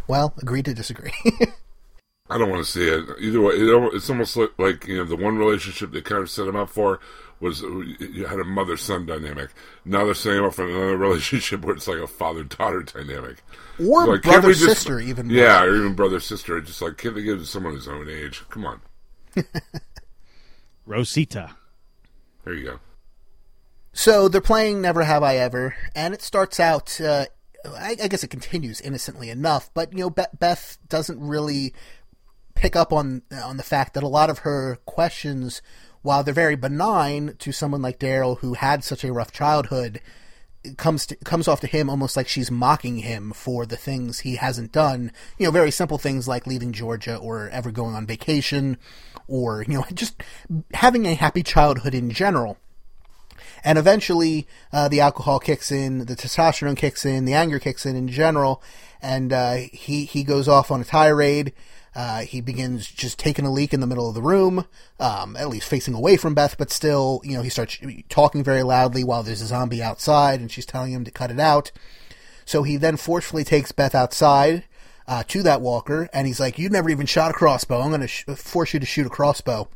Well, 0.09 0.35
agree 0.43 0.63
to 0.65 0.75
disagree. 0.75 1.13
I 2.33 2.39
don't 2.39 2.51
want 2.51 2.65
to 2.65 2.71
see 2.71 2.87
it 2.89 3.05
either 3.21 3.41
way. 3.41 3.55
It, 3.55 3.95
it's 3.95 4.09
almost 4.09 4.37
like, 4.37 4.51
like 4.59 4.87
you 4.87 4.97
know 4.97 5.05
the 5.05 5.17
one 5.17 5.37
relationship 5.39 5.91
they 5.93 6.01
kind 6.01 6.23
of 6.23 6.31
set 6.31 6.47
him 6.47 6.57
up 6.57 6.71
for 6.71 7.01
was 7.41 7.63
uh, 7.65 7.69
you 7.69 8.27
had 8.27 8.39
a 8.39 8.45
mother 8.45 8.77
son 8.77 9.07
dynamic. 9.07 9.51
Now 9.85 10.05
they're 10.05 10.15
setting 10.15 10.39
him 10.41 10.45
up 10.45 10.55
for 10.55 10.67
another 10.69 10.97
relationship 11.09 11.65
where 11.65 11.75
it's 11.75 11.89
like 11.89 11.99
a 11.99 12.07
father 12.07 12.45
daughter 12.45 12.83
dynamic. 12.83 13.43
or 13.81 14.07
Like, 14.07 14.23
can't 14.23 14.35
brother 14.35 14.49
we 14.49 14.55
just- 14.55 14.65
sister 14.67 15.01
even. 15.01 15.27
more. 15.29 15.37
Yeah, 15.37 15.63
or 15.65 15.75
even 15.75 15.95
brother 15.95 16.21
sister. 16.21 16.61
Just 16.61 16.83
like 16.83 16.97
can't 16.99 17.15
they 17.15 17.23
give 17.23 17.37
it 17.39 17.41
to 17.41 17.47
someone 17.47 17.75
his 17.75 17.89
own 17.89 18.09
age? 18.09 18.45
Come 18.51 18.65
on, 18.67 18.81
Rosita. 20.91 21.55
there 22.45 22.55
you 22.55 22.65
go. 22.65 22.81
So 23.93 24.29
they're 24.29 24.41
playing 24.41 24.81
Never 24.81 25.05
Have 25.05 25.23
I 25.23 25.37
Ever, 25.37 25.75
and 25.95 26.13
it 26.13 26.21
starts 26.21 26.59
out. 26.59 27.01
Uh, 27.01 27.27
I, 27.65 27.97
I 28.03 28.09
guess 28.09 28.25
it 28.25 28.29
continues 28.31 28.81
innocently 28.81 29.31
enough, 29.31 29.71
but 29.73 29.93
you 29.93 30.01
know, 30.01 30.11
Be- 30.11 30.25
Beth 30.39 30.79
doesn't 30.89 31.21
really 31.21 31.73
pick 32.55 32.75
up 32.75 32.93
on 32.93 33.23
on 33.33 33.57
the 33.57 33.63
fact 33.63 33.95
that 33.95 34.03
a 34.03 34.09
lot 34.09 34.31
of 34.31 34.41
her 34.41 34.79
questions, 34.85 35.63
while 36.03 36.25
they're 36.25 36.35
very 36.35 36.57
benign 36.57 37.37
to 37.39 37.53
someone 37.53 37.83
like 37.83 38.01
Daryl 38.01 38.39
who 38.39 38.55
had 38.55 38.83
such 38.83 39.05
a 39.05 39.13
rough 39.13 39.33
childhood, 39.33 40.01
it 40.65 40.77
comes 40.77 41.07
to, 41.07 41.17
comes 41.17 41.49
off 41.49 41.61
to 41.61 41.67
him 41.67 41.89
almost 41.89 42.17
like 42.17 42.29
she's 42.29 42.51
mocking 42.51 42.99
him 42.99 43.33
for 43.33 43.65
the 43.65 43.77
things 43.77 44.21
he 44.21 44.37
hasn't 44.37 44.73
done. 44.73 45.13
You 45.39 45.47
know, 45.47 45.53
very 45.53 45.71
simple 45.71 45.99
things 45.99 46.29
like 46.29 46.47
leaving 46.47 46.73
Georgia 46.73 47.17
or 47.17 47.49
ever 47.51 47.71
going 47.71 47.95
on 47.95 48.07
vacation, 48.07 48.77
or 49.31 49.65
you 49.67 49.75
know, 49.75 49.87
just 49.95 50.23
having 50.75 51.07
a 51.07 51.15
happy 51.15 51.43
childhood 51.43 51.95
in 51.95 52.11
general. 52.11 52.59
And 53.63 53.79
eventually, 53.79 54.47
uh, 54.73 54.89
the 54.89 55.01
alcohol 55.01 55.39
kicks 55.39 55.71
in, 55.71 56.07
the 56.07 56.17
testosterone 56.17 56.77
kicks 56.77 57.05
in, 57.05 57.27
the 57.27 57.35
anger 57.35 57.59
kicks 57.59 57.85
in 57.85 57.95
in 57.95 58.09
general, 58.09 58.63
and 59.03 59.33
uh, 59.33 59.55
he 59.73 60.05
he 60.05 60.25
goes 60.25 60.49
off 60.49 60.71
on 60.71 60.81
a 60.81 60.85
tirade. 60.85 61.53
Uh, 61.95 62.21
he 62.21 62.41
begins 62.41 62.87
just 62.87 63.19
taking 63.19 63.45
a 63.45 63.51
leak 63.51 63.75
in 63.75 63.81
the 63.81 63.87
middle 63.87 64.09
of 64.09 64.15
the 64.15 64.23
room, 64.23 64.65
um, 65.01 65.37
at 65.37 65.49
least 65.49 65.69
facing 65.69 65.93
away 65.93 66.17
from 66.17 66.35
Beth, 66.35 66.57
but 66.57 66.71
still, 66.71 67.21
you 67.25 67.37
know, 67.37 67.43
he 67.43 67.51
starts 67.51 67.79
talking 68.09 68.45
very 68.45 68.63
loudly 68.63 69.03
while 69.03 69.25
there's 69.25 69.43
a 69.43 69.47
zombie 69.47 69.83
outside, 69.83 70.41
and 70.41 70.53
she's 70.53 70.65
telling 70.65 70.93
him 70.93 71.05
to 71.05 71.11
cut 71.11 71.33
it 71.33 71.41
out. 71.41 71.73
So 72.45 72.63
he 72.63 72.77
then 72.77 72.97
forcefully 72.97 73.43
takes 73.43 73.73
Beth 73.73 73.95
outside 73.95 74.63
uh, 75.11 75.25
to 75.27 75.43
that 75.43 75.61
walker, 75.61 76.09
and 76.13 76.27
he's 76.29 76.39
like, 76.39 76.57
"You 76.57 76.69
never 76.69 76.89
even 76.89 77.05
shot 77.05 77.33
a 77.33 77.35
crossbow. 77.35 77.81
I'm 77.81 77.89
going 77.89 78.01
to 78.01 78.07
sh- 78.07 78.25
force 78.37 78.73
you 78.73 78.79
to 78.79 78.87
shoot 78.87 79.09
a 79.09 79.11
crossbow." 79.11 79.69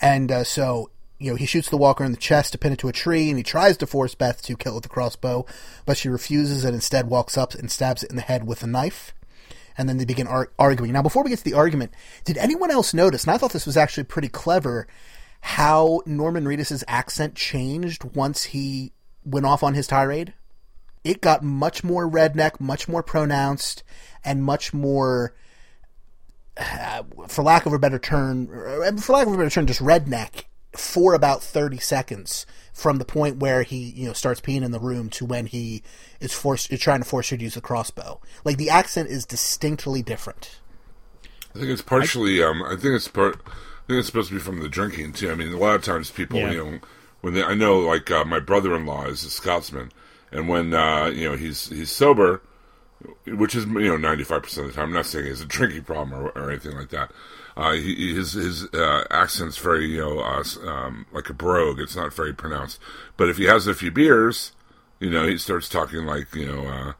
And 0.00 0.30
uh, 0.30 0.44
so, 0.44 0.90
you 1.18 1.30
know, 1.30 1.36
he 1.36 1.44
shoots 1.44 1.68
the 1.68 1.76
walker 1.76 2.04
in 2.04 2.12
the 2.12 2.16
chest 2.16 2.52
to 2.52 2.58
pin 2.58 2.72
it 2.72 2.78
to 2.78 2.88
a 2.88 2.92
tree, 2.92 3.28
and 3.30 3.36
he 3.36 3.42
tries 3.42 3.76
to 3.78 3.86
force 3.86 4.14
Beth 4.14 4.40
to 4.42 4.56
kill 4.56 4.72
it 4.72 4.74
with 4.76 4.82
the 4.84 4.88
crossbow, 4.88 5.44
but 5.84 5.96
she 5.96 6.08
refuses 6.08 6.64
and 6.64 6.72
instead 6.72 7.08
walks 7.08 7.36
up 7.36 7.54
and 7.54 7.68
stabs 7.68 8.04
it 8.04 8.10
in 8.10 8.16
the 8.16 8.22
head 8.22 8.46
with 8.46 8.62
a 8.62 8.66
knife. 8.68 9.12
And 9.76 9.88
then 9.88 9.96
they 9.96 10.04
begin 10.04 10.28
ar- 10.28 10.52
arguing. 10.56 10.92
Now, 10.92 11.02
before 11.02 11.24
we 11.24 11.30
get 11.30 11.38
to 11.38 11.44
the 11.44 11.54
argument, 11.54 11.92
did 12.24 12.38
anyone 12.38 12.70
else 12.70 12.94
notice, 12.94 13.24
and 13.24 13.32
I 13.32 13.38
thought 13.38 13.52
this 13.52 13.66
was 13.66 13.76
actually 13.76 14.04
pretty 14.04 14.28
clever, 14.28 14.86
how 15.40 16.02
Norman 16.06 16.44
Reedus' 16.44 16.84
accent 16.86 17.34
changed 17.34 18.04
once 18.14 18.44
he 18.44 18.92
went 19.24 19.46
off 19.46 19.64
on 19.64 19.74
his 19.74 19.88
tirade? 19.88 20.34
It 21.04 21.20
got 21.20 21.42
much 21.42 21.82
more 21.82 22.08
redneck, 22.08 22.60
much 22.60 22.88
more 22.88 23.02
pronounced, 23.02 23.82
and 24.24 24.42
much 24.44 24.72
more 24.72 25.34
for 27.28 27.42
lack 27.42 27.66
of 27.66 27.72
a 27.72 27.78
better 27.78 27.98
term, 27.98 28.46
for 28.98 29.12
lack 29.12 29.26
of 29.26 29.32
a 29.32 29.36
better 29.36 29.50
term, 29.50 29.66
just 29.66 29.80
redneck 29.80 30.44
for 30.76 31.14
about 31.14 31.42
30 31.42 31.78
seconds 31.78 32.46
from 32.72 32.98
the 32.98 33.04
point 33.04 33.36
where 33.38 33.62
he, 33.62 33.90
you 33.90 34.06
know, 34.06 34.12
starts 34.12 34.40
peeing 34.40 34.62
in 34.62 34.70
the 34.70 34.80
room 34.80 35.08
to 35.10 35.24
when 35.24 35.46
he 35.46 35.82
is 36.20 36.32
forced, 36.32 36.72
is 36.72 36.80
trying 36.80 37.00
to 37.02 37.08
force 37.08 37.30
you 37.30 37.36
to 37.38 37.44
use 37.44 37.54
the 37.54 37.60
crossbow. 37.60 38.20
Like 38.44 38.56
the 38.56 38.70
accent 38.70 39.08
is 39.10 39.26
distinctly 39.26 40.02
different. 40.02 40.60
I 41.54 41.58
think 41.58 41.70
it's 41.70 41.82
partially. 41.82 42.42
um, 42.42 42.62
I 42.62 42.70
think 42.76 42.94
it's 42.94 43.08
part. 43.08 43.36
I 43.46 43.86
think 43.86 43.98
it's 43.98 44.06
supposed 44.06 44.28
to 44.28 44.34
be 44.34 44.40
from 44.40 44.60
the 44.60 44.68
drinking 44.68 45.12
too. 45.14 45.30
I 45.30 45.34
mean, 45.34 45.52
a 45.52 45.58
lot 45.58 45.74
of 45.74 45.82
times 45.82 46.10
people, 46.10 46.38
Yeah. 46.38 46.52
you 46.52 46.64
know, 46.64 46.78
when 47.20 47.34
they, 47.34 47.42
I 47.42 47.54
know, 47.54 47.78
like 47.80 48.10
uh, 48.10 48.24
my 48.24 48.40
brother-in-law 48.40 49.06
is 49.06 49.24
a 49.24 49.30
Scotsman, 49.30 49.92
and 50.32 50.48
when 50.48 50.74
uh, 50.74 51.06
you 51.06 51.28
know 51.30 51.36
he's 51.36 51.68
he's 51.68 51.90
sober, 51.90 52.42
which 53.26 53.54
is 53.54 53.64
you 53.66 53.88
know 53.88 53.96
ninety 53.96 54.24
five 54.24 54.42
percent 54.42 54.66
of 54.66 54.72
the 54.72 54.76
time. 54.76 54.88
I'm 54.88 54.94
not 54.94 55.06
saying 55.06 55.24
he 55.24 55.30
has 55.30 55.40
a 55.40 55.46
drinking 55.46 55.84
problem 55.84 56.12
or, 56.18 56.30
or 56.30 56.50
anything 56.50 56.76
like 56.76 56.90
that. 56.90 57.10
Uh, 57.56 57.72
he, 57.72 58.14
his 58.14 58.32
his 58.32 58.64
uh, 58.74 59.04
accent's 59.10 59.58
very 59.58 59.86
you 59.86 59.98
know 60.00 60.20
uh, 60.20 60.42
um, 60.66 61.06
like 61.12 61.28
a 61.30 61.34
brogue. 61.34 61.78
It's 61.80 61.96
not 61.96 62.12
very 62.14 62.32
pronounced. 62.32 62.80
But 63.16 63.28
if 63.28 63.36
he 63.36 63.44
has 63.44 63.66
a 63.66 63.74
few 63.74 63.90
beers, 63.90 64.52
you 65.00 65.10
know, 65.10 65.26
he 65.26 65.36
starts 65.38 65.68
talking 65.68 66.04
like 66.06 66.34
you 66.34 66.46
know. 66.46 66.66
Uh, 66.66 66.92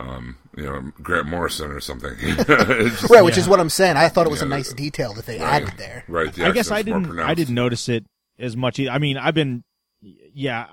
um, 0.00 0.36
you 0.56 0.62
know, 0.62 0.92
Grant 1.02 1.26
Morrison 1.26 1.72
or 1.72 1.80
something. 1.80 2.12
It's 2.20 3.00
just- 3.00 3.10
Right, 3.10 3.22
which 3.24 3.36
is 3.36 3.48
what 3.48 3.58
I'm 3.58 3.68
saying. 3.68 3.96
I 3.96 4.08
thought 4.08 4.26
it 4.26 4.30
was 4.30 4.42
a 4.42 4.46
nice 4.46 4.72
detail 4.72 5.12
that 5.14 5.26
they 5.26 5.40
added 5.40 5.72
there. 5.76 6.04
Right. 6.06 6.32
the 6.32 6.46
I 6.46 6.52
guess 6.52 6.70
I 6.70 6.82
didn't. 6.82 7.18
I 7.18 7.34
didn't 7.34 7.56
notice 7.56 7.88
it 7.88 8.04
as 8.38 8.56
much. 8.56 8.78
I 8.78 8.98
mean, 8.98 9.16
I've 9.18 9.34
been, 9.34 9.64
yeah, 10.00 10.66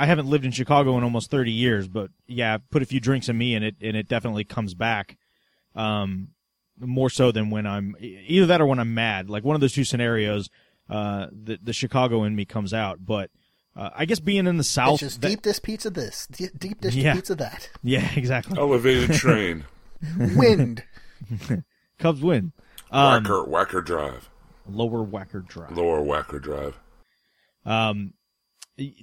I 0.00 0.06
haven't 0.06 0.26
lived 0.28 0.44
in 0.44 0.50
Chicago 0.50 0.96
in 0.98 1.04
almost 1.04 1.30
thirty 1.30 1.52
years, 1.52 1.86
but 1.88 2.10
yeah, 2.26 2.58
put 2.70 2.82
a 2.82 2.86
few 2.86 3.00
drinks 3.00 3.28
in 3.28 3.36
me, 3.38 3.54
and 3.54 3.64
it 3.64 3.76
and 3.80 3.96
it 3.96 4.08
definitely 4.08 4.44
comes 4.44 4.74
back. 4.74 5.16
Um, 5.74 6.28
more 6.78 7.10
so 7.10 7.30
than 7.30 7.50
when 7.50 7.66
I'm 7.66 7.94
either 8.00 8.46
that 8.46 8.60
or 8.60 8.66
when 8.66 8.78
I'm 8.78 8.94
mad. 8.94 9.28
Like 9.28 9.44
one 9.44 9.54
of 9.54 9.60
those 9.60 9.72
two 9.74 9.84
scenarios, 9.84 10.48
uh, 10.88 11.26
the 11.30 11.58
the 11.62 11.72
Chicago 11.72 12.24
in 12.24 12.34
me 12.34 12.44
comes 12.46 12.72
out. 12.72 12.98
But 13.04 13.30
uh, 13.76 13.90
I 13.94 14.04
guess 14.06 14.18
being 14.20 14.46
in 14.46 14.56
the 14.56 14.60
It's 14.62 14.68
South, 14.68 15.00
just 15.00 15.20
that- 15.20 15.28
deep 15.28 15.42
dish 15.42 15.60
pizza 15.62 15.90
this, 15.90 16.26
deep 16.26 16.80
dish 16.80 16.94
Yeah. 16.94 17.14
pizza 17.14 17.34
that. 17.36 17.68
yeah, 17.82 18.08
exactly. 18.16 18.58
Elevated 18.58 19.12
train. 19.18 19.64
Wind. 20.18 20.82
Cubs 21.98 22.22
win. 22.22 22.52
Um, 22.90 23.24
Wacker, 23.24 23.46
Wacker 23.48 23.84
Drive. 23.84 24.28
lower 24.68 25.06
Wacker 25.06 25.46
Drive. 25.46 25.76
Lower 25.76 26.00
Wacker 26.00 26.40
Drive. 26.42 26.74
Um, 27.64 27.98
y- 28.06 28.12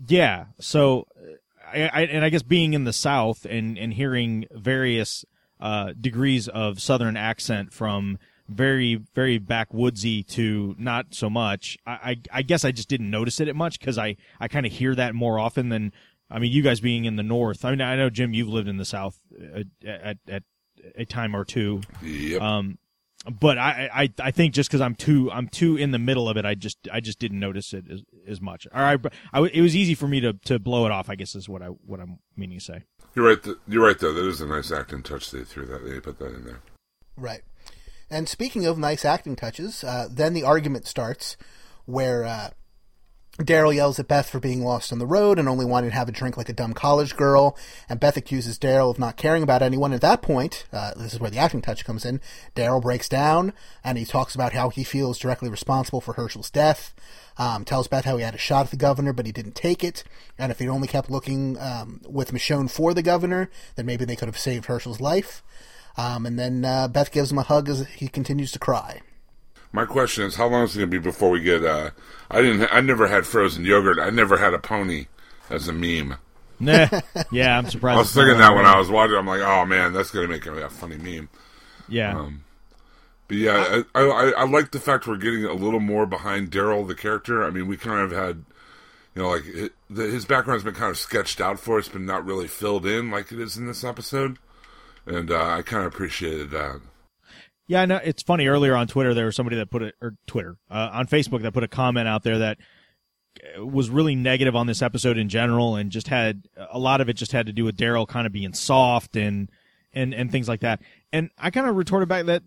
yeah. 0.08 0.46
So, 0.60 1.08
I, 1.66 1.90
I 1.94 2.02
and 2.02 2.26
I 2.26 2.30
guess 2.30 2.44
being 2.44 2.74
in 2.74 2.84
the 2.84 2.94
South 2.94 3.46
and 3.46 3.78
and 3.78 3.94
hearing 3.94 4.46
various 4.52 5.26
uh, 5.60 5.94
degrees 6.00 6.48
of 6.48 6.82
Southern 6.82 7.18
accent 7.18 7.74
from 7.74 8.18
very 8.48 8.96
very 9.14 9.40
backwoodsy 9.40 10.26
to 10.28 10.76
not 10.78 11.14
so 11.14 11.30
much. 11.30 11.78
I 11.86 11.92
I, 11.92 12.16
I 12.32 12.42
guess 12.42 12.66
I 12.66 12.72
just 12.72 12.90
didn't 12.90 13.10
notice 13.10 13.40
it 13.40 13.48
at 13.48 13.56
much 13.56 13.80
because 13.80 13.98
I 13.98 14.18
I 14.40 14.48
kind 14.48 14.66
of 14.66 14.72
hear 14.72 14.96
that 14.96 15.14
more 15.14 15.40
often 15.40 15.70
than. 15.70 15.94
I 16.30 16.40
mean, 16.40 16.52
you 16.52 16.62
guys 16.62 16.82
being 16.82 17.06
in 17.06 17.16
the 17.16 17.24
North. 17.24 17.64
I 17.64 17.70
mean, 17.70 17.80
I 17.80 17.96
know 17.96 18.10
Jim, 18.10 18.34
you've 18.34 18.50
lived 18.50 18.68
in 18.68 18.76
the 18.76 18.84
South 18.84 19.18
uh, 19.42 19.64
at 19.86 20.18
at 20.28 20.44
a 20.96 21.06
time 21.06 21.34
or 21.34 21.46
two. 21.46 21.82
Yep. 22.04 22.42
Um, 22.42 22.78
but 23.30 23.58
I, 23.58 23.90
I, 23.94 24.10
I 24.20 24.32
think 24.32 24.54
just 24.54 24.70
because 24.70 24.82
I'm 24.82 24.96
too, 24.96 25.32
I'm 25.32 25.48
too 25.48 25.78
in 25.78 25.92
the 25.92 26.00
middle 26.00 26.30
of 26.30 26.38
it, 26.38 26.46
I 26.46 26.56
just, 26.56 26.78
I 26.92 27.00
just 27.00 27.20
didn't 27.20 27.40
notice 27.40 27.74
it 27.74 27.86
as, 27.92 28.02
as 28.28 28.42
much. 28.42 28.68
Or 28.68 28.80
I, 28.80 28.98
I, 29.34 29.42
it 29.44 29.62
was 29.62 29.76
easy 29.76 29.96
for 29.96 30.08
me 30.08 30.20
to, 30.22 30.34
to 30.46 30.60
blow 30.60 30.86
it 30.86 30.92
off. 30.92 31.10
I 31.10 31.16
guess 31.16 31.36
is 31.36 31.50
what 31.50 31.62
I, 31.62 31.68
what 31.68 32.00
I'm 32.00 32.20
meaning 32.36 32.60
to 32.60 32.64
say. 32.64 32.84
you're 33.16 33.28
right. 33.28 33.42
Th- 33.42 33.58
you're 33.68 33.86
right, 33.86 33.98
though. 33.98 34.14
That 34.14 34.28
is 34.28 34.42
a 34.42 34.48
nice 34.48 34.72
acting 34.72 35.04
touch. 35.04 35.32
They 35.32 35.44
threw 35.44 35.66
that. 35.66 35.84
They 35.86 36.00
put 36.00 36.20
that 36.20 36.34
in 36.34 36.46
there. 36.46 36.62
Right. 37.16 37.42
And 38.10 38.30
speaking 38.30 38.66
of 38.66 38.78
nice 38.78 39.04
acting 39.04 39.36
touches, 39.36 39.84
uh, 39.84 40.08
then 40.10 40.34
the 40.34 40.44
argument 40.44 40.88
starts 40.88 41.36
where 41.86 42.24
uh, 42.24 42.50
Daryl 43.40 43.74
yells 43.74 44.00
at 44.00 44.08
Beth 44.08 44.30
for 44.30 44.40
being 44.40 44.64
lost 44.64 44.92
on 44.92 44.98
the 44.98 45.06
road 45.06 45.38
and 45.38 45.48
only 45.48 45.66
wanting 45.66 45.92
to 45.92 45.96
have 45.96 46.10
a 46.10 46.12
drink 46.12 46.38
like 46.38 46.50
a 46.50 46.54
dumb 46.54 46.74
college 46.74 47.16
girl. 47.16 47.56
And 47.88 48.00
Beth 48.00 48.18
accuses 48.18 48.58
Daryl 48.58 48.90
of 48.90 48.98
not 48.98 49.16
caring 49.16 49.44
about 49.44 49.62
anyone. 49.62 49.94
At 49.94 50.02
that 50.02 50.24
point, 50.24 50.66
uh, 50.74 50.94
this 50.96 51.14
is 51.14 51.20
where 51.20 51.30
the 51.30 51.38
acting 51.38 51.62
touch 51.62 51.86
comes 51.86 52.04
in. 52.04 52.20
Daryl 52.56 52.82
breaks 52.82 53.08
down 53.08 53.54
and 53.84 53.98
he 53.98 54.06
talks 54.06 54.34
about 54.34 54.54
how 54.54 54.70
he 54.70 54.84
feels 54.84 55.20
directly 55.20 55.50
responsible 55.50 56.02
for 56.02 56.14
Hershel's 56.14 56.50
death. 56.50 56.96
Um, 57.38 57.66
tells 57.66 57.88
Beth 57.88 58.06
how 58.06 58.18
he 58.18 58.24
had 58.24 58.34
a 58.34 58.40
shot 58.40 58.66
at 58.66 58.72
the 58.72 58.78
governor, 58.78 59.14
but 59.14 59.28
he 59.28 59.32
didn't 59.32 59.54
take 59.54 59.84
it. 59.84 60.04
And 60.40 60.52
if 60.52 60.58
he'd 60.58 60.70
only 60.70 60.88
kept 60.88 61.12
looking 61.12 61.60
um, 61.60 62.02
with 62.10 62.32
Michonne 62.32 62.72
for 62.72 62.96
the 62.96 63.04
governor, 63.04 63.52
then 63.76 63.86
maybe 63.86 64.06
they 64.06 64.16
could 64.16 64.28
have 64.28 64.40
saved 64.40 64.66
Hershel's 64.66 65.00
life. 65.00 65.44
Um, 65.98 66.26
and 66.26 66.40
then 66.40 66.66
uh, 66.66 66.88
Beth 66.88 67.12
gives 67.12 67.32
him 67.32 67.38
a 67.38 67.44
hug 67.44 67.70
as 67.70 67.86
he 67.88 68.08
continues 68.08 68.52
to 68.54 68.60
cry. 68.60 69.02
My 69.72 69.86
question 69.86 70.24
is, 70.26 70.36
how 70.36 70.48
long 70.48 70.64
is 70.64 70.76
it 70.76 70.80
going 70.80 70.92
to 70.92 71.00
be 71.00 71.04
before 71.04 71.30
we 71.30 71.42
get? 71.42 71.64
Uh, 71.64 71.92
I 72.32 72.42
didn't. 72.42 72.68
I 72.74 72.82
never 72.82 73.08
had 73.08 73.26
frozen 73.28 73.66
yogurt. 73.66 74.00
I 74.00 74.10
never 74.10 74.38
had 74.38 74.54
a 74.54 74.60
pony 74.60 75.08
as 75.50 75.68
a 75.68 75.74
meme. 75.74 76.16
Nah. 76.60 76.88
Yeah, 77.32 77.58
I'm 77.58 77.68
surprised. 77.70 77.96
I 77.98 78.00
was 78.00 78.14
thinking 78.14 78.38
that 78.40 78.56
when. 78.56 78.66
I 78.66 78.78
was 78.80 78.90
watching. 78.90 79.16
I'm 79.18 79.28
like, 79.28 79.42
oh 79.42 79.66
man, 79.66 79.94
that's 79.94 80.10
gonna 80.12 80.28
make 80.28 80.46
a, 80.46 80.54
a 80.66 80.70
funny 80.70 80.98
meme. 80.98 81.30
Yeah. 81.88 82.18
Um, 82.18 82.44
But 83.28 83.38
yeah, 83.38 83.84
I, 83.94 84.00
I 84.02 84.32
I 84.38 84.44
like 84.46 84.72
the 84.72 84.80
fact 84.80 85.06
we're 85.06 85.18
getting 85.18 85.46
a 85.46 85.54
little 85.54 85.80
more 85.82 86.06
behind 86.06 86.50
Daryl 86.52 86.88
the 86.88 86.96
character. 86.96 87.44
I 87.44 87.50
mean, 87.52 87.68
we 87.68 87.78
kind 87.78 88.00
of 88.00 88.12
had, 88.12 88.46
you 89.16 89.22
know, 89.22 89.30
like 89.30 89.46
it, 89.46 89.74
the, 89.90 90.04
his 90.04 90.26
background's 90.26 90.64
been 90.64 90.74
kind 90.74 90.90
of 90.92 90.98
sketched 90.98 91.40
out 91.42 91.60
for 91.60 91.78
us, 91.78 91.90
but 91.90 92.02
not 92.02 92.26
really 92.26 92.48
filled 92.48 92.86
in 92.86 93.12
like 93.12 93.32
it 93.32 93.40
is 93.40 93.58
in 93.58 93.68
this 93.68 93.84
episode, 93.84 94.38
and 95.06 95.30
uh, 95.30 95.44
I 95.58 95.62
kind 95.62 95.86
of 95.86 95.94
appreciated 95.94 96.50
that. 96.52 96.80
Yeah, 97.68 97.82
I 97.82 97.86
know. 97.86 98.00
It's 98.04 98.24
funny. 98.24 98.48
Earlier 98.48 98.76
on 98.76 98.88
Twitter, 98.88 99.14
there 99.14 99.26
was 99.26 99.36
somebody 99.36 99.58
that 99.58 99.70
put 99.70 99.82
it, 99.82 99.96
or 100.02 100.16
Twitter, 100.26 100.58
uh, 100.72 100.90
on 100.94 101.08
Facebook 101.08 101.42
that 101.42 101.54
put 101.54 101.64
a 101.64 101.68
comment 101.68 102.08
out 102.08 102.24
there 102.24 102.40
that 102.40 102.58
uh, 103.58 103.66
was 103.66 103.90
really 103.90 104.16
negative 104.16 104.56
on 104.56 104.68
this 104.68 104.82
episode 104.82 105.18
in 105.18 105.28
general, 105.28 105.76
and 105.76 105.92
just 105.92 106.08
had 106.08 106.48
a 106.72 106.80
lot 106.80 107.02
of 107.02 107.10
it 107.10 107.14
just 107.14 107.34
had 107.34 107.46
to 107.46 107.54
do 107.54 107.66
with 107.66 107.78
Daryl 107.78 108.08
kind 108.08 108.26
of 108.26 108.32
being 108.32 108.54
soft 108.54 109.18
and 109.18 109.50
and 109.94 110.14
and 110.14 110.32
things 110.32 110.48
like 110.48 110.62
that. 110.62 110.82
And 111.12 111.30
I 111.38 111.50
kind 111.50 111.68
of 111.68 111.76
retorted 111.76 112.08
back 112.08 112.26
that 112.26 112.44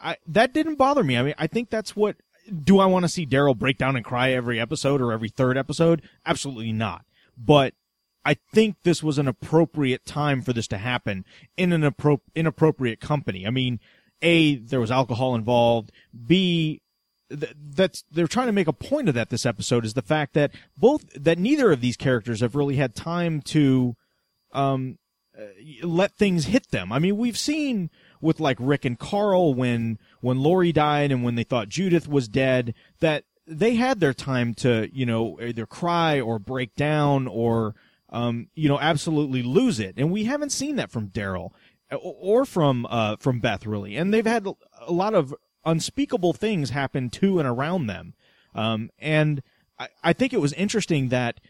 I 0.00 0.16
that 0.28 0.54
didn't 0.54 0.76
bother 0.76 1.02
me. 1.02 1.16
I 1.16 1.22
mean, 1.22 1.34
I 1.38 1.46
think 1.46 1.70
that's 1.70 1.96
what. 1.96 2.16
Do 2.64 2.80
I 2.80 2.86
want 2.86 3.04
to 3.04 3.08
see 3.08 3.24
Daryl 3.24 3.56
break 3.56 3.78
down 3.78 3.94
and 3.94 4.04
cry 4.04 4.32
every 4.32 4.58
episode 4.58 5.00
or 5.00 5.12
every 5.12 5.28
third 5.28 5.56
episode? 5.56 6.02
Absolutely 6.26 6.72
not. 6.72 7.04
But 7.38 7.74
I 8.24 8.34
think 8.52 8.76
this 8.82 9.00
was 9.00 9.16
an 9.16 9.28
appropriate 9.28 10.04
time 10.04 10.42
for 10.42 10.52
this 10.52 10.66
to 10.68 10.78
happen 10.78 11.24
in 11.56 11.72
an 11.72 11.82
appro- 11.82 12.20
inappropriate 12.34 13.00
company. 13.00 13.46
I 13.46 13.50
mean, 13.50 13.78
A, 14.22 14.56
there 14.56 14.80
was 14.80 14.90
alcohol 14.90 15.34
involved. 15.34 15.92
B, 16.26 16.80
th- 17.28 17.54
that's, 17.74 18.04
they're 18.10 18.26
trying 18.26 18.46
to 18.46 18.52
make 18.52 18.68
a 18.68 18.72
point 18.72 19.08
of 19.08 19.14
that 19.14 19.30
this 19.30 19.44
episode 19.44 19.84
is 19.84 19.94
the 19.94 20.02
fact 20.02 20.34
that 20.34 20.52
both, 20.76 21.04
that 21.14 21.38
neither 21.38 21.72
of 21.72 21.80
these 21.80 21.96
characters 21.96 22.40
have 22.40 22.54
really 22.54 22.76
had 22.76 22.94
time 22.94 23.40
to, 23.42 23.96
um, 24.52 24.98
uh, 25.36 25.44
let 25.82 26.12
things 26.12 26.46
hit 26.46 26.70
them. 26.70 26.92
I 26.92 26.98
mean, 26.98 27.16
we've 27.16 27.38
seen 27.38 27.90
with 28.20 28.38
like 28.38 28.58
Rick 28.60 28.84
and 28.84 28.98
Carl 28.98 29.54
when, 29.54 29.98
when 30.20 30.40
Lori 30.40 30.72
died 30.72 31.10
and 31.10 31.24
when 31.24 31.34
they 31.34 31.44
thought 31.44 31.68
Judith 31.68 32.06
was 32.06 32.28
dead 32.28 32.74
that 33.00 33.24
they 33.46 33.74
had 33.74 33.98
their 33.98 34.14
time 34.14 34.54
to, 34.54 34.88
you 34.92 35.04
know, 35.04 35.40
either 35.40 35.66
cry 35.66 36.20
or 36.20 36.38
break 36.38 36.76
down 36.76 37.26
or, 37.26 37.74
um, 38.10 38.48
you 38.54 38.68
know, 38.68 38.78
absolutely 38.78 39.42
lose 39.42 39.80
it. 39.80 39.94
And 39.96 40.12
we 40.12 40.24
haven't 40.24 40.52
seen 40.52 40.76
that 40.76 40.90
from 40.90 41.08
Daryl 41.08 41.50
or- 41.96 42.44
from, 42.44 42.86
uh, 42.88 43.16
from 43.16 43.40
Beth 43.40 43.66
really. 43.66 43.96
And 43.96 44.12
they've 44.12 44.26
had 44.26 44.46
a 44.80 44.92
lot 44.92 45.14
of 45.14 45.34
unspeakable 45.64 46.32
things 46.32 46.70
happen 46.70 47.10
to 47.10 47.38
and 47.38 47.48
around 47.48 47.86
them. 47.86 48.14
Um, 48.54 48.90
and 48.98 49.42
I, 49.78 49.88
I 50.02 50.12
think 50.12 50.32
it 50.32 50.40
was 50.40 50.52
interesting 50.52 51.08
that 51.08 51.40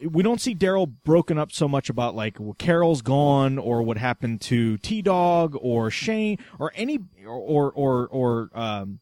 we 0.00 0.22
don't 0.22 0.40
see 0.40 0.54
Daryl 0.54 0.92
broken 1.04 1.38
up 1.38 1.52
so 1.52 1.68
much 1.68 1.88
about 1.88 2.14
like 2.14 2.38
well, 2.38 2.54
Carol's 2.54 3.02
gone 3.02 3.58
or 3.58 3.82
what 3.82 3.96
happened 3.96 4.40
to 4.42 4.76
T 4.78 5.02
Dog 5.02 5.56
or 5.60 5.90
Shane 5.90 6.38
or 6.58 6.72
any 6.74 6.98
or 7.26 7.70
or 7.72 8.06
or 8.08 8.50
um 8.54 9.00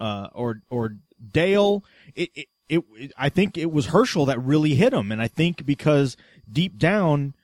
uh 0.00 0.28
or 0.34 0.62
or 0.68 0.96
Dale. 1.30 1.84
It, 2.14 2.30
it 2.34 2.46
it 2.68 3.12
I 3.16 3.28
think 3.28 3.56
it 3.56 3.70
was 3.70 3.88
Hershel 3.88 4.26
that 4.26 4.42
really 4.42 4.74
hit 4.74 4.92
him, 4.92 5.12
and 5.12 5.22
I 5.22 5.28
think 5.28 5.64
because 5.64 6.16
deep 6.50 6.76
down, 6.76 7.34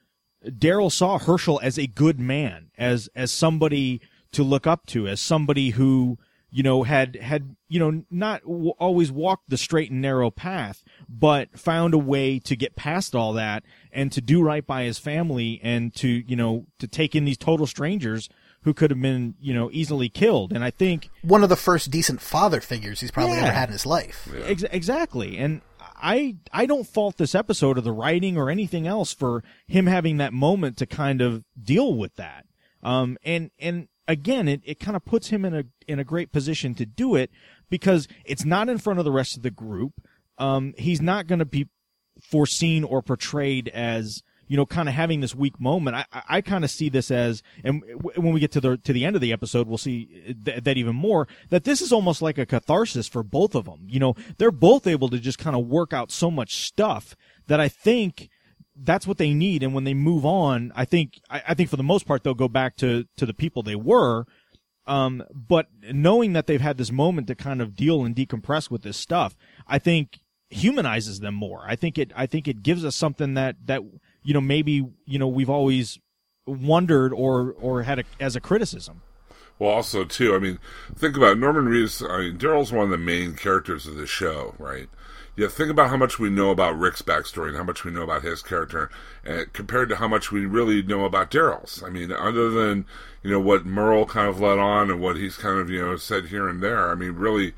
Daryl 0.47 0.93
saw 0.93 1.19
Hershel 1.19 1.61
as 1.63 1.79
a 1.79 1.87
good 1.87 2.19
man, 2.21 2.71
as 2.79 3.09
as 3.15 3.33
somebody 3.33 4.01
to 4.33 4.43
look 4.43 4.67
up 4.67 4.87
to, 4.87 5.07
as 5.09 5.21
somebody 5.21 5.71
who 5.71 6.19
you 6.51 6.63
know 6.63 6.83
had 6.85 7.17
had 7.17 7.57
you 7.69 7.79
know 7.81 8.05
not 8.11 8.43
w- 8.43 8.71
always 8.79 9.11
walked 9.11 9.49
the 9.51 9.57
straight 9.57 9.91
and 9.91 10.01
narrow 10.03 10.31
path, 10.31 10.83
but 11.09 11.59
found 11.59 11.95
a 11.95 11.99
way 11.99 12.39
to 12.41 12.55
get 12.57 12.77
past 12.77 13.15
all 13.15 13.33
that 13.33 13.65
and 13.93 14.13
to 14.13 14.21
do 14.21 14.43
right 14.43 14.67
by 14.67 14.85
his 14.85 14.99
family 14.99 15.61
and 15.63 15.95
to 15.97 16.09
you 16.09 16.37
know 16.37 16.67
to 16.79 16.87
take 16.87 17.15
in 17.15 17.25
these 17.25 17.39
total 17.39 17.67
strangers 17.67 18.29
who 18.63 18.73
could 18.73 18.91
have 18.91 19.01
been 19.03 19.35
you 19.41 19.53
know 19.55 19.69
easily 19.73 20.09
killed. 20.09 20.53
And 20.53 20.63
I 20.65 20.71
think 20.71 21.11
One 21.23 21.43
of 21.43 21.49
the 21.49 21.57
first 21.57 21.91
decent 21.91 22.21
father 22.21 22.61
figures 22.61 23.01
he's 23.01 23.11
probably 23.11 23.37
Yeah. 23.37 23.45
ever 23.45 23.53
had 23.53 23.69
in 23.69 23.73
his 23.73 23.87
life. 23.87 24.29
Ex- 24.45 24.65
exactly. 24.71 25.37
And 25.39 25.61
I 26.05 26.37
I 26.53 26.67
don't 26.67 26.87
fault 26.87 27.17
this 27.17 27.35
episode 27.35 27.79
or 27.79 27.81
the 27.81 27.91
writing 27.91 28.37
or 28.37 28.51
anything 28.51 28.87
else 28.87 29.15
for 29.15 29.43
him 29.67 29.87
having 29.87 30.19
that 30.19 30.35
moment 30.35 30.77
to 30.77 30.87
kind 30.87 31.23
of 31.23 31.45
deal 31.61 31.95
with 31.95 32.15
that. 32.17 32.45
Um 32.83 33.17
and 33.25 33.51
and 33.59 33.89
again 34.07 34.47
it, 34.47 34.61
it 34.65 34.79
kind 34.79 34.97
of 34.97 35.05
puts 35.07 35.29
him 35.29 35.47
in 35.47 35.55
a 35.55 35.65
in 35.89 35.99
a 35.99 36.05
great 36.05 36.31
position 36.31 36.75
to 36.75 36.85
do 36.85 37.15
it 37.15 37.31
because 37.71 38.07
it's 38.27 38.45
not 38.45 38.69
in 38.69 38.77
front 38.77 38.99
of 38.99 39.07
the 39.07 39.13
rest 39.13 39.37
of 39.37 39.43
the 39.43 39.51
group. 39.51 39.95
Um 40.37 40.75
he's 40.77 41.01
not 41.01 41.27
going 41.27 41.39
to 41.39 41.47
be 41.47 41.69
foreseen 42.21 42.85
or 42.85 43.01
portrayed 43.01 43.69
as 43.69 44.23
you 44.55 44.57
know 44.57 44.65
kind 44.65 44.89
of 44.89 44.95
having 44.95 45.19
this 45.19 45.35
weak 45.35 45.59
moment 45.59 45.97
i 45.97 46.23
i, 46.29 46.41
kind 46.41 46.63
of 46.63 46.71
see 46.71 46.89
this 46.89 47.11
as 47.11 47.43
and 47.65 47.83
when 48.15 48.33
we 48.33 48.39
get 48.39 48.53
to 48.53 48.61
the 48.61 48.77
to 48.77 48.93
the 48.93 49.05
end 49.05 49.17
of 49.17 49.21
the 49.21 49.33
episode 49.33 49.67
we'll 49.67 49.77
see 49.77 50.37
th- 50.45 50.63
that 50.63 50.77
even 50.77 50.95
more 50.95 51.27
that 51.49 51.65
this 51.65 51.83
is 51.83 51.93
almost 51.93 52.23
like 52.23 52.39
a 52.39 52.47
catharsis 52.47 53.09
for 53.09 53.25
both 53.25 53.57
of 53.57 53.65
them 53.65 53.81
you 53.89 53.99
know 53.99 54.15
they're 54.39 54.53
both 54.53 54.87
able 54.87 55.09
to 55.09 55.19
just 55.19 55.41
kind 55.41 55.57
of 55.57 55.67
work 55.67 55.93
out 55.93 56.13
so 56.13 56.31
much 56.31 56.55
stuff 56.55 57.17
that 57.49 57.59
i 57.59 57.67
think 57.67 58.29
that's 58.77 59.09
what 59.09 59.19
they 59.19 59.35
need 59.35 59.65
and 59.65 59.75
when 59.75 59.83
they 59.83 59.93
move 59.93 60.25
on 60.25 60.71
i 60.77 60.85
think 60.85 61.21
I, 61.29 61.43
I 61.49 61.55
think 61.55 61.69
for 61.69 61.77
the 61.77 61.83
most 61.83 62.07
part 62.07 62.23
they'll 62.23 62.35
go 62.35 62.47
back 62.47 62.77
to 62.77 63.07
to 63.17 63.27
the 63.27 63.35
people 63.35 63.65
they 63.65 63.75
were 63.75 64.25
um, 64.87 65.25
but 65.35 65.67
knowing 65.93 66.35
that 66.35 66.47
they've 66.47 66.61
had 66.61 66.77
this 66.77 66.93
moment 66.93 67.27
to 67.27 67.35
kind 67.35 67.61
of 67.63 67.75
deal 67.75 68.05
and 68.05 68.15
decompress 68.15 68.71
with 68.71 68.83
this 68.83 68.99
stuff, 68.99 69.35
I 69.67 69.79
think 69.79 70.21
humanizes 70.51 71.21
them 71.21 71.35
more. 71.35 71.65
I 71.67 71.77
think 71.77 71.99
it, 71.99 72.13
I 72.15 72.27
think 72.27 72.47
it 72.47 72.63
gives 72.63 72.85
us 72.85 72.95
something 72.95 73.35
that, 73.35 73.57
that, 73.67 73.81
you 74.25 74.35
know, 74.35 74.41
maybe, 74.41 74.85
you 75.05 75.19
know, 75.19 75.29
we've 75.29 75.51
always 75.51 76.01
wondered 76.47 77.13
or, 77.13 77.55
or 77.61 77.83
had 77.85 78.01
a, 78.01 78.05
as 78.19 78.35
a 78.35 78.41
criticism. 78.41 79.03
Well, 79.59 79.71
also 79.71 80.05
too, 80.05 80.35
I 80.35 80.39
mean, 80.39 80.59
think 80.97 81.17
about 81.17 81.33
it. 81.33 81.39
Norman 81.39 81.67
Reedus. 81.67 82.03
I 82.09 82.23
mean, 82.23 82.39
Daryl's 82.39 82.73
one 82.73 82.85
of 82.85 82.91
the 82.91 82.99
main 82.99 83.35
characters 83.35 83.87
of 83.87 83.95
the 83.95 84.07
show, 84.07 84.55
right? 84.59 84.89
Yeah, 85.37 85.49
think 85.49 85.71
about 85.71 85.91
how 85.91 85.97
much 85.97 86.19
we 86.19 86.31
know 86.31 86.51
about 86.51 86.79
Rick's 86.79 87.03
backstory 87.03 87.49
and 87.49 87.57
how 87.57 87.65
much 87.65 87.85
we 87.85 87.91
know 87.91 88.03
about 88.03 88.23
his 88.23 88.41
character, 88.41 88.89
uh, 89.27 89.43
compared 89.53 89.89
to 89.89 89.97
how 89.97 90.07
much 90.07 90.31
we 90.31 90.47
really 90.47 90.81
know 90.81 91.05
about 91.05 91.31
Daryl's. 91.31 91.83
I 91.83 91.91
mean, 91.91 92.13
other 92.13 92.51
than 92.51 92.87
you 93.23 93.31
know 93.31 93.41
what 93.41 93.67
Merle 93.67 94.07
kind 94.07 94.29
of 94.29 94.41
let 94.41 94.59
on 94.59 94.91
and 94.91 95.01
what 95.01 95.17
he's 95.17 95.37
kind 95.37 95.59
of 95.59 95.71
you 95.71 95.85
know 95.85 95.97
said 95.97 96.27
here 96.27 96.49
and 96.49 96.63
there. 96.63 96.89
I 96.89 96.95
mean, 96.95 97.13
really, 97.13 97.53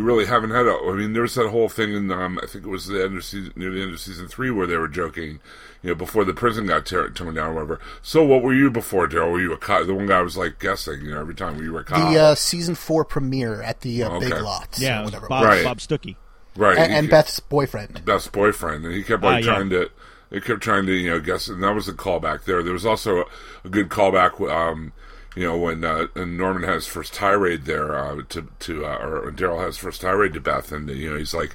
we 0.00 0.06
really 0.06 0.26
haven't 0.26 0.50
had 0.50 0.66
a. 0.66 0.72
I 0.74 0.92
mean, 0.94 1.12
there 1.12 1.22
was 1.22 1.34
that 1.34 1.50
whole 1.50 1.68
thing 1.68 1.92
in 1.94 2.10
um, 2.10 2.38
I 2.42 2.46
think 2.46 2.64
it 2.64 2.68
was 2.70 2.86
the 2.86 3.04
end 3.04 3.16
of 3.16 3.24
season 3.24 3.52
near 3.56 3.70
the 3.70 3.82
end 3.82 3.92
of 3.92 4.00
season 4.00 4.28
three 4.28 4.50
where 4.50 4.66
they 4.66 4.76
were 4.76 4.88
joking, 4.88 5.40
you 5.82 5.90
know, 5.90 5.94
before 5.94 6.24
the 6.24 6.32
prison 6.32 6.66
got 6.66 6.86
tear 6.86 7.08
torn 7.10 7.34
down 7.34 7.50
or 7.50 7.54
whatever. 7.54 7.80
So, 8.02 8.24
what 8.24 8.42
were 8.42 8.54
you 8.54 8.70
before, 8.70 9.06
Daryl? 9.08 9.32
Were 9.32 9.40
you 9.40 9.52
a 9.52 9.58
cop? 9.58 9.86
The 9.86 9.94
one 9.94 10.06
guy 10.06 10.22
was 10.22 10.36
like 10.36 10.58
guessing, 10.58 11.02
you 11.02 11.10
know, 11.14 11.20
every 11.20 11.34
time 11.34 11.56
were 11.56 11.62
you 11.64 11.76
a 11.78 11.84
cop? 11.84 12.12
The 12.12 12.18
uh, 12.18 12.34
season 12.34 12.74
four 12.74 13.04
premiere 13.04 13.62
at 13.62 13.80
the 13.82 14.02
uh, 14.04 14.18
Big 14.20 14.32
Lots, 14.32 14.80
Yeah, 14.80 15.02
or 15.02 15.04
whatever. 15.04 15.28
Bob, 15.28 15.40
was. 15.42 15.48
Right. 15.56 15.64
Bob 15.64 15.78
Stookey. 15.78 16.16
right, 16.56 16.78
And, 16.78 16.92
and 16.92 17.08
kept- 17.08 17.26
Beth's 17.26 17.40
boyfriend. 17.40 18.04
Beth's 18.04 18.28
boyfriend, 18.28 18.84
and 18.86 18.94
he 18.94 19.02
kept 19.02 19.22
like 19.22 19.34
Ah, 19.44 19.46
yeah. 19.46 19.54
trying 19.54 19.70
to. 19.70 19.90
They 20.30 20.40
kept 20.40 20.60
trying 20.62 20.86
to, 20.86 20.92
you 20.92 21.10
know, 21.10 21.18
guess, 21.20 21.48
and 21.48 21.60
that 21.64 21.74
was 21.74 21.88
a 21.88 21.92
callback 21.92 22.44
there. 22.44 22.62
There 22.62 22.72
was 22.72 22.86
also 22.86 23.22
a, 23.22 23.24
a 23.64 23.68
good 23.68 23.88
callback, 23.88 24.40
um, 24.48 24.92
you 25.36 25.44
know, 25.44 25.56
when 25.56 25.84
uh, 25.84 26.06
and 26.14 26.36
Norman 26.36 26.64
has 26.64 26.86
first 26.86 27.14
tirade 27.14 27.64
there 27.64 27.96
uh, 27.96 28.22
to 28.30 28.48
to, 28.60 28.84
uh, 28.84 28.98
or 28.98 29.30
Daryl 29.32 29.60
has 29.64 29.78
first 29.78 30.00
tirade 30.00 30.32
to 30.34 30.40
Beth, 30.40 30.72
and 30.72 30.88
you 30.90 31.10
know, 31.10 31.16
he's 31.16 31.34
like, 31.34 31.54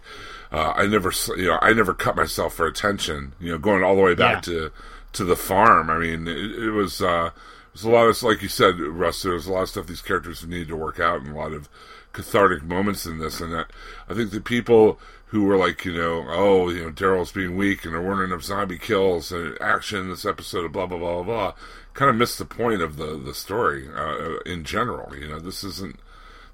uh, 0.51 0.73
I 0.75 0.85
never, 0.87 1.11
you 1.35 1.47
know, 1.47 1.59
I 1.61 1.73
never 1.73 1.93
cut 1.93 2.15
myself 2.15 2.53
for 2.55 2.65
attention. 2.67 3.33
You 3.39 3.51
know, 3.53 3.57
going 3.57 3.83
all 3.83 3.95
the 3.95 4.01
way 4.01 4.15
back 4.15 4.47
Yeah. 4.47 4.53
to 4.53 4.71
to 5.13 5.23
the 5.25 5.35
farm. 5.35 5.89
I 5.89 5.97
mean, 5.97 6.27
it, 6.27 6.37
it 6.37 6.71
was. 6.71 7.01
Uh, 7.01 7.31
there's 7.73 7.83
a 7.83 7.89
lot 7.89 8.07
of, 8.07 8.23
like 8.23 8.41
you 8.41 8.47
said, 8.47 8.79
Russ. 8.79 9.23
There's 9.23 9.47
a 9.47 9.51
lot 9.51 9.63
of 9.63 9.69
stuff 9.69 9.87
these 9.87 10.01
characters 10.01 10.47
needed 10.47 10.69
to 10.69 10.77
work 10.77 10.97
out, 10.99 11.19
and 11.21 11.35
a 11.35 11.37
lot 11.37 11.51
of 11.51 11.67
cathartic 12.13 12.63
moments 12.63 13.05
in 13.05 13.19
this. 13.19 13.41
And 13.41 13.51
that, 13.51 13.67
I 14.09 14.13
think 14.13 14.31
the 14.31 14.39
people 14.39 14.97
who 15.27 15.43
were 15.43 15.57
like, 15.57 15.83
you 15.83 15.91
know, 15.91 16.25
oh, 16.29 16.69
you 16.69 16.85
know, 16.85 16.91
Daryl's 16.91 17.33
being 17.33 17.57
weak, 17.57 17.83
and 17.83 17.93
there 17.93 18.01
weren't 18.01 18.31
enough 18.31 18.43
zombie 18.43 18.77
kills 18.77 19.33
and 19.33 19.59
action 19.61 19.99
in 19.99 20.09
this 20.09 20.25
episode 20.25 20.63
of 20.63 20.71
blah 20.71 20.85
blah 20.85 20.97
blah 20.97 21.15
blah, 21.15 21.23
blah 21.23 21.53
kind 21.95 22.09
of 22.09 22.15
missed 22.15 22.37
the 22.37 22.45
point 22.45 22.81
of 22.81 22.97
the 22.97 23.17
the 23.17 23.33
story 23.33 23.89
uh, 23.89 24.37
in 24.45 24.63
general. 24.63 25.15
You 25.17 25.29
know, 25.29 25.39
this 25.39 25.63
isn't 25.63 25.99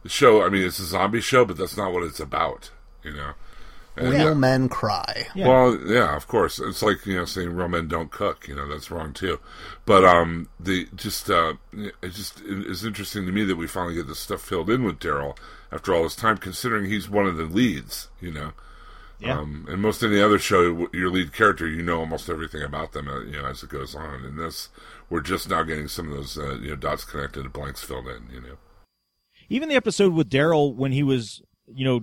the 0.04 0.10
show. 0.10 0.44
I 0.44 0.50
mean, 0.50 0.66
it's 0.66 0.80
a 0.80 0.86
zombie 0.86 1.22
show, 1.22 1.44
but 1.44 1.58
that's 1.58 1.76
not 1.76 1.92
what 1.92 2.04
it's 2.04 2.20
about. 2.20 2.72
You 3.04 3.14
know. 3.14 3.34
And- 3.98 4.12
Real 4.14 4.36
men 4.36 4.70
cry. 4.70 5.28
Yeah. 5.36 5.50
well, 5.50 5.78
yeah, 5.86 6.16
of 6.16 6.26
course. 6.26 6.60
It's 6.60 6.82
like 6.82 7.06
you 7.06 7.18
know 7.18 7.26
saying 7.26 7.54
real 7.54 7.68
men 7.68 7.90
don't 7.90 8.10
cook. 8.10 8.48
You 8.48 8.56
know 8.56 8.66
that's 8.66 8.90
wrong 8.90 9.12
too. 9.12 9.40
But 9.86 10.06
um, 10.06 10.48
the 10.58 10.88
just 10.96 11.30
uh, 11.30 11.56
it 11.74 12.10
just 12.10 12.40
it 12.40 12.68
is 12.68 12.86
interesting 12.86 13.26
to 13.26 13.34
me 13.34 13.44
that 13.44 13.58
we 13.58 13.68
finally 13.68 13.96
get 13.96 14.08
this 14.08 14.20
stuff 14.20 14.42
filled 14.42 14.70
in 14.70 14.86
with 14.86 15.00
Daryl 15.00 15.38
after 15.74 15.94
all 15.94 16.04
this 16.04 16.16
time, 16.16 16.38
considering 16.38 16.86
he's 16.86 17.10
one 17.10 17.28
of 17.28 17.36
the 17.36 17.44
leads. 17.44 18.08
You 18.22 18.32
know. 18.32 18.54
Yeah. 19.20 19.38
Um, 19.38 19.68
and 19.70 19.82
most 19.82 20.02
any 20.02 20.20
other 20.20 20.40
show, 20.40 20.88
your 20.94 21.12
lead 21.12 21.32
character, 21.32 21.68
you 21.68 21.84
know 21.84 22.00
almost 22.00 22.28
everything 22.28 22.64
about 22.64 22.94
them, 22.94 23.08
uh, 23.08 23.20
you 23.20 23.34
know, 23.34 23.46
as 23.46 23.62
it 23.62 23.70
goes 23.70 23.94
on. 23.94 24.26
And 24.26 24.40
this, 24.40 24.70
we're 25.12 25.22
just 25.22 25.50
now 25.50 25.62
getting 25.62 25.88
some 25.88 26.08
of 26.10 26.16
those, 26.16 26.38
uh, 26.38 26.56
you 26.56 26.70
know, 26.70 26.76
dots 26.76 27.04
connected 27.04 27.44
and 27.44 27.54
blanks 27.54 27.84
filled 27.84 28.08
in. 28.08 28.30
You 28.34 28.42
know. 28.42 28.58
Even 29.50 29.70
the 29.70 29.76
episode 29.76 30.14
with 30.14 30.30
Daryl 30.30 30.74
when 30.74 30.94
he 30.94 31.04
was, 31.04 31.42
you 31.68 31.86
know, 31.86 32.02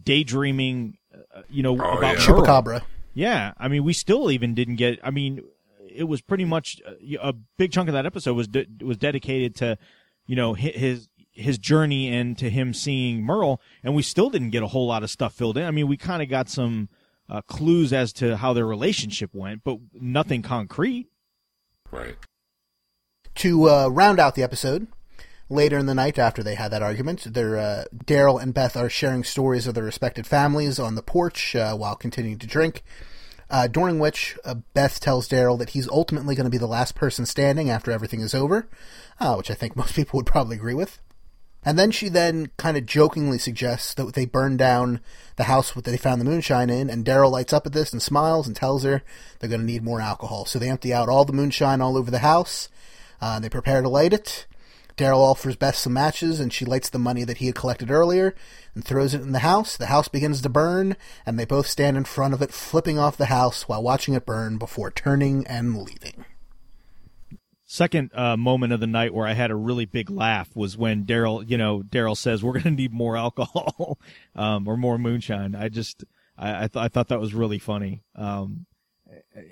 daydreaming, 0.00 0.98
uh, 1.12 1.42
you 1.48 1.62
know, 1.62 1.72
Oh, 1.72 1.98
about 1.98 2.18
yeah. 2.18 2.24
Chupacabra. 2.24 2.82
Yeah, 3.14 3.52
I 3.58 3.68
mean, 3.68 3.82
we 3.84 3.92
still 3.92 4.30
even 4.30 4.54
didn't 4.54 4.76
get. 4.76 4.98
I 5.02 5.10
mean, 5.10 5.40
it 5.88 6.04
was 6.04 6.20
pretty 6.20 6.44
much 6.44 6.80
uh, 6.86 6.92
a 7.20 7.32
big 7.56 7.72
chunk 7.72 7.88
of 7.88 7.94
that 7.94 8.06
episode 8.06 8.34
was 8.34 8.48
de- 8.48 8.66
was 8.82 8.98
dedicated 8.98 9.56
to, 9.56 9.78
you 10.26 10.36
know, 10.36 10.54
his 10.54 11.08
his 11.30 11.58
journey 11.58 12.08
and 12.14 12.36
to 12.38 12.50
him 12.50 12.74
seeing 12.74 13.22
Merle, 13.22 13.60
and 13.82 13.94
we 13.94 14.02
still 14.02 14.30
didn't 14.30 14.50
get 14.50 14.62
a 14.62 14.68
whole 14.68 14.86
lot 14.86 15.02
of 15.02 15.10
stuff 15.10 15.32
filled 15.34 15.56
in. 15.56 15.64
I 15.64 15.70
mean, 15.70 15.88
we 15.88 15.96
kind 15.96 16.22
of 16.22 16.28
got 16.28 16.48
some 16.48 16.88
uh, 17.28 17.40
clues 17.42 17.92
as 17.92 18.12
to 18.14 18.36
how 18.36 18.52
their 18.52 18.66
relationship 18.66 19.30
went, 19.32 19.64
but 19.64 19.78
nothing 19.94 20.42
concrete. 20.42 21.08
Right. 21.90 22.16
To 23.36 23.68
uh, 23.68 23.88
round 23.88 24.20
out 24.20 24.34
the 24.34 24.42
episode, 24.42 24.86
later 25.48 25.78
in 25.78 25.86
the 25.86 25.94
night 25.94 26.18
after 26.18 26.42
they 26.42 26.54
had 26.54 26.70
that 26.70 26.82
argument, 26.82 27.32
they're, 27.34 27.56
uh, 27.56 27.84
Daryl 27.94 28.40
and 28.40 28.54
Beth 28.54 28.76
are 28.76 28.88
sharing 28.88 29.24
stories 29.24 29.66
of 29.66 29.74
their 29.74 29.84
respected 29.84 30.26
families 30.26 30.78
on 30.78 30.94
the 30.94 31.02
porch 31.02 31.56
uh, 31.56 31.74
while 31.74 31.96
continuing 31.96 32.38
to 32.38 32.46
drink. 32.46 32.82
Uh, 33.50 33.66
during 33.66 33.98
which 33.98 34.36
uh, 34.44 34.54
Beth 34.72 34.98
tells 35.00 35.28
Daryl 35.28 35.58
that 35.58 35.70
he's 35.70 35.88
ultimately 35.88 36.34
going 36.34 36.44
to 36.44 36.50
be 36.50 36.58
the 36.58 36.66
last 36.66 36.94
person 36.94 37.26
standing 37.26 37.68
after 37.70 37.90
everything 37.90 38.20
is 38.20 38.34
over, 38.34 38.68
uh, 39.20 39.34
which 39.34 39.50
I 39.50 39.54
think 39.54 39.76
most 39.76 39.94
people 39.94 40.16
would 40.16 40.26
probably 40.26 40.56
agree 40.56 40.74
with. 40.74 40.98
And 41.64 41.78
then 41.78 41.90
she 41.90 42.08
then 42.08 42.50
kind 42.58 42.76
of 42.76 42.84
jokingly 42.84 43.38
suggests 43.38 43.94
that 43.94 44.12
they 44.14 44.26
burn 44.26 44.56
down 44.56 45.00
the 45.36 45.44
house 45.44 45.72
that 45.72 45.84
they 45.84 45.96
found 45.96 46.20
the 46.20 46.24
moonshine 46.26 46.68
in, 46.68 46.90
and 46.90 47.04
Daryl 47.04 47.30
lights 47.30 47.52
up 47.52 47.66
at 47.66 47.72
this 47.72 47.92
and 47.92 48.02
smiles 48.02 48.46
and 48.46 48.54
tells 48.54 48.84
her 48.84 49.02
they're 49.38 49.48
going 49.48 49.62
to 49.62 49.66
need 49.66 49.82
more 49.82 50.00
alcohol. 50.00 50.44
So 50.44 50.58
they 50.58 50.68
empty 50.68 50.92
out 50.92 51.08
all 51.08 51.24
the 51.24 51.32
moonshine 51.32 51.80
all 51.80 51.96
over 51.96 52.10
the 52.10 52.18
house. 52.18 52.68
Uh, 53.24 53.40
they 53.40 53.48
prepare 53.48 53.80
to 53.80 53.88
light 53.88 54.12
it. 54.12 54.46
Daryl 54.98 55.16
offers 55.30 55.56
Beth 55.56 55.76
some 55.76 55.94
matches, 55.94 56.40
and 56.40 56.52
she 56.52 56.66
lights 56.66 56.90
the 56.90 56.98
money 56.98 57.24
that 57.24 57.38
he 57.38 57.46
had 57.46 57.54
collected 57.54 57.90
earlier 57.90 58.34
and 58.74 58.84
throws 58.84 59.14
it 59.14 59.22
in 59.22 59.32
the 59.32 59.38
house. 59.38 59.78
The 59.78 59.86
house 59.86 60.08
begins 60.08 60.42
to 60.42 60.50
burn, 60.50 60.94
and 61.24 61.38
they 61.38 61.46
both 61.46 61.66
stand 61.66 61.96
in 61.96 62.04
front 62.04 62.34
of 62.34 62.42
it, 62.42 62.52
flipping 62.52 62.98
off 62.98 63.16
the 63.16 63.24
house 63.26 63.66
while 63.66 63.82
watching 63.82 64.12
it 64.12 64.26
burn 64.26 64.58
before 64.58 64.90
turning 64.90 65.46
and 65.46 65.78
leaving. 65.78 66.26
Second 67.64 68.10
uh, 68.14 68.36
moment 68.36 68.74
of 68.74 68.80
the 68.80 68.86
night 68.86 69.14
where 69.14 69.26
I 69.26 69.32
had 69.32 69.50
a 69.50 69.56
really 69.56 69.86
big 69.86 70.10
laugh 70.10 70.54
was 70.54 70.76
when 70.76 71.06
Daryl, 71.06 71.48
you 71.48 71.56
know, 71.56 71.80
Daryl 71.80 72.18
says 72.18 72.44
we're 72.44 72.52
going 72.52 72.64
to 72.64 72.70
need 72.72 72.92
more 72.92 73.16
alcohol 73.16 73.98
um, 74.36 74.68
or 74.68 74.76
more 74.76 74.98
moonshine. 74.98 75.54
I 75.54 75.70
just, 75.70 76.04
I, 76.36 76.64
I, 76.64 76.68
th- 76.68 76.84
I 76.84 76.88
thought 76.88 77.08
that 77.08 77.20
was 77.20 77.32
really 77.32 77.58
funny. 77.58 78.02
Um, 78.16 78.66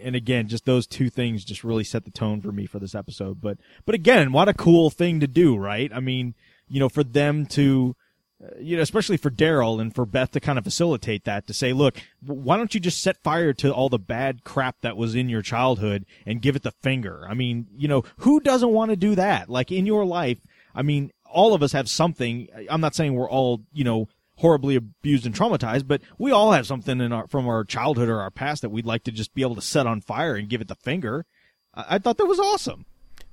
and 0.00 0.14
again, 0.14 0.48
just 0.48 0.64
those 0.64 0.86
two 0.86 1.10
things 1.10 1.44
just 1.44 1.64
really 1.64 1.84
set 1.84 2.04
the 2.04 2.10
tone 2.10 2.40
for 2.40 2.52
me 2.52 2.66
for 2.66 2.78
this 2.78 2.94
episode. 2.94 3.40
But, 3.40 3.58
but 3.84 3.94
again, 3.94 4.32
what 4.32 4.48
a 4.48 4.54
cool 4.54 4.90
thing 4.90 5.20
to 5.20 5.26
do, 5.26 5.56
right? 5.56 5.90
I 5.92 6.00
mean, 6.00 6.34
you 6.68 6.80
know, 6.80 6.88
for 6.88 7.04
them 7.04 7.46
to, 7.46 7.96
uh, 8.42 8.58
you 8.58 8.76
know, 8.76 8.82
especially 8.82 9.16
for 9.16 9.30
Daryl 9.30 9.80
and 9.80 9.94
for 9.94 10.06
Beth 10.06 10.30
to 10.32 10.40
kind 10.40 10.58
of 10.58 10.64
facilitate 10.64 11.24
that 11.24 11.46
to 11.46 11.52
say, 11.52 11.72
look, 11.72 12.00
why 12.24 12.56
don't 12.56 12.74
you 12.74 12.80
just 12.80 13.02
set 13.02 13.22
fire 13.22 13.52
to 13.54 13.72
all 13.72 13.88
the 13.88 13.98
bad 13.98 14.44
crap 14.44 14.80
that 14.82 14.96
was 14.96 15.14
in 15.14 15.28
your 15.28 15.42
childhood 15.42 16.06
and 16.26 16.42
give 16.42 16.56
it 16.56 16.62
the 16.62 16.70
finger? 16.70 17.26
I 17.28 17.34
mean, 17.34 17.66
you 17.76 17.88
know, 17.88 18.04
who 18.18 18.40
doesn't 18.40 18.70
want 18.70 18.90
to 18.90 18.96
do 18.96 19.14
that? 19.16 19.48
Like 19.48 19.72
in 19.72 19.86
your 19.86 20.04
life, 20.04 20.38
I 20.74 20.82
mean, 20.82 21.12
all 21.24 21.54
of 21.54 21.62
us 21.62 21.72
have 21.72 21.88
something. 21.88 22.48
I'm 22.70 22.80
not 22.80 22.94
saying 22.94 23.14
we're 23.14 23.28
all, 23.30 23.62
you 23.72 23.84
know, 23.84 24.08
horribly 24.36 24.76
abused 24.76 25.26
and 25.26 25.34
traumatized, 25.34 25.86
but 25.86 26.02
we 26.18 26.32
all 26.32 26.52
have 26.52 26.66
something 26.66 27.00
in 27.00 27.12
our, 27.12 27.26
from 27.28 27.46
our 27.46 27.64
childhood 27.64 28.08
or 28.08 28.20
our 28.20 28.30
past 28.30 28.62
that 28.62 28.70
we'd 28.70 28.86
like 28.86 29.04
to 29.04 29.12
just 29.12 29.34
be 29.34 29.42
able 29.42 29.54
to 29.54 29.60
set 29.60 29.86
on 29.86 30.00
fire 30.00 30.34
and 30.34 30.48
give 30.48 30.60
it 30.60 30.68
the 30.68 30.74
finger. 30.74 31.26
I, 31.74 31.84
I 31.90 31.98
thought 31.98 32.18
that 32.18 32.26
was 32.26 32.40
awesome. 32.40 32.86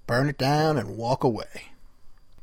burn 0.08 0.30
it 0.30 0.38
down 0.38 0.78
and 0.78 0.98
walk 0.98 1.24
away. 1.24 1.72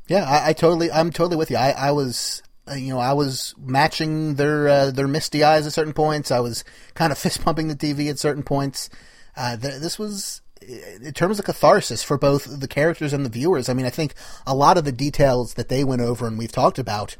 Yeah, 0.07 0.23
I, 0.23 0.49
I 0.49 0.53
totally, 0.53 0.91
I'm 0.91 1.11
totally 1.11 1.37
with 1.37 1.51
you. 1.51 1.57
I, 1.57 1.71
I 1.71 1.91
was, 1.91 2.41
uh, 2.69 2.75
you 2.75 2.89
know, 2.89 2.99
I 2.99 3.13
was 3.13 3.53
matching 3.57 4.35
their 4.35 4.67
uh, 4.67 4.91
their 4.91 5.07
misty 5.07 5.43
eyes 5.43 5.67
at 5.67 5.73
certain 5.73 5.93
points. 5.93 6.31
I 6.31 6.39
was 6.39 6.63
kind 6.93 7.11
of 7.11 7.17
fist 7.17 7.43
pumping 7.43 7.67
the 7.67 7.75
TV 7.75 8.09
at 8.09 8.19
certain 8.19 8.43
points. 8.43 8.89
Uh, 9.35 9.55
th- 9.55 9.81
this 9.81 9.99
was, 9.99 10.41
in 10.61 11.13
terms 11.13 11.39
of 11.39 11.45
catharsis 11.45 12.03
for 12.03 12.17
both 12.17 12.59
the 12.59 12.67
characters 12.67 13.13
and 13.13 13.23
the 13.25 13.29
viewers. 13.29 13.69
I 13.69 13.73
mean, 13.73 13.85
I 13.85 13.91
think 13.91 14.13
a 14.47 14.55
lot 14.55 14.77
of 14.77 14.83
the 14.85 14.91
details 14.91 15.53
that 15.53 15.69
they 15.69 15.83
went 15.83 16.01
over 16.01 16.25
and 16.25 16.37
we've 16.37 16.51
talked 16.51 16.79
about 16.79 17.15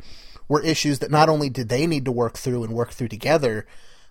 were 0.47 0.61
issues 0.63 0.99
that 0.99 1.11
not 1.11 1.29
only 1.29 1.49
did 1.49 1.69
they 1.69 1.87
need 1.87 2.05
to 2.05 2.11
work 2.11 2.37
through 2.37 2.63
and 2.63 2.73
work 2.73 2.91
through 2.91 3.09
together, 3.09 3.65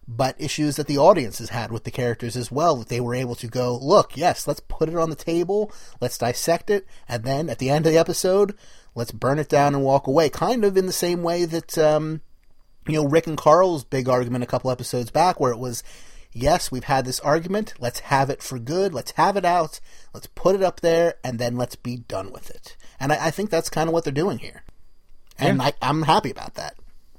but 0.08 0.40
issues 0.40 0.76
that 0.76 0.86
the 0.86 0.98
audience 0.98 1.38
has 1.38 1.48
had 1.48 1.72
with 1.72 1.84
the 1.84 1.90
characters 1.90 2.36
as 2.36 2.50
well 2.52 2.76
that 2.76 2.88
they 2.88 3.00
were 3.00 3.14
able 3.14 3.34
to 3.34 3.48
go 3.48 3.76
look 3.76 4.16
yes 4.16 4.46
let's 4.46 4.60
put 4.60 4.88
it 4.88 4.94
on 4.94 5.10
the 5.10 5.16
table 5.16 5.72
let's 6.00 6.16
dissect 6.16 6.70
it 6.70 6.86
and 7.08 7.24
then 7.24 7.50
at 7.50 7.58
the 7.58 7.68
end 7.68 7.86
of 7.86 7.92
the 7.92 7.98
episode 7.98 8.54
let's 8.96 9.12
burn 9.12 9.38
it 9.38 9.48
down 9.48 9.74
and 9.74 9.84
walk 9.84 10.08
away. 10.08 10.28
Kind 10.28 10.64
of 10.64 10.76
in 10.76 10.86
the 10.86 10.92
same 10.92 11.22
way 11.22 11.44
that 11.44 11.78
um, 11.78 12.22
you 12.88 12.94
know 12.94 13.06
rick 13.06 13.28
and 13.28 13.36
carl's 13.36 13.84
big 13.84 14.08
argument 14.08 14.42
a 14.42 14.48
couple 14.48 14.70
episodes 14.70 15.10
back 15.10 15.38
where 15.38 15.52
it 15.52 15.58
was 15.58 15.84
yes 16.32 16.72
we've 16.72 16.84
had 16.84 17.04
this 17.04 17.20
argument 17.20 17.74
let's 17.78 18.00
have 18.00 18.30
it 18.30 18.42
for 18.42 18.58
good 18.58 18.94
let's 18.94 19.12
have 19.12 19.36
it 19.36 19.44
out 19.44 19.80
let's 20.12 20.28
put 20.28 20.54
it 20.54 20.62
up 20.62 20.80
there 20.80 21.14
and 21.22 21.38
then 21.38 21.56
let's 21.56 21.76
be 21.76 21.96
done 21.96 22.32
with 22.32 22.50
it. 22.50 22.76
And 22.98 23.12
i, 23.12 23.26
I 23.26 23.30
think 23.30 23.50
that's 23.50 23.70
kind 23.70 23.88
of 23.88 23.92
what 23.92 24.04
they're 24.04 24.12
doing 24.12 24.38
here 24.38 24.62
and 25.38 25.62
I, 25.62 25.72
I'm 25.82 26.02
happy 26.02 26.30
about 26.30 26.54
that. 26.54 26.76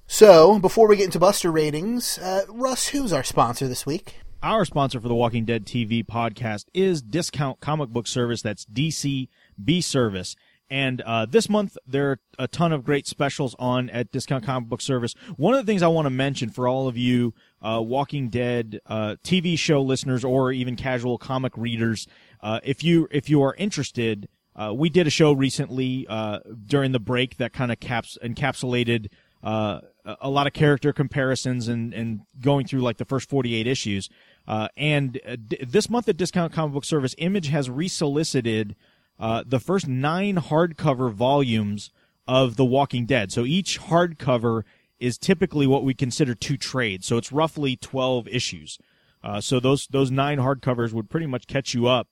So, 0.07 0.59
before 0.59 0.87
we 0.87 0.95
get 0.95 1.05
into 1.05 1.19
Buster 1.19 1.51
ratings, 1.51 2.17
uh, 2.17 2.45
Russ, 2.49 2.87
who's 2.87 3.11
our 3.11 3.23
sponsor 3.23 3.67
this 3.67 3.85
week? 3.85 4.15
Our 4.41 4.63
sponsor 4.65 5.01
for 5.01 5.07
the 5.07 5.15
Walking 5.15 5.45
Dead 5.45 5.65
TV 5.65 6.05
podcast 6.05 6.65
is 6.73 7.01
Discount 7.01 7.59
Comic 7.59 7.89
Book 7.89 8.07
Service. 8.07 8.41
That's 8.41 8.65
DCB 8.65 9.83
Service. 9.83 10.35
And 10.69 11.01
uh, 11.01 11.25
this 11.25 11.49
month, 11.49 11.77
there 11.87 12.11
are 12.11 12.19
a 12.37 12.47
ton 12.47 12.73
of 12.73 12.83
great 12.83 13.07
specials 13.07 13.55
on 13.57 13.89
at 13.89 14.11
Discount 14.11 14.45
Comic 14.45 14.69
Book 14.69 14.81
Service. 14.81 15.13
One 15.37 15.53
of 15.53 15.65
the 15.65 15.69
things 15.69 15.81
I 15.81 15.87
want 15.87 16.05
to 16.05 16.09
mention 16.11 16.49
for 16.49 16.67
all 16.67 16.87
of 16.87 16.97
you 16.97 17.33
uh, 17.61 17.81
Walking 17.81 18.29
Dead 18.29 18.79
uh, 18.85 19.15
TV 19.23 19.57
show 19.57 19.81
listeners 19.81 20.23
or 20.23 20.51
even 20.51 20.75
casual 20.75 21.17
comic 21.17 21.57
readers, 21.57 22.07
uh, 22.41 22.59
if 22.63 22.83
you 22.83 23.07
if 23.11 23.29
you 23.29 23.41
are 23.41 23.55
interested, 23.55 24.27
uh, 24.57 24.73
we 24.73 24.89
did 24.89 25.07
a 25.07 25.11
show 25.11 25.31
recently 25.31 26.05
uh, 26.09 26.39
during 26.65 26.91
the 26.91 26.99
break 26.99 27.37
that 27.37 27.53
kind 27.53 27.71
of 27.71 27.79
caps 27.79 28.17
encapsulated 28.23 29.09
uh, 29.43 29.81
a- 30.21 30.29
lot 30.29 30.47
of 30.47 30.53
character 30.53 30.91
comparisons 30.91 31.67
and, 31.67 31.93
and 31.93 32.21
going 32.41 32.65
through 32.65 32.81
like 32.81 32.97
the 32.97 33.05
first 33.05 33.29
48 33.29 33.67
issues. 33.67 34.09
Uh, 34.47 34.67
and 34.75 35.19
uh, 35.27 35.35
d- 35.47 35.63
this 35.65 35.89
month 35.89 36.09
at 36.09 36.17
Discount 36.17 36.51
Comic 36.51 36.73
Book 36.73 36.85
Service, 36.85 37.13
Image 37.19 37.49
has 37.49 37.69
resolicited 37.69 38.75
uh, 39.19 39.43
the 39.45 39.59
first 39.59 39.87
nine 39.87 40.37
hardcover 40.37 41.11
volumes 41.11 41.91
of 42.27 42.55
The 42.55 42.65
Walking 42.65 43.05
Dead. 43.05 43.31
So 43.31 43.45
each 43.45 43.79
hardcover 43.79 44.63
is 44.99 45.17
typically 45.17 45.67
what 45.67 45.83
we 45.83 45.93
consider 45.93 46.33
two 46.33 46.57
trades. 46.57 47.05
So 47.05 47.17
it's 47.17 47.31
roughly 47.31 47.75
12 47.75 48.27
issues. 48.27 48.79
Uh, 49.23 49.41
so 49.41 49.59
those 49.59 49.87
those 49.87 50.11
nine 50.11 50.37
hardcovers 50.37 50.93
would 50.93 51.09
pretty 51.09 51.25
much 51.25 51.47
catch 51.47 51.73
you 51.73 51.87
up 51.87 52.07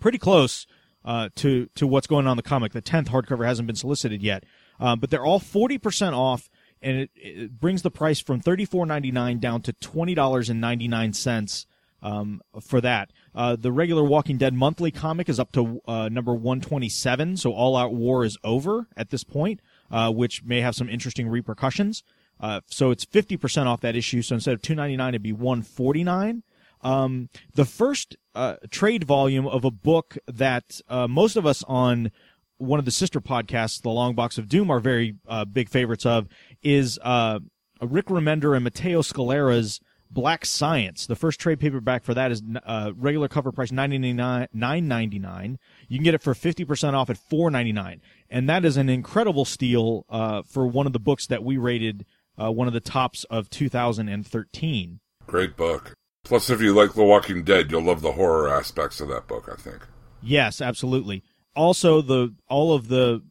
pretty 0.00 0.18
close 0.18 0.66
uh, 1.04 1.28
to 1.36 1.66
to 1.74 1.86
what's 1.86 2.06
going 2.06 2.26
on 2.26 2.32
in 2.32 2.36
the 2.36 2.42
comic. 2.42 2.72
The 2.72 2.80
tenth 2.80 3.10
hardcover 3.10 3.46
hasn't 3.46 3.66
been 3.66 3.76
solicited 3.76 4.22
yet, 4.22 4.44
um, 4.80 5.00
but 5.00 5.10
they're 5.10 5.24
all 5.24 5.40
forty 5.40 5.78
percent 5.78 6.14
off, 6.14 6.48
and 6.80 6.96
it, 6.98 7.10
it 7.14 7.60
brings 7.60 7.82
the 7.82 7.90
price 7.90 8.20
from 8.20 8.40
thirty 8.40 8.64
four 8.64 8.86
ninety 8.86 9.10
nine 9.10 9.38
down 9.38 9.62
to 9.62 9.72
twenty 9.72 10.14
dollars 10.14 10.48
and 10.48 10.60
ninety 10.60 10.88
nine 10.88 11.12
cents 11.12 11.66
um, 12.02 12.40
for 12.60 12.80
that. 12.80 13.10
Uh, 13.34 13.56
the 13.56 13.72
regular 13.72 14.04
Walking 14.04 14.38
Dead 14.38 14.54
monthly 14.54 14.90
comic 14.90 15.28
is 15.28 15.40
up 15.40 15.52
to 15.52 15.80
uh, 15.86 16.08
number 16.08 16.34
one 16.34 16.60
twenty 16.60 16.88
seven, 16.88 17.36
so 17.36 17.52
All 17.52 17.76
Out 17.76 17.94
War 17.94 18.24
is 18.24 18.38
over 18.44 18.86
at 18.96 19.10
this 19.10 19.24
point, 19.24 19.60
uh, 19.90 20.10
which 20.10 20.44
may 20.44 20.60
have 20.60 20.74
some 20.74 20.88
interesting 20.88 21.28
repercussions. 21.28 22.02
Uh, 22.40 22.60
so 22.66 22.90
it's 22.90 23.04
fifty 23.04 23.36
percent 23.36 23.68
off 23.68 23.80
that 23.80 23.96
issue. 23.96 24.22
So 24.22 24.34
instead 24.34 24.54
of 24.54 24.62
two 24.62 24.74
ninety 24.74 24.96
nine, 24.96 25.10
it'd 25.10 25.22
be 25.22 25.32
one 25.32 25.62
forty 25.62 26.04
nine 26.04 26.42
um, 26.84 27.28
the 27.54 27.64
first 27.64 28.16
uh, 28.34 28.56
trade 28.70 29.04
volume 29.04 29.46
of 29.46 29.64
a 29.64 29.70
book 29.70 30.16
that 30.26 30.80
uh, 30.88 31.08
most 31.08 31.36
of 31.36 31.46
us 31.46 31.64
on 31.66 32.12
one 32.58 32.78
of 32.78 32.84
the 32.84 32.90
sister 32.92 33.20
podcasts, 33.20 33.82
The 33.82 33.90
Long 33.90 34.14
Box 34.14 34.38
of 34.38 34.48
Doom, 34.48 34.70
are 34.70 34.78
very 34.80 35.16
uh, 35.26 35.44
big 35.44 35.68
favorites 35.68 36.06
of, 36.06 36.28
is 36.62 37.00
uh, 37.02 37.40
Rick 37.80 38.06
Remender 38.06 38.54
and 38.54 38.62
Matteo 38.62 39.02
Scalera's 39.02 39.80
Black 40.10 40.46
Science. 40.46 41.06
The 41.06 41.16
first 41.16 41.40
trade 41.40 41.58
paperback 41.58 42.04
for 42.04 42.14
that 42.14 42.30
is 42.30 42.40
uh, 42.64 42.92
regular 42.94 43.26
cover 43.26 43.50
price 43.50 43.72
nine 43.72 43.90
ninety 43.90 45.18
nine. 45.18 45.58
You 45.88 45.98
can 45.98 46.04
get 46.04 46.14
it 46.14 46.22
for 46.22 46.34
fifty 46.34 46.64
percent 46.64 46.94
off 46.94 47.10
at 47.10 47.18
four 47.18 47.50
ninety 47.50 47.72
nine, 47.72 48.00
and 48.30 48.48
that 48.48 48.64
is 48.64 48.76
an 48.76 48.88
incredible 48.88 49.44
steal 49.44 50.06
uh, 50.08 50.42
for 50.42 50.68
one 50.68 50.86
of 50.86 50.92
the 50.92 51.00
books 51.00 51.26
that 51.26 51.42
we 51.42 51.56
rated 51.56 52.06
uh, 52.40 52.52
one 52.52 52.68
of 52.68 52.72
the 52.72 52.80
tops 52.80 53.24
of 53.24 53.50
two 53.50 53.68
thousand 53.68 54.08
and 54.08 54.24
thirteen. 54.24 55.00
Great 55.26 55.56
book. 55.56 55.96
Plus, 56.24 56.50
if 56.50 56.60
you 56.60 56.74
like 56.74 56.94
The 56.94 57.04
Walking 57.04 57.44
Dead, 57.44 57.70
you'll 57.70 57.82
love 57.84 58.00
the 58.00 58.12
horror 58.12 58.48
aspects 58.48 59.00
of 59.00 59.08
that 59.08 59.28
book. 59.28 59.48
I 59.50 59.56
think. 59.56 59.86
Yes, 60.22 60.60
absolutely. 60.60 61.22
Also, 61.54 62.00
the 62.00 62.34
all 62.48 62.72
of 62.72 62.88
the 62.88 63.22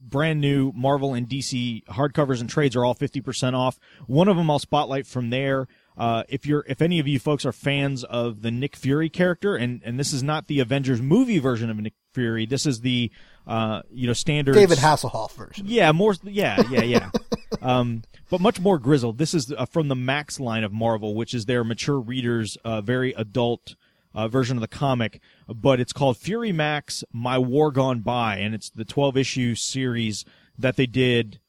brand 0.00 0.40
new 0.40 0.72
Marvel 0.74 1.14
and 1.14 1.28
DC 1.28 1.84
hardcovers 1.84 2.40
and 2.40 2.50
trades 2.50 2.74
are 2.74 2.84
all 2.84 2.94
fifty 2.94 3.20
percent 3.20 3.54
off. 3.54 3.78
One 4.06 4.26
of 4.26 4.36
them 4.36 4.50
I'll 4.50 4.58
spotlight 4.58 5.06
from 5.06 5.30
there. 5.30 5.68
Uh, 5.96 6.22
if 6.28 6.46
you're, 6.46 6.64
if 6.66 6.80
any 6.80 6.98
of 6.98 7.06
you 7.06 7.20
folks 7.20 7.44
are 7.44 7.52
fans 7.52 8.04
of 8.04 8.40
the 8.40 8.50
Nick 8.50 8.74
Fury 8.74 9.10
character, 9.10 9.54
and 9.54 9.82
and 9.84 10.00
this 10.00 10.12
is 10.12 10.22
not 10.22 10.46
the 10.46 10.58
Avengers 10.58 11.02
movie 11.02 11.38
version 11.38 11.68
of 11.70 11.76
Nick 11.76 11.92
Fury. 12.12 12.46
This 12.46 12.64
is 12.64 12.80
the 12.80 13.10
uh, 13.50 13.82
you 13.92 14.06
know 14.06 14.12
standard 14.12 14.54
David 14.54 14.78
Hasselhoff 14.78 15.32
version. 15.32 15.66
yeah, 15.68 15.92
more. 15.92 16.14
Yeah, 16.22 16.62
yeah, 16.70 16.82
yeah. 16.82 17.10
um, 17.62 18.02
but 18.30 18.40
much 18.40 18.60
more 18.60 18.78
grizzled. 18.78 19.18
This 19.18 19.34
is 19.34 19.52
uh, 19.52 19.66
from 19.66 19.88
the 19.88 19.96
Max 19.96 20.38
line 20.38 20.64
of 20.64 20.72
Marvel, 20.72 21.14
which 21.14 21.34
is 21.34 21.46
their 21.46 21.64
mature 21.64 21.98
readers, 21.98 22.56
uh, 22.64 22.80
very 22.80 23.12
adult 23.14 23.74
uh, 24.14 24.28
version 24.28 24.56
of 24.56 24.60
the 24.60 24.68
comic. 24.68 25.20
But 25.48 25.80
it's 25.80 25.92
called 25.92 26.16
Fury 26.16 26.52
Max: 26.52 27.02
My 27.12 27.38
War 27.38 27.70
Gone 27.72 28.00
By, 28.00 28.36
and 28.36 28.54
it's 28.54 28.70
the 28.70 28.84
12 28.84 29.16
issue 29.16 29.54
series 29.56 30.24
that 30.58 30.76
they 30.76 30.86
did 30.86 31.40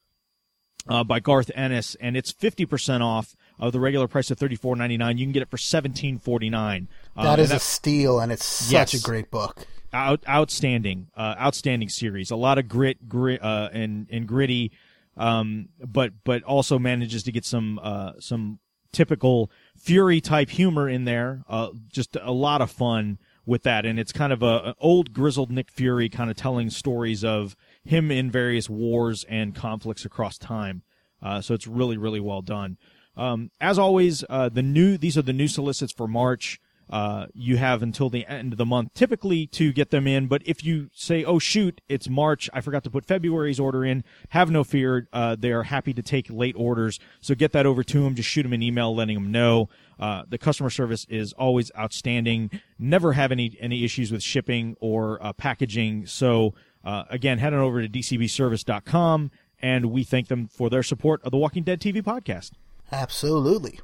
uh, 0.87 1.03
by 1.03 1.19
Garth 1.19 1.51
Ennis, 1.53 1.95
and 1.95 2.17
it's 2.17 2.31
50% 2.33 3.01
off 3.01 3.35
of 3.59 3.73
the 3.73 3.79
regular 3.79 4.07
price 4.07 4.31
of 4.31 4.39
34.99. 4.39 5.17
You 5.19 5.25
can 5.25 5.31
get 5.33 5.43
it 5.43 5.49
for 5.51 5.57
17.49. 5.57 6.87
Uh, 7.15 7.23
That 7.23 7.39
and 7.39 7.51
a 7.51 7.59
steal, 7.59 8.19
and 8.19 8.31
it's 8.31 8.45
such 8.45 8.71
Yes. 8.71 8.93
a 8.95 9.01
great 9.01 9.29
book. 9.29 9.67
Out, 9.93 10.23
outstanding, 10.27 11.07
uh, 11.15 11.35
outstanding 11.39 11.89
series. 11.89 12.31
A 12.31 12.35
lot 12.35 12.57
of 12.57 12.67
grit, 12.67 13.07
grit, 13.07 13.41
uh, 13.43 13.69
and 13.71 14.07
and 14.09 14.27
gritty, 14.27 14.71
um, 15.17 15.69
but 15.85 16.13
but 16.23 16.43
also 16.43 16.79
manages 16.79 17.23
to 17.23 17.31
get 17.31 17.45
some 17.45 17.79
uh, 17.81 18.13
some 18.19 18.59
typical 18.91 19.49
Fury 19.77 20.21
type 20.21 20.49
humor 20.49 20.87
in 20.87 21.05
there. 21.05 21.43
Uh, 21.47 21.69
just 21.87 22.17
a 22.21 22.31
lot 22.31 22.61
of 22.61 22.69
fun 22.69 23.17
with 23.45 23.63
that, 23.63 23.85
and 23.85 23.99
it's 23.99 24.11
kind 24.11 24.31
of 24.31 24.43
a 24.43 24.61
an 24.65 24.73
old 24.79 25.13
grizzled 25.13 25.51
Nick 25.51 25.71
Fury 25.71 26.09
kind 26.09 26.29
of 26.29 26.37
telling 26.37 26.69
stories 26.69 27.23
of 27.23 27.55
him 27.83 28.11
in 28.11 28.29
various 28.29 28.69
wars 28.69 29.25
and 29.27 29.55
conflicts 29.55 30.05
across 30.05 30.37
time. 30.37 30.83
Uh, 31.21 31.41
so 31.41 31.53
it's 31.53 31.67
really 31.67 31.97
really 31.97 32.19
well 32.19 32.41
done. 32.41 32.77
Um, 33.17 33.51
as 33.59 33.77
always, 33.77 34.23
uh, 34.29 34.49
the 34.49 34.63
new 34.63 34.97
these 34.97 35.17
are 35.17 35.21
the 35.21 35.33
new 35.33 35.47
solicits 35.47 35.91
for 35.91 36.07
March. 36.07 36.59
Uh, 36.91 37.27
you 37.33 37.55
have 37.55 37.81
until 37.81 38.09
the 38.09 38.25
end 38.27 38.51
of 38.51 38.57
the 38.57 38.65
month 38.65 38.93
typically 38.93 39.47
to 39.47 39.71
get 39.71 39.91
them 39.91 40.05
in. 40.05 40.27
But 40.27 40.41
if 40.45 40.63
you 40.63 40.89
say, 40.93 41.23
"Oh 41.23 41.39
shoot, 41.39 41.79
it's 41.87 42.09
March," 42.09 42.49
I 42.53 42.59
forgot 42.61 42.83
to 42.83 42.89
put 42.89 43.05
February's 43.05 43.59
order 43.59 43.85
in. 43.85 44.03
Have 44.29 44.51
no 44.51 44.63
fear; 44.63 45.07
uh, 45.13 45.35
they 45.39 45.51
are 45.51 45.63
happy 45.63 45.93
to 45.93 46.01
take 46.01 46.29
late 46.29 46.55
orders. 46.57 46.99
So 47.21 47.33
get 47.33 47.53
that 47.53 47.65
over 47.65 47.83
to 47.83 48.03
them. 48.03 48.15
Just 48.15 48.29
shoot 48.29 48.43
them 48.43 48.53
an 48.53 48.61
email, 48.61 48.93
letting 48.93 49.15
them 49.15 49.31
know. 49.31 49.69
Uh, 49.99 50.23
the 50.27 50.37
customer 50.37 50.69
service 50.69 51.05
is 51.09 51.31
always 51.33 51.71
outstanding. 51.77 52.51
Never 52.77 53.13
have 53.13 53.31
any 53.31 53.55
any 53.59 53.85
issues 53.85 54.11
with 54.11 54.21
shipping 54.21 54.75
or 54.81 55.23
uh, 55.23 55.31
packaging. 55.31 56.07
So 56.07 56.53
uh, 56.83 57.03
again, 57.09 57.37
head 57.37 57.53
on 57.53 57.59
over 57.59 57.81
to 57.81 57.87
dcbservice.com, 57.87 59.31
and 59.61 59.85
we 59.85 60.03
thank 60.03 60.27
them 60.27 60.47
for 60.47 60.69
their 60.69 60.83
support 60.83 61.21
of 61.23 61.31
the 61.31 61.37
Walking 61.37 61.63
Dead 61.63 61.79
TV 61.79 62.01
podcast. 62.01 62.51
Absolutely. 62.91 63.79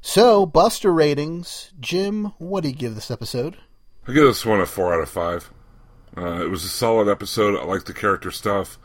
So, 0.00 0.46
Buster 0.46 0.92
ratings. 0.92 1.72
Jim, 1.80 2.32
what 2.38 2.62
do 2.62 2.68
you 2.68 2.74
give 2.74 2.94
this 2.94 3.10
episode? 3.10 3.56
I 4.06 4.12
give 4.12 4.24
this 4.24 4.46
one 4.46 4.60
a 4.60 4.66
four 4.66 4.94
out 4.94 5.00
of 5.00 5.08
five. 5.08 5.50
Uh, 6.16 6.42
it 6.42 6.50
was 6.50 6.64
a 6.64 6.68
solid 6.68 7.08
episode. 7.08 7.58
I 7.58 7.64
like 7.64 7.84
the 7.84 7.92
character 7.92 8.30
stuff. 8.30 8.78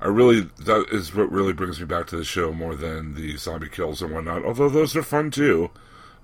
I 0.00 0.08
really 0.08 0.42
that 0.64 0.86
is 0.92 1.14
what 1.14 1.32
really 1.32 1.54
brings 1.54 1.80
me 1.80 1.86
back 1.86 2.06
to 2.08 2.16
the 2.16 2.24
show 2.24 2.52
more 2.52 2.76
than 2.76 3.14
the 3.14 3.36
zombie 3.38 3.70
kills 3.70 4.02
and 4.02 4.12
whatnot. 4.12 4.44
Although 4.44 4.68
those 4.68 4.94
are 4.94 5.02
fun 5.02 5.30
too, 5.30 5.70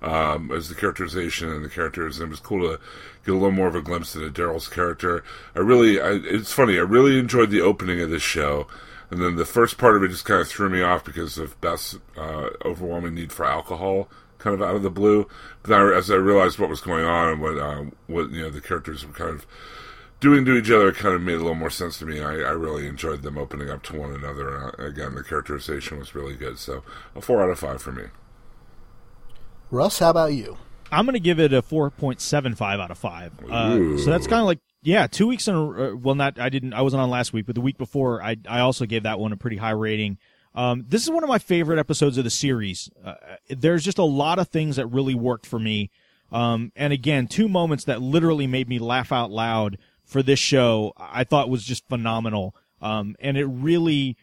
um, 0.03 0.51
as 0.51 0.69
the 0.69 0.75
characterization 0.75 1.49
and 1.49 1.65
the 1.65 1.69
characters. 1.69 2.19
And 2.19 2.27
it 2.27 2.29
was 2.29 2.39
cool 2.39 2.61
to 2.61 2.79
get 3.25 3.31
a 3.31 3.33
little 3.33 3.51
more 3.51 3.67
of 3.67 3.75
a 3.75 3.81
glimpse 3.81 4.15
into 4.15 4.29
Daryl's 4.29 4.67
character. 4.67 5.23
I 5.55 5.59
really, 5.59 5.99
I, 5.99 6.19
it's 6.23 6.53
funny. 6.53 6.77
I 6.77 6.81
really 6.83 7.17
enjoyed 7.17 7.49
the 7.49 7.61
opening 7.61 7.99
of 7.99 8.11
this 8.11 8.21
show, 8.21 8.67
and 9.09 9.19
then 9.19 9.35
the 9.35 9.45
first 9.45 9.79
part 9.79 9.97
of 9.97 10.03
it 10.03 10.09
just 10.09 10.25
kind 10.25 10.41
of 10.41 10.47
threw 10.47 10.69
me 10.69 10.83
off 10.83 11.03
because 11.03 11.39
of 11.39 11.59
Beth's 11.59 11.97
uh, 12.15 12.49
overwhelming 12.63 13.15
need 13.15 13.33
for 13.33 13.45
alcohol 13.45 14.07
kind 14.43 14.53
of 14.53 14.61
out 14.61 14.75
of 14.75 14.83
the 14.83 14.89
blue. 14.89 15.27
But 15.61 15.69
then 15.69 15.79
I, 15.79 15.97
as 15.97 16.11
I 16.11 16.15
realized 16.15 16.59
what 16.59 16.69
was 16.69 16.81
going 16.81 17.05
on 17.05 17.29
and 17.29 17.41
what 17.41 17.57
uh, 17.57 17.85
what 18.07 18.31
you 18.31 18.41
know 18.41 18.49
the 18.49 18.61
characters 18.61 19.05
were 19.05 19.13
kind 19.13 19.31
of 19.31 19.47
doing 20.19 20.45
to 20.45 20.55
each 20.55 20.69
other, 20.69 20.89
it 20.89 20.95
kind 20.95 21.15
of 21.15 21.21
made 21.21 21.35
a 21.35 21.39
little 21.39 21.55
more 21.55 21.69
sense 21.69 21.99
to 21.99 22.05
me. 22.05 22.21
I, 22.21 22.31
I 22.31 22.51
really 22.51 22.87
enjoyed 22.87 23.23
them 23.23 23.37
opening 23.37 23.69
up 23.69 23.83
to 23.83 23.97
one 23.99 24.13
another. 24.13 24.55
And 24.55 24.79
uh, 24.79 24.83
again, 24.83 25.15
the 25.15 25.23
characterization 25.23 25.99
was 25.99 26.15
really 26.15 26.35
good. 26.35 26.59
So 26.59 26.83
a 27.15 27.21
four 27.21 27.41
out 27.41 27.49
of 27.49 27.59
five 27.59 27.81
for 27.81 27.91
me. 27.91 28.05
Russ, 29.71 29.99
how 29.99 30.11
about 30.11 30.33
you? 30.33 30.57
I'm 30.91 31.05
going 31.05 31.13
to 31.13 31.19
give 31.19 31.39
it 31.39 31.51
a 31.51 31.63
4.75 31.63 32.79
out 32.79 32.91
of 32.91 32.97
5. 32.99 33.31
Uh, 33.49 33.97
so 33.97 34.11
that's 34.11 34.27
kind 34.27 34.41
of 34.41 34.45
like, 34.45 34.59
yeah, 34.83 35.07
two 35.07 35.25
weeks 35.25 35.47
in 35.47 35.55
a 35.55 35.93
uh, 35.93 35.95
well, 35.95 36.13
not, 36.13 36.39
I 36.39 36.49
didn't, 36.49 36.73
I 36.73 36.83
wasn't 36.83 37.01
on 37.01 37.09
last 37.09 37.33
week, 37.33 37.47
but 37.47 37.55
the 37.55 37.61
week 37.61 37.79
before, 37.79 38.21
I, 38.21 38.35
I 38.47 38.59
also 38.59 38.85
gave 38.85 39.03
that 39.03 39.19
one 39.19 39.31
a 39.31 39.37
pretty 39.37 39.57
high 39.57 39.71
rating. 39.71 40.19
Um, 40.55 40.85
this 40.87 41.03
is 41.03 41.09
one 41.09 41.23
of 41.23 41.29
my 41.29 41.39
favorite 41.39 41.79
episodes 41.79 42.17
of 42.17 42.23
the 42.23 42.29
series. 42.29 42.89
Uh, 43.03 43.15
there's 43.49 43.83
just 43.83 43.97
a 43.97 44.03
lot 44.03 44.39
of 44.39 44.49
things 44.49 44.75
that 44.75 44.87
really 44.87 45.15
worked 45.15 45.45
for 45.45 45.59
me. 45.59 45.89
Um, 46.31 46.71
and 46.75 46.93
again, 46.93 47.27
two 47.27 47.47
moments 47.47 47.83
that 47.85 48.01
literally 48.01 48.47
made 48.47 48.67
me 48.67 48.79
laugh 48.79 49.11
out 49.11 49.31
loud 49.31 49.77
for 50.03 50.21
this 50.21 50.39
show, 50.39 50.93
I 50.97 51.23
thought 51.23 51.49
was 51.49 51.63
just 51.63 51.87
phenomenal. 51.87 52.55
Um, 52.81 53.15
and 53.19 53.37
it 53.37 53.45
really, 53.45 54.17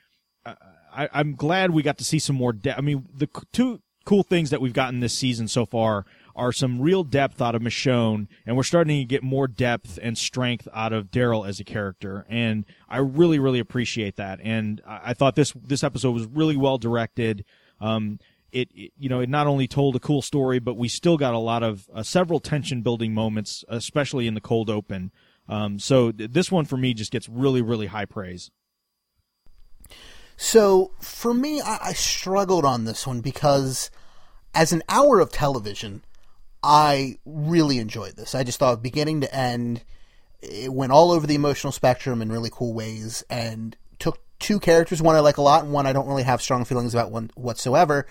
I, 0.44 1.08
I'm 1.12 1.34
glad 1.34 1.70
we 1.70 1.82
got 1.82 1.98
to 1.98 2.04
see 2.04 2.18
some 2.18 2.36
more. 2.36 2.54
I 2.76 2.80
mean, 2.80 3.08
the 3.14 3.28
two 3.52 3.80
cool 4.04 4.22
things 4.22 4.50
that 4.50 4.60
we've 4.60 4.72
gotten 4.72 5.00
this 5.00 5.14
season 5.14 5.48
so 5.48 5.64
far 5.64 6.04
are 6.34 6.52
some 6.52 6.80
real 6.80 7.04
depth 7.04 7.40
out 7.40 7.54
of 7.54 7.62
Michonne, 7.62 8.28
and 8.46 8.56
we're 8.56 8.62
starting 8.62 8.98
to 9.00 9.04
get 9.04 9.22
more 9.22 9.48
depth 9.48 9.98
and 10.02 10.16
strength 10.16 10.68
out 10.72 10.92
of 10.92 11.10
Daryl 11.10 11.48
as 11.48 11.60
a 11.60 11.64
character, 11.64 12.26
and 12.28 12.64
I 12.88 12.98
really, 12.98 13.38
really 13.38 13.58
appreciate 13.58 14.16
that. 14.16 14.40
And 14.42 14.80
I, 14.86 15.00
I 15.06 15.14
thought 15.14 15.36
this 15.36 15.52
this 15.52 15.84
episode 15.84 16.12
was 16.12 16.26
really 16.26 16.56
well 16.56 16.78
directed. 16.78 17.44
Um, 17.80 18.18
it, 18.52 18.68
it 18.74 18.92
you 18.98 19.08
know 19.08 19.20
it 19.20 19.28
not 19.28 19.46
only 19.46 19.68
told 19.68 19.96
a 19.96 20.00
cool 20.00 20.22
story, 20.22 20.58
but 20.58 20.76
we 20.76 20.88
still 20.88 21.16
got 21.16 21.34
a 21.34 21.38
lot 21.38 21.62
of 21.62 21.88
uh, 21.94 22.02
several 22.02 22.40
tension 22.40 22.82
building 22.82 23.14
moments, 23.14 23.64
especially 23.68 24.26
in 24.26 24.34
the 24.34 24.40
cold 24.40 24.70
open. 24.70 25.12
Um, 25.48 25.78
so 25.78 26.12
th- 26.12 26.30
this 26.30 26.52
one 26.52 26.64
for 26.64 26.76
me 26.76 26.94
just 26.94 27.10
gets 27.10 27.28
really, 27.28 27.60
really 27.60 27.86
high 27.86 28.04
praise. 28.04 28.50
So, 30.36 30.92
for 31.00 31.34
me, 31.34 31.60
I, 31.60 31.78
I 31.82 31.92
struggled 31.92 32.64
on 32.64 32.84
this 32.84 33.06
one 33.06 33.20
because 33.20 33.90
as 34.54 34.72
an 34.72 34.82
hour 34.88 35.20
of 35.20 35.30
television, 35.30 36.02
I 36.62 37.18
really 37.24 37.78
enjoyed 37.78 38.16
this. 38.16 38.34
I 38.34 38.44
just 38.44 38.58
thought 38.58 38.82
beginning 38.82 39.22
to 39.22 39.34
end, 39.34 39.82
it 40.40 40.72
went 40.72 40.92
all 40.92 41.10
over 41.10 41.26
the 41.26 41.34
emotional 41.34 41.72
spectrum 41.72 42.22
in 42.22 42.30
really 42.30 42.50
cool 42.52 42.74
ways 42.74 43.24
and 43.30 43.76
took 43.98 44.20
two 44.38 44.60
characters, 44.60 45.02
one 45.02 45.16
I 45.16 45.20
like 45.20 45.36
a 45.36 45.42
lot 45.42 45.64
and 45.64 45.72
one 45.72 45.86
I 45.86 45.92
don't 45.92 46.08
really 46.08 46.22
have 46.22 46.42
strong 46.42 46.64
feelings 46.64 46.94
about 46.94 47.10
one 47.10 47.30
whatsoever, 47.34 48.06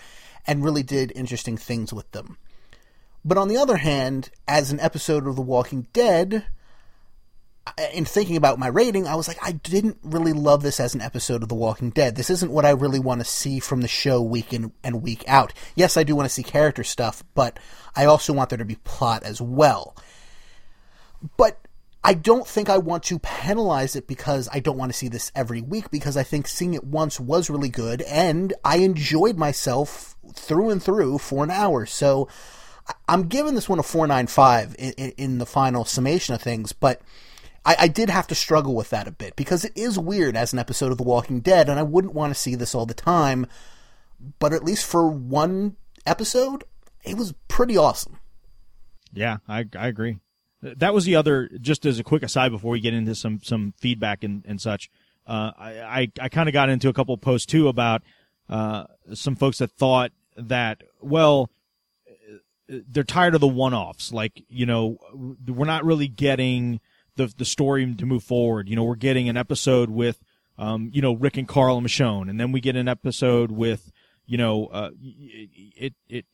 and 0.48 0.64
really 0.64 0.84
did 0.84 1.12
interesting 1.16 1.58
things 1.58 1.94
with 1.94 2.12
them. 2.12 2.38
But 3.26 3.38
on 3.38 3.50
the 3.50 3.58
other 3.58 3.78
hand, 3.78 4.30
as 4.48 4.72
an 4.72 4.80
episode 4.80 5.28
of 5.28 5.36
The 5.36 5.42
Walking 5.42 5.88
Dead, 5.94 6.46
in 7.94 8.06
thinking 8.06 8.36
about 8.36 8.60
my 8.60 8.68
rating, 8.68 9.08
I 9.08 9.16
was 9.16 9.28
like, 9.28 9.38
I 9.42 9.54
didn't 9.54 9.98
really 10.04 10.34
love 10.34 10.64
this 10.64 10.80
as 10.80 10.96
an 10.96 11.02
episode 11.02 11.44
of 11.44 11.50
The 11.50 11.56
Walking 11.56 11.90
Dead. 11.90 12.16
This 12.16 12.30
isn't 12.30 12.52
what 12.52 12.66
I 12.66 12.72
really 12.72 13.00
want 13.00 13.22
to 13.22 13.26
see 13.26 13.60
from 13.60 13.82
the 13.82 13.88
show 13.88 14.22
week 14.22 14.54
in 14.54 14.72
and 14.84 15.02
week 15.02 15.24
out. 15.28 15.54
Yes, 15.76 15.98
I 15.98 16.04
do 16.04 16.16
want 16.16 16.28
to 16.28 16.34
see 16.34 16.44
character 16.44 16.84
stuff, 16.84 17.24
but 17.36 17.60
I 17.96 18.06
also 18.06 18.34
want 18.34 18.50
there 18.50 18.58
to 18.58 18.66
be 18.66 18.76
plot 18.76 19.24
as 19.24 19.42
well. 19.42 19.96
But 21.38 21.60
I 22.04 22.14
don't 22.14 22.48
think 22.48 22.70
I 22.70 22.78
want 22.78 23.04
to 23.04 23.20
penalize 23.20 23.96
it 23.96 24.08
because 24.08 24.48
I 24.54 24.60
don't 24.60 24.78
want 24.78 24.92
to 24.92 24.98
see 24.98 25.10
this 25.10 25.32
every 25.36 25.62
week 25.62 25.92
because 25.92 26.16
I 26.16 26.24
think 26.24 26.48
seeing 26.48 26.74
it 26.74 26.84
once 26.84 27.20
was 27.20 27.50
really 27.50 27.70
good 27.70 28.02
and 28.04 28.54
I 28.64 28.78
enjoyed 28.78 29.38
myself 29.38 30.16
through 30.34 30.70
and 30.70 30.82
through 30.82 31.18
for 31.18 31.44
an 31.44 31.52
hour. 31.52 31.86
So 31.86 32.30
I'm 33.08 33.28
giving 33.28 33.56
this 33.56 33.68
one 33.68 33.80
a 33.80 33.84
495 33.84 34.76
in, 34.80 34.94
in, 34.94 35.12
in 35.18 35.38
the 35.40 35.46
final 35.46 35.84
summation 35.84 36.36
of 36.36 36.42
things, 36.42 36.72
but 36.72 37.02
I, 37.66 37.76
I 37.80 37.88
did 37.88 38.10
have 38.10 38.28
to 38.28 38.36
struggle 38.36 38.76
with 38.76 38.90
that 38.90 39.08
a 39.08 39.12
bit 39.12 39.36
because 39.36 39.66
it 39.66 39.74
is 39.76 40.00
weird 40.00 40.36
as 40.36 40.54
an 40.54 40.60
episode 40.60 40.92
of 40.92 40.98
The 40.98 41.04
Walking 41.04 41.40
Dead, 41.40 41.70
and 41.70 41.80
I 41.80 41.84
wouldn't 41.84 42.14
want 42.14 42.34
to 42.34 42.40
see 42.40 42.56
this 42.56 42.74
all 42.74 42.86
the 42.86 42.94
time. 42.94 43.46
But 44.40 44.54
at 44.54 44.64
least 44.64 44.86
for 44.86 45.08
one 45.08 45.78
episode, 46.06 46.64
it 47.04 47.18
was 47.18 47.34
pretty 47.48 47.78
awesome. 47.78 48.20
Yeah, 49.14 49.38
I 49.48 49.66
I 49.78 49.88
agree. 49.88 50.18
That 50.62 50.94
was 50.94 51.06
the 51.06 51.16
other. 51.16 51.50
Just 51.62 51.86
as 51.86 52.00
a 52.00 52.04
quick 52.04 52.24
aside 52.24 52.52
before 52.52 52.72
we 52.72 52.80
get 52.80 52.94
into 52.94 53.16
some 53.16 53.40
some 53.42 53.74
feedback 53.78 54.24
and 54.24 54.44
and 54.46 54.60
such, 54.60 54.90
uh, 55.26 55.52
I 55.58 55.82
I, 55.82 56.12
I 56.22 56.30
kind 56.30 56.50
of 56.50 56.54
got 56.54 56.70
into 56.70 56.90
a 56.90 56.94
couple 56.94 57.18
posts 57.18 57.46
too 57.46 57.68
about 57.68 58.04
uh, 58.50 58.86
some 59.14 59.36
folks 59.36 59.60
that 59.60 59.72
thought 59.72 60.12
that 60.36 60.84
well 61.02 61.50
they're 62.68 63.04
tired 63.04 63.36
of 63.36 63.42
the 63.42 63.48
one-offs. 63.48 64.14
Like 64.14 64.44
you 64.48 64.66
know, 64.66 64.98
we're 65.14 65.66
not 65.66 65.86
really 65.86 66.08
getting 66.08 66.80
the 67.20 67.34
the 67.38 67.46
story 67.46 67.94
to 67.94 68.06
move 68.06 68.24
forward. 68.24 68.70
You 68.70 68.76
know, 68.76 68.84
we're 68.84 68.96
getting 68.96 69.30
an 69.30 69.38
episode 69.38 69.90
with 69.90 70.24
um, 70.58 70.90
you 70.94 71.02
know 71.02 71.14
Rick 71.14 71.38
and 71.38 71.48
Carl 71.48 71.78
and 71.78 71.86
Michonne, 71.86 72.30
and 72.30 72.40
then 72.40 72.52
we 72.52 72.62
get 72.62 72.76
an 72.76 72.88
episode 72.88 73.52
with 73.52 73.92
you 74.26 74.38
know 74.38 74.68
uh, 74.68 74.90
it 75.02 75.94
it, 76.08 76.26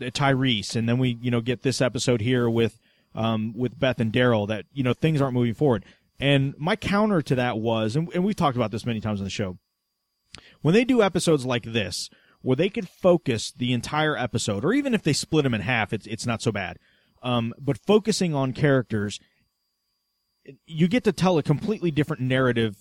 it 0.00 0.14
Tyrese, 0.14 0.76
and 0.76 0.88
then 0.88 0.98
we 0.98 1.16
you 1.22 1.30
know 1.30 1.40
get 1.40 1.62
this 1.62 1.80
episode 1.80 2.20
here 2.20 2.50
with 2.50 2.78
um, 3.14 3.54
with 3.56 3.78
Beth 3.78 4.00
and 4.00 4.12
Daryl 4.12 4.48
that 4.48 4.66
you 4.72 4.82
know 4.82 4.92
things 4.92 5.20
aren't 5.20 5.34
moving 5.34 5.54
forward. 5.54 5.84
And 6.20 6.54
my 6.58 6.76
counter 6.76 7.22
to 7.22 7.34
that 7.34 7.58
was, 7.58 7.96
and, 7.96 8.08
and 8.14 8.24
we've 8.24 8.36
talked 8.36 8.56
about 8.56 8.70
this 8.70 8.86
many 8.86 9.00
times 9.00 9.20
on 9.20 9.24
the 9.24 9.30
show, 9.30 9.58
when 10.62 10.72
they 10.72 10.84
do 10.84 11.02
episodes 11.02 11.44
like 11.44 11.64
this, 11.64 12.08
where 12.40 12.56
they 12.56 12.68
could 12.68 12.88
focus 12.88 13.52
the 13.52 13.72
entire 13.72 14.16
episode, 14.16 14.64
or 14.64 14.72
even 14.72 14.94
if 14.94 15.02
they 15.02 15.12
split 15.12 15.44
them 15.44 15.54
in 15.54 15.60
half, 15.60 15.92
it's 15.92 16.06
it's 16.06 16.26
not 16.26 16.42
so 16.42 16.52
bad. 16.52 16.78
Um, 17.22 17.54
but 17.58 17.78
focusing 17.78 18.34
on 18.34 18.52
characters, 18.52 19.18
you 20.66 20.88
get 20.88 21.04
to 21.04 21.12
tell 21.12 21.38
a 21.38 21.42
completely 21.42 21.90
different 21.90 22.22
narrative 22.22 22.76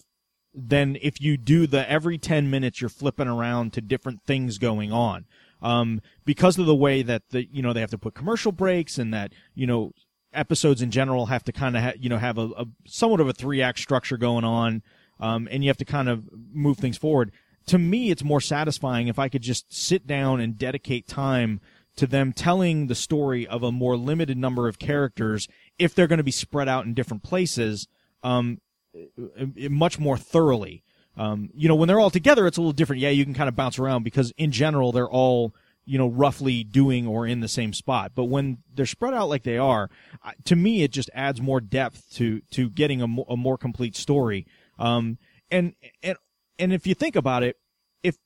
than 0.53 0.97
if 1.01 1.19
you 1.19 1.37
do 1.37 1.65
the 1.65 1.89
every 1.89 2.17
10 2.17 2.49
minutes 2.49 2.79
you're 2.79 2.89
flipping 2.89 3.27
around 3.27 3.73
to 3.73 3.81
different 3.81 4.23
things 4.23 4.57
going 4.57 4.91
on. 4.91 5.25
Um, 5.61 6.01
because 6.25 6.57
of 6.59 6.65
the 6.65 6.75
way 6.75 7.01
that 7.01 7.29
the, 7.29 7.45
you 7.45 7.61
know, 7.61 7.73
they 7.73 7.79
have 7.79 7.91
to 7.91 7.97
put 7.97 8.13
commercial 8.13 8.51
breaks 8.51 8.97
and 8.97 9.13
that, 9.13 9.31
you 9.55 9.65
know, 9.65 9.93
episodes 10.33 10.81
in 10.81 10.91
general 10.91 11.27
have 11.27 11.43
to 11.45 11.51
kind 11.51 11.77
of, 11.77 11.83
ha- 11.83 11.93
you 11.97 12.09
know, 12.09 12.17
have 12.17 12.37
a, 12.37 12.49
a 12.57 12.65
somewhat 12.85 13.21
of 13.21 13.29
a 13.29 13.33
three 13.33 13.61
act 13.61 13.79
structure 13.79 14.17
going 14.17 14.43
on. 14.43 14.83
Um, 15.19 15.47
and 15.49 15.63
you 15.63 15.69
have 15.69 15.77
to 15.77 15.85
kind 15.85 16.09
of 16.09 16.29
move 16.51 16.77
things 16.77 16.97
forward. 16.97 17.31
To 17.67 17.77
me, 17.77 18.11
it's 18.11 18.23
more 18.23 18.41
satisfying 18.41 19.07
if 19.07 19.17
I 19.17 19.29
could 19.29 19.41
just 19.41 19.73
sit 19.73 20.05
down 20.05 20.41
and 20.41 20.57
dedicate 20.57 21.07
time 21.07 21.61
to 21.95 22.07
them 22.07 22.33
telling 22.33 22.87
the 22.87 22.95
story 22.95 23.45
of 23.47 23.63
a 23.63 23.71
more 23.71 23.95
limited 23.95 24.37
number 24.37 24.67
of 24.67 24.79
characters 24.79 25.47
if 25.77 25.93
they're 25.93 26.07
going 26.07 26.17
to 26.17 26.23
be 26.23 26.31
spread 26.31 26.67
out 26.67 26.85
in 26.85 26.93
different 26.93 27.23
places. 27.23 27.87
Um, 28.23 28.59
uh, 28.95 29.45
much 29.69 29.99
more 29.99 30.17
thoroughly. 30.17 30.83
Um, 31.17 31.49
you 31.55 31.67
know, 31.67 31.75
when 31.75 31.87
they're 31.87 31.99
all 31.99 32.09
together, 32.09 32.47
it's 32.47 32.57
a 32.57 32.61
little 32.61 32.73
different. 32.73 33.01
Yeah, 33.01 33.09
you 33.09 33.23
can 33.23 33.33
kind 33.33 33.49
of 33.49 33.55
bounce 33.55 33.79
around 33.79 34.03
because 34.03 34.31
in 34.37 34.51
general, 34.51 34.91
they're 34.91 35.09
all, 35.09 35.53
you 35.85 35.97
know, 35.97 36.07
roughly 36.07 36.63
doing 36.63 37.07
or 37.07 37.27
in 37.27 37.39
the 37.39 37.47
same 37.47 37.73
spot. 37.73 38.13
But 38.15 38.25
when 38.25 38.59
they're 38.73 38.85
spread 38.85 39.13
out 39.13 39.29
like 39.29 39.43
they 39.43 39.57
are, 39.57 39.89
to 40.45 40.55
me, 40.55 40.83
it 40.83 40.91
just 40.91 41.09
adds 41.13 41.41
more 41.41 41.59
depth 41.59 42.13
to, 42.15 42.41
to 42.51 42.69
getting 42.69 43.01
a, 43.01 43.07
mo- 43.07 43.25
a 43.29 43.37
more 43.37 43.57
complete 43.57 43.95
story. 43.95 44.45
Um, 44.79 45.17
and, 45.51 45.73
and, 46.01 46.17
and 46.57 46.73
if 46.73 46.87
you 46.87 46.95
think 46.95 47.15
about 47.15 47.43
it, 47.43 47.57
if, 48.01 48.17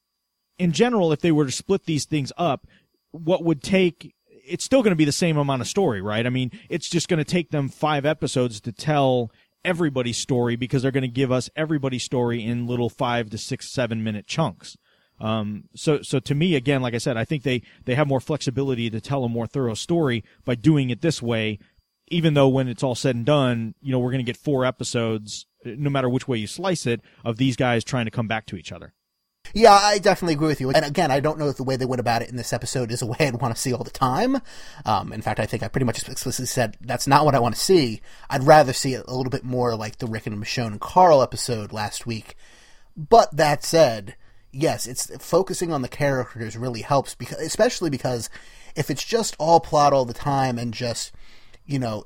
in 0.57 0.71
general, 0.71 1.11
if 1.11 1.21
they 1.21 1.31
were 1.31 1.45
to 1.45 1.51
split 1.51 1.85
these 1.85 2.05
things 2.05 2.31
up, 2.37 2.67
what 3.11 3.43
would 3.43 3.63
take 3.63 4.13
it's 4.47 4.63
still 4.63 4.81
going 4.81 4.91
to 4.91 4.97
be 4.97 5.05
the 5.05 5.11
same 5.11 5.37
amount 5.37 5.61
of 5.61 5.67
story, 5.67 6.01
right? 6.01 6.25
I 6.25 6.29
mean, 6.29 6.51
it's 6.69 6.89
just 6.89 7.09
going 7.09 7.17
to 7.17 7.25
take 7.25 7.51
them 7.51 7.69
five 7.69 8.05
episodes 8.05 8.61
to 8.61 8.71
tell 8.71 9.31
everybody's 9.65 10.17
story 10.17 10.55
because 10.55 10.81
they're 10.81 10.91
going 10.91 11.01
to 11.01 11.07
give 11.07 11.31
us 11.31 11.49
everybody's 11.55 12.03
story 12.03 12.43
in 12.43 12.67
little 12.67 12.89
five 12.89 13.29
to 13.31 13.37
six, 13.37 13.71
seven 13.71 14.03
minute 14.03 14.25
chunks. 14.25 14.77
Um, 15.19 15.65
so, 15.75 16.01
so 16.01 16.19
to 16.19 16.35
me, 16.35 16.55
again, 16.55 16.81
like 16.81 16.93
I 16.93 16.99
said, 16.99 17.17
I 17.17 17.25
think 17.25 17.43
they, 17.43 17.63
they 17.85 17.95
have 17.95 18.07
more 18.07 18.19
flexibility 18.19 18.89
to 18.89 19.01
tell 19.01 19.23
a 19.23 19.29
more 19.29 19.47
thorough 19.47 19.73
story 19.73 20.23
by 20.45 20.55
doing 20.55 20.89
it 20.89 21.01
this 21.01 21.21
way. 21.21 21.59
Even 22.09 22.35
though 22.35 22.47
when 22.47 22.69
it's 22.69 22.83
all 22.83 22.95
said 22.95 23.15
and 23.17 23.25
done, 23.25 23.75
you 23.81 23.91
know, 23.91 23.99
we're 23.99 24.11
going 24.11 24.23
to 24.23 24.31
get 24.31 24.37
four 24.37 24.63
episodes, 24.63 25.45
no 25.65 25.89
matter 25.89 26.07
which 26.07 26.27
way 26.27 26.37
you 26.37 26.47
slice 26.47 26.85
it, 26.85 27.01
of 27.25 27.35
these 27.35 27.57
guys 27.57 27.83
trying 27.83 28.05
to 28.05 28.11
come 28.11 28.29
back 28.29 28.45
to 28.45 28.55
each 28.55 28.71
other. 28.71 28.93
Yeah, 29.53 29.73
I 29.73 29.99
definitely 29.99 30.33
agree 30.33 30.47
with 30.47 30.61
you. 30.61 30.71
And 30.71 30.85
again, 30.85 31.11
I 31.11 31.19
don't 31.19 31.39
know 31.39 31.49
if 31.49 31.57
the 31.57 31.63
way 31.63 31.75
they 31.75 31.85
went 31.85 31.99
about 31.99 32.21
it 32.21 32.29
in 32.29 32.35
this 32.35 32.53
episode 32.53 32.91
is 32.91 33.01
a 33.01 33.05
way 33.05 33.17
I'd 33.19 33.41
want 33.41 33.55
to 33.55 33.61
see 33.61 33.73
all 33.73 33.83
the 33.83 33.91
time. 33.91 34.41
Um, 34.85 35.13
in 35.13 35.21
fact, 35.21 35.39
I 35.39 35.45
think 35.45 35.63
I 35.63 35.67
pretty 35.67 35.85
much 35.85 36.07
explicitly 36.07 36.45
said 36.45 36.77
that's 36.81 37.07
not 37.07 37.25
what 37.25 37.35
I 37.35 37.39
want 37.39 37.55
to 37.55 37.61
see. 37.61 38.01
I'd 38.29 38.43
rather 38.43 38.73
see 38.73 38.93
it 38.93 39.05
a 39.07 39.13
little 39.13 39.31
bit 39.31 39.43
more 39.43 39.75
like 39.75 39.97
the 39.97 40.07
Rick 40.07 40.27
and 40.27 40.37
Michonne 40.37 40.67
and 40.67 40.81
Carl 40.81 41.21
episode 41.21 41.71
last 41.71 42.05
week. 42.05 42.35
But 42.95 43.35
that 43.35 43.63
said, 43.63 44.15
yes, 44.51 44.87
it's 44.87 45.15
focusing 45.23 45.71
on 45.71 45.81
the 45.81 45.87
characters 45.87 46.57
really 46.57 46.81
helps 46.81 47.15
because, 47.15 47.39
especially 47.39 47.89
because 47.89 48.29
if 48.75 48.89
it's 48.89 49.03
just 49.03 49.35
all 49.39 49.59
plot 49.59 49.93
all 49.93 50.05
the 50.05 50.13
time 50.13 50.57
and 50.57 50.73
just, 50.73 51.11
you 51.65 51.79
know, 51.79 52.05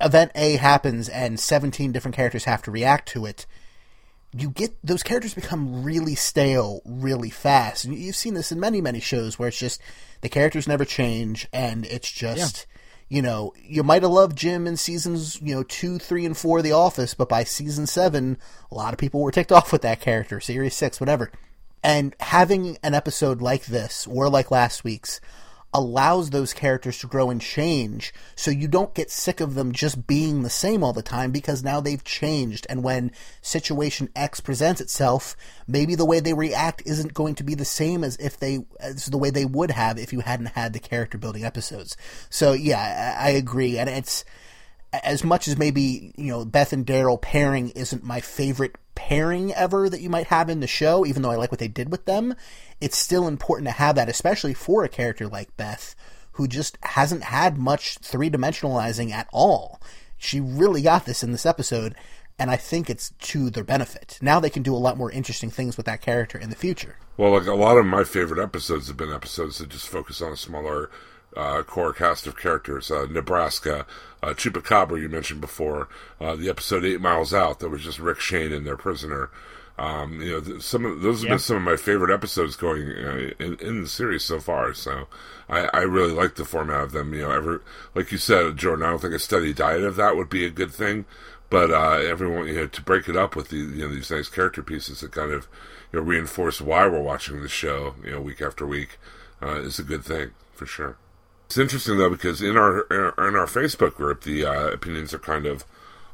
event 0.00 0.32
A 0.34 0.56
happens 0.56 1.08
and 1.08 1.38
17 1.38 1.92
different 1.92 2.16
characters 2.16 2.44
have 2.44 2.62
to 2.62 2.70
react 2.70 3.08
to 3.10 3.24
it, 3.24 3.46
you 4.34 4.50
get 4.50 4.74
those 4.82 5.02
characters 5.02 5.34
become 5.34 5.82
really 5.82 6.14
stale 6.14 6.80
really 6.84 7.30
fast. 7.30 7.84
And 7.84 7.94
you've 7.94 8.16
seen 8.16 8.34
this 8.34 8.52
in 8.52 8.60
many, 8.60 8.80
many 8.80 9.00
shows 9.00 9.38
where 9.38 9.48
it's 9.48 9.58
just 9.58 9.80
the 10.22 10.28
characters 10.28 10.66
never 10.66 10.84
change 10.84 11.48
and 11.52 11.84
it's 11.86 12.10
just, 12.10 12.66
you 13.08 13.20
know, 13.20 13.52
you 13.62 13.82
might 13.82 14.02
have 14.02 14.10
loved 14.10 14.38
Jim 14.38 14.66
in 14.66 14.76
seasons, 14.76 15.40
you 15.42 15.54
know, 15.54 15.62
two, 15.62 15.98
three, 15.98 16.24
and 16.24 16.36
four 16.36 16.58
of 16.58 16.64
The 16.64 16.72
Office, 16.72 17.12
but 17.12 17.28
by 17.28 17.44
season 17.44 17.86
seven, 17.86 18.38
a 18.70 18.74
lot 18.74 18.94
of 18.94 18.98
people 18.98 19.20
were 19.20 19.32
ticked 19.32 19.52
off 19.52 19.70
with 19.70 19.82
that 19.82 20.00
character, 20.00 20.40
series 20.40 20.74
six, 20.74 20.98
whatever. 20.98 21.30
And 21.84 22.16
having 22.20 22.78
an 22.82 22.94
episode 22.94 23.42
like 23.42 23.66
this, 23.66 24.06
or 24.06 24.30
like 24.30 24.50
last 24.50 24.82
week's, 24.82 25.20
allows 25.74 26.30
those 26.30 26.52
characters 26.52 26.98
to 26.98 27.06
grow 27.06 27.30
and 27.30 27.40
change 27.40 28.12
so 28.36 28.50
you 28.50 28.68
don't 28.68 28.94
get 28.94 29.10
sick 29.10 29.40
of 29.40 29.54
them 29.54 29.72
just 29.72 30.06
being 30.06 30.42
the 30.42 30.50
same 30.50 30.84
all 30.84 30.92
the 30.92 31.02
time 31.02 31.30
because 31.30 31.64
now 31.64 31.80
they've 31.80 32.04
changed. 32.04 32.66
And 32.68 32.82
when 32.82 33.10
situation 33.40 34.10
X 34.14 34.40
presents 34.40 34.80
itself 34.80 35.36
maybe 35.66 35.94
the 35.94 36.04
way 36.04 36.20
they 36.20 36.34
react 36.34 36.82
isn't 36.84 37.14
going 37.14 37.34
to 37.34 37.44
be 37.44 37.54
the 37.54 37.64
same 37.64 38.04
as 38.04 38.16
if 38.16 38.38
they 38.38 38.64
as 38.80 39.06
the 39.06 39.18
way 39.18 39.30
they 39.30 39.44
would 39.44 39.70
have 39.70 39.98
if 39.98 40.12
you 40.12 40.20
hadn't 40.20 40.46
had 40.46 40.72
the 40.72 40.78
character 40.78 41.18
building 41.18 41.44
episodes. 41.44 41.96
So 42.28 42.52
yeah 42.52 43.16
I, 43.18 43.28
I 43.28 43.30
agree. 43.30 43.78
And 43.78 43.88
it's 43.88 44.24
as 44.92 45.24
much 45.24 45.48
as 45.48 45.56
maybe 45.56 46.12
you 46.16 46.28
know 46.28 46.44
Beth 46.44 46.72
and 46.72 46.86
Daryl 46.86 47.20
pairing 47.20 47.70
isn't 47.70 48.04
my 48.04 48.20
favorite 48.20 48.76
pairing 48.94 49.52
ever 49.54 49.88
that 49.88 50.00
you 50.00 50.10
might 50.10 50.26
have 50.28 50.48
in 50.48 50.60
the 50.60 50.66
show, 50.66 51.06
even 51.06 51.22
though 51.22 51.30
I 51.30 51.36
like 51.36 51.50
what 51.50 51.58
they 51.58 51.68
did 51.68 51.90
with 51.90 52.04
them, 52.04 52.34
it's 52.80 52.98
still 52.98 53.26
important 53.26 53.66
to 53.68 53.72
have 53.72 53.96
that, 53.96 54.08
especially 54.08 54.54
for 54.54 54.84
a 54.84 54.88
character 54.88 55.26
like 55.26 55.56
Beth, 55.56 55.94
who 56.32 56.46
just 56.46 56.78
hasn't 56.82 57.24
had 57.24 57.56
much 57.56 57.98
three 57.98 58.30
dimensionalizing 58.30 59.10
at 59.10 59.28
all. 59.32 59.80
She 60.18 60.40
really 60.40 60.82
got 60.82 61.04
this 61.04 61.22
in 61.22 61.32
this 61.32 61.46
episode, 61.46 61.94
and 62.38 62.50
I 62.50 62.56
think 62.56 62.88
it's 62.88 63.10
to 63.10 63.50
their 63.50 63.64
benefit. 63.64 64.18
Now 64.22 64.40
they 64.40 64.50
can 64.50 64.62
do 64.62 64.74
a 64.74 64.76
lot 64.76 64.96
more 64.96 65.10
interesting 65.10 65.50
things 65.50 65.76
with 65.76 65.86
that 65.86 66.00
character 66.00 66.38
in 66.38 66.50
the 66.50 66.56
future. 66.56 66.96
Well, 67.16 67.32
like 67.32 67.46
a 67.46 67.54
lot 67.54 67.76
of 67.76 67.86
my 67.86 68.04
favorite 68.04 68.42
episodes 68.42 68.88
have 68.88 68.96
been 68.96 69.12
episodes 69.12 69.58
that 69.58 69.68
just 69.68 69.88
focus 69.88 70.22
on 70.22 70.32
a 70.32 70.36
smaller 70.36 70.90
uh, 71.36 71.62
core 71.62 71.92
cast 71.92 72.26
of 72.26 72.36
characters. 72.36 72.90
Uh, 72.90 73.06
Nebraska, 73.10 73.86
uh, 74.22 74.28
Chupacabra, 74.28 75.00
you 75.00 75.08
mentioned 75.08 75.40
before, 75.40 75.88
uh, 76.20 76.36
the 76.36 76.48
episode 76.48 76.84
Eight 76.84 77.00
Miles 77.00 77.32
Out 77.34 77.60
that 77.60 77.68
was 77.70 77.82
just 77.82 77.98
Rick 77.98 78.20
Shane 78.20 78.52
and 78.52 78.66
their 78.66 78.76
prisoner. 78.76 79.30
Um, 79.78 80.20
you 80.20 80.32
know, 80.32 80.40
th- 80.40 80.62
some 80.62 80.84
of 80.84 81.00
those 81.00 81.20
have 81.20 81.24
Yeah. 81.24 81.30
been 81.30 81.38
some 81.38 81.56
of 81.56 81.62
my 81.62 81.76
favorite 81.76 82.12
episodes 82.12 82.56
going 82.56 82.82
uh, 82.92 83.30
in, 83.38 83.56
in 83.58 83.80
the 83.82 83.88
series 83.88 84.22
so 84.22 84.38
far. 84.38 84.74
So 84.74 85.08
I, 85.48 85.68
I 85.72 85.80
really 85.82 86.12
like 86.12 86.34
the 86.34 86.44
format 86.44 86.82
of 86.82 86.92
them. 86.92 87.14
You 87.14 87.22
know, 87.22 87.30
ever 87.30 87.62
like 87.94 88.12
you 88.12 88.18
said, 88.18 88.58
Jordan. 88.58 88.84
I 88.84 88.90
don't 88.90 89.00
think 89.00 89.14
a 89.14 89.18
steady 89.18 89.54
diet 89.54 89.82
of 89.82 89.96
that 89.96 90.14
would 90.16 90.28
be 90.28 90.44
a 90.44 90.50
good 90.50 90.72
thing, 90.72 91.06
but 91.48 91.70
uh, 91.70 91.92
everyone 92.06 92.46
you 92.48 92.54
know 92.56 92.66
to 92.66 92.82
break 92.82 93.08
it 93.08 93.16
up 93.16 93.34
with 93.34 93.48
the 93.48 93.56
you 93.56 93.88
know 93.88 93.94
these 93.94 94.10
nice 94.10 94.28
character 94.28 94.62
pieces 94.62 95.00
that 95.00 95.12
kind 95.12 95.32
of 95.32 95.48
you 95.90 95.98
know 95.98 96.04
reinforce 96.04 96.60
why 96.60 96.86
we're 96.86 97.00
watching 97.00 97.40
the 97.40 97.48
show 97.48 97.94
you 98.04 98.10
know 98.10 98.20
week 98.20 98.42
after 98.42 98.66
week 98.66 98.98
uh, 99.42 99.56
is 99.62 99.78
a 99.78 99.82
good 99.82 100.04
thing 100.04 100.32
for 100.52 100.66
sure. 100.66 100.98
It's 101.52 101.58
interesting 101.58 101.98
though 101.98 102.08
because 102.08 102.40
in 102.40 102.56
our 102.56 102.80
in 102.90 103.36
our 103.36 103.44
Facebook 103.44 103.94
group, 103.94 104.22
the 104.22 104.42
uh, 104.42 104.68
opinions 104.68 105.12
are 105.12 105.18
kind 105.18 105.44
of 105.44 105.66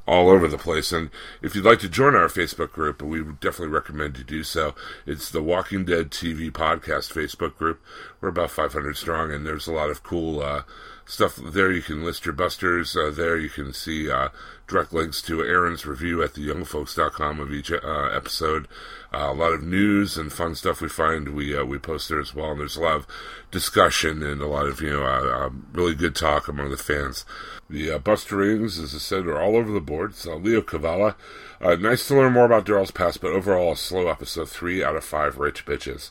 all 0.04 0.30
over 0.30 0.48
the 0.48 0.58
place. 0.58 0.90
And 0.90 1.10
if 1.40 1.54
you'd 1.54 1.64
like 1.64 1.78
to 1.78 1.88
join 1.88 2.16
our 2.16 2.26
Facebook 2.26 2.72
group, 2.72 3.00
we 3.00 3.22
definitely 3.22 3.68
recommend 3.68 4.18
you 4.18 4.24
do 4.24 4.42
so. 4.42 4.74
It's 5.06 5.30
the 5.30 5.40
Walking 5.40 5.84
Dead 5.84 6.10
TV 6.10 6.50
Podcast 6.50 7.12
Facebook 7.12 7.56
group. 7.56 7.80
We're 8.20 8.30
about 8.30 8.50
500 8.50 8.96
strong, 8.96 9.30
and 9.30 9.46
there's 9.46 9.68
a 9.68 9.72
lot 9.72 9.90
of 9.90 10.02
cool 10.02 10.42
uh, 10.42 10.62
stuff 11.08 11.36
there. 11.36 11.72
You 11.72 11.82
can 11.82 12.04
list 12.04 12.26
your 12.26 12.34
busters 12.34 12.94
uh, 12.94 13.10
there. 13.10 13.36
You 13.36 13.48
can 13.48 13.72
see 13.72 14.10
uh, 14.10 14.28
direct 14.68 14.92
links 14.92 15.22
to 15.22 15.42
Aaron's 15.42 15.86
review 15.86 16.22
at 16.22 16.34
theyoungfolks.com 16.34 17.40
of 17.40 17.52
each 17.52 17.72
uh, 17.72 18.10
episode. 18.12 18.68
Uh, 19.12 19.30
a 19.30 19.32
lot 19.32 19.54
of 19.54 19.62
news 19.62 20.18
and 20.18 20.30
fun 20.30 20.54
stuff 20.54 20.82
we 20.82 20.88
find 20.88 21.30
we 21.30 21.56
uh, 21.56 21.64
we 21.64 21.78
post 21.78 22.10
there 22.10 22.20
as 22.20 22.34
well. 22.34 22.50
And 22.50 22.60
there's 22.60 22.76
a 22.76 22.82
lot 22.82 22.96
of 22.96 23.06
discussion 23.50 24.22
and 24.22 24.42
a 24.42 24.46
lot 24.46 24.66
of 24.66 24.82
you 24.82 24.90
know 24.90 25.02
uh, 25.02 25.46
uh, 25.46 25.50
really 25.72 25.94
good 25.94 26.14
talk 26.14 26.46
among 26.46 26.70
the 26.70 26.76
fans. 26.76 27.24
The 27.70 27.92
uh, 27.92 27.98
Buster 27.98 28.36
rings, 28.36 28.78
as 28.78 28.94
I 28.94 28.98
said, 28.98 29.26
are 29.26 29.40
all 29.40 29.56
over 29.56 29.72
the 29.72 29.80
board. 29.80 30.14
So 30.14 30.36
Leo 30.36 30.60
Cavalla. 30.60 31.14
uh, 31.60 31.76
nice 31.76 32.06
to 32.08 32.14
learn 32.14 32.34
more 32.34 32.44
about 32.44 32.66
Daryl's 32.66 32.90
past, 32.90 33.22
but 33.22 33.32
overall 33.32 33.72
a 33.72 33.76
slow 33.76 34.08
episode. 34.08 34.50
Three 34.50 34.84
out 34.84 34.96
of 34.96 35.04
five 35.04 35.38
rich 35.38 35.64
bitches. 35.64 36.10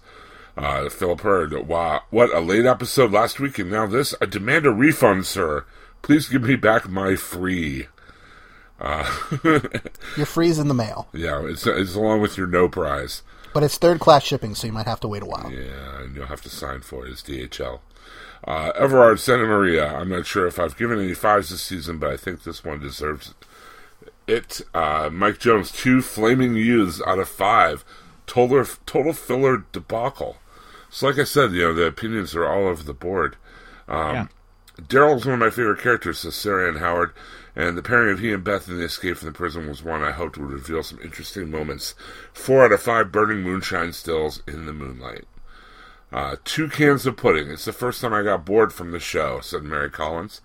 Uh, 0.58 0.90
Philip 0.90 1.22
Heard, 1.22 1.54
wow, 1.68 2.02
what 2.10 2.34
a 2.34 2.40
late 2.40 2.66
episode 2.66 3.12
last 3.12 3.40
week, 3.40 3.60
and 3.60 3.70
now 3.70 3.86
this. 3.86 4.16
I 4.20 4.26
demand 4.26 4.66
a 4.66 4.72
refund, 4.72 5.28
sir. 5.28 5.66
Please 6.02 6.28
give 6.28 6.44
me 6.44 6.56
back 6.56 6.90
my 6.90 7.16
free. 7.16 7.88
Uh, 8.80 9.10
Your 10.18 10.26
free's 10.26 10.58
in 10.60 10.68
the 10.68 10.74
mail, 10.74 11.08
yeah, 11.14 11.44
it's, 11.46 11.66
it's 11.68 11.96
along 11.96 12.22
with 12.22 12.38
your 12.38 12.46
no 12.48 12.68
prize. 12.70 13.24
but 13.54 13.64
it's 13.64 13.78
third 13.78 14.00
class 14.00 14.24
shipping, 14.24 14.54
so 14.56 14.68
you 14.68 14.74
might 14.74 14.86
have 14.86 15.00
to 15.00 15.08
wait 15.08 15.24
a 15.24 15.26
while. 15.26 15.52
Yeah, 15.52 16.02
and 16.02 16.16
you'll 16.16 16.28
have 16.28 16.42
to 16.44 16.50
sign 16.50 16.82
for 16.82 17.06
it 17.08 17.12
as 17.12 17.22
DHL. 17.24 17.80
Uh, 18.44 18.72
Everard 18.76 19.20
Santa 19.20 19.46
Maria. 19.46 19.96
I'm 19.96 20.10
not 20.10 20.28
sure 20.28 20.46
if 20.46 20.60
I've 20.60 20.78
given 20.78 21.00
any 21.00 21.16
fives 21.16 21.50
this 21.50 21.62
season, 21.62 21.98
but 21.98 22.12
I 22.12 22.18
think 22.18 22.44
this 22.44 22.64
one 22.64 22.80
deserves 22.80 23.34
it. 24.28 24.62
Uh, 24.76 25.10
Mike 25.12 25.40
Jones, 25.40 25.72
two 25.72 26.02
flaming 26.04 26.56
youths 26.56 27.02
out 27.08 27.18
of 27.20 27.28
five. 27.30 27.84
Total, 28.28 28.64
total 28.86 29.14
filler 29.14 29.66
debacle. 29.72 30.38
So, 30.90 31.08
like 31.08 31.20
I 31.20 31.24
said, 31.26 31.52
you 31.52 31.64
know, 31.64 31.74
the 31.74 31.86
opinions 31.86 32.36
are 32.36 32.46
all 32.46 32.68
over 32.68 32.84
the 32.84 32.94
board. 32.94 33.36
Um, 33.88 34.14
Yeah. 34.16 34.28
Daryl's 34.82 35.26
one 35.26 35.34
of 35.34 35.40
my 35.40 35.50
favorite 35.50 35.82
characters, 35.82 36.20
says 36.20 36.36
Sarah 36.36 36.68
Ann 36.68 36.76
Howard, 36.78 37.12
and 37.56 37.76
the 37.76 37.82
pairing 37.82 38.12
of 38.14 38.20
he 38.20 38.32
and 38.32 38.44
Beth 38.44 38.68
in 38.70 38.78
the 38.78 38.84
escape 38.86 39.18
from 39.18 39.26
the 39.28 39.32
prison 39.34 39.68
was 39.68 39.84
one 39.84 40.04
I 40.04 40.12
hoped 40.12 40.38
would 40.38 40.52
reveal 40.52 40.84
some 40.84 41.00
interesting 41.04 41.50
moments. 41.50 41.96
Four 42.32 42.64
out 42.66 42.72
of 42.72 42.82
five 42.84 43.12
burning 43.12 43.42
moonshine 43.42 43.92
stills 43.92 44.44
in 44.48 44.68
the 44.68 44.74
moonlight. 44.74 45.26
Uh, 46.14 46.36
two 46.46 46.70
cans 46.70 47.08
of 47.08 47.18
pudding. 47.18 47.50
It's 47.50 47.66
the 47.66 47.74
first 47.74 48.02
time 48.02 48.14
I 48.14 48.22
got 48.22 48.46
bored 48.46 48.72
from 48.72 48.92
the 48.92 49.00
show, 49.00 49.40
said 49.42 49.64
Mary 49.64 49.90
Collins. 49.90 50.42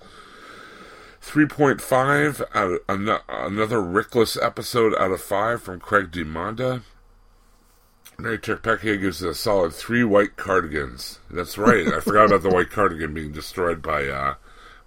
3.5 1.20 2.43
out 2.55 2.70
of, 2.72 2.78
ano- 2.88 3.20
another 3.28 3.78
Rickless 3.78 4.36
episode 4.43 4.95
out 4.99 5.12
of 5.12 5.20
5 5.20 5.62
from 5.62 5.78
Craig 5.78 6.11
DiMonda. 6.11 6.82
Mary 8.22 8.38
Turpecchia 8.38 9.00
gives 9.00 9.20
it 9.20 9.28
a 9.28 9.34
solid 9.34 9.74
three 9.74 10.04
white 10.04 10.36
cardigans. 10.36 11.18
That's 11.28 11.58
right. 11.58 11.88
I 11.88 11.98
forgot 11.98 12.26
about 12.26 12.42
the 12.42 12.50
white 12.50 12.70
cardigan 12.70 13.12
being 13.12 13.32
destroyed 13.32 13.82
by 13.82 14.06
uh, 14.06 14.34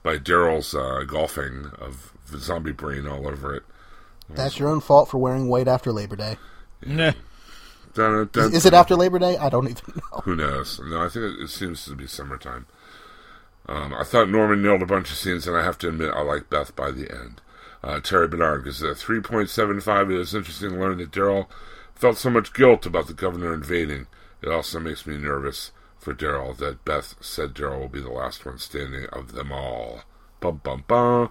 by 0.04 0.18
Daryl's 0.18 0.74
uh, 0.74 1.04
golfing 1.06 1.72
of 1.78 2.14
zombie 2.38 2.72
brain 2.72 3.06
all 3.06 3.28
over 3.28 3.54
it. 3.54 3.64
That's 4.30 4.58
your 4.58 4.70
own 4.70 4.80
fault 4.80 5.10
for 5.10 5.18
wearing 5.18 5.50
white 5.50 5.68
after 5.68 5.92
Labor 5.92 6.16
Day. 6.16 6.38
Nah. 6.86 7.12
Dun, 7.94 8.30
dun, 8.34 8.48
Is, 8.48 8.54
is 8.54 8.66
it 8.66 8.74
after 8.74 8.96
Labor 8.96 9.20
Day? 9.20 9.38
I 9.38 9.48
don't 9.48 9.70
even 9.70 9.94
know. 9.96 10.20
Who 10.24 10.36
knows? 10.36 10.82
No, 10.84 11.02
I 11.02 11.08
think 11.08 11.38
it, 11.38 11.44
it 11.44 11.50
seems 11.50 11.86
to 11.86 11.96
be 11.96 12.08
summertime. 12.08 12.66
Um, 13.68 13.94
I 13.94 14.04
thought 14.04 14.30
Norman 14.30 14.62
nailed 14.62 14.82
a 14.82 14.86
bunch 14.86 15.12
of 15.12 15.18
scenes, 15.18 15.48
and 15.48 15.56
I 15.56 15.64
have 15.64 15.78
to 15.78 15.88
admit 15.88 16.14
I 16.14 16.22
like 16.22 16.50
Beth 16.50 16.76
by 16.76 16.92
the 16.92 17.10
end. 17.10 17.40
Uh, 17.82 18.02
Terry 18.02 18.28
Bernard 18.28 18.66
gives 18.66 18.84
it 18.84 18.90
a 18.90 18.94
3.75. 18.96 20.12
It 20.12 20.20
is 20.20 20.36
interesting 20.36 20.72
to 20.72 20.76
learn 20.78 20.98
that 20.98 21.12
Daryl 21.12 21.48
felt 21.96 22.18
so 22.18 22.30
much 22.30 22.54
guilt 22.54 22.86
about 22.86 23.08
the 23.08 23.14
governor 23.14 23.54
invading. 23.54 24.08
It 24.42 24.50
also 24.50 24.80
makes 24.80 25.08
me 25.08 25.18
nervous 25.18 25.72
for 25.98 26.14
Daryl 26.14 26.56
that 26.58 26.86
Beth 26.86 27.16
said 27.20 27.54
Daryl 27.54 27.80
will 27.80 27.90
be 27.90 28.02
the 28.02 28.12
last 28.12 28.46
one 28.46 28.60
standing 28.60 29.08
of 29.08 29.32
them 29.32 29.52
all. 29.52 30.04
Bum 30.40 30.62
bum 30.64 30.84
bum. 30.88 31.30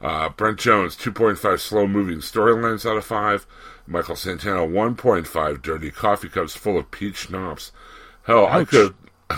Uh, 0.00 0.28
Brent 0.30 0.58
Jones, 0.58 0.96
2.5 0.96 1.60
slow 1.60 1.86
moving 1.86 2.18
storylines 2.18 2.88
out 2.88 2.96
of 2.96 3.04
5. 3.04 3.46
Michael 3.86 4.16
Santana, 4.16 4.60
1.5 4.60 5.62
dirty 5.62 5.90
coffee 5.90 6.28
cups 6.28 6.56
full 6.56 6.78
of 6.78 6.90
peach 6.90 7.16
schnapps. 7.16 7.72
Hell, 8.24 8.46
I 8.46 8.64
could. 8.64 8.94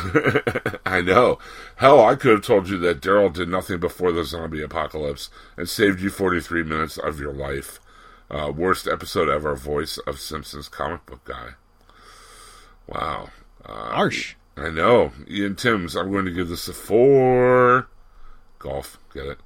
I 0.84 1.00
know. 1.00 1.38
Hell, 1.76 2.04
I 2.04 2.14
could 2.14 2.32
have 2.32 2.42
told 2.42 2.68
you 2.68 2.78
that 2.78 3.00
Daryl 3.00 3.32
did 3.32 3.48
nothing 3.48 3.78
before 3.78 4.12
the 4.12 4.24
zombie 4.24 4.62
apocalypse 4.62 5.30
and 5.56 5.68
saved 5.68 6.00
you 6.00 6.10
43 6.10 6.62
minutes 6.62 6.98
of 6.98 7.20
your 7.20 7.32
life. 7.32 7.78
Uh, 8.30 8.52
worst 8.54 8.86
episode 8.86 9.28
ever, 9.28 9.54
voice 9.56 9.98
of 9.98 10.20
Simpsons 10.20 10.68
comic 10.68 11.06
book 11.06 11.24
guy. 11.24 11.50
Wow. 12.86 13.30
Uh, 13.64 13.90
Harsh. 13.94 14.34
I 14.56 14.70
know. 14.70 15.12
Ian 15.28 15.56
Timms, 15.56 15.94
I'm 15.96 16.10
going 16.10 16.24
to 16.24 16.30
give 16.32 16.48
this 16.48 16.68
a 16.68 16.72
four. 16.72 17.88
Golf, 18.58 18.98
get 19.14 19.26
it? 19.26 19.38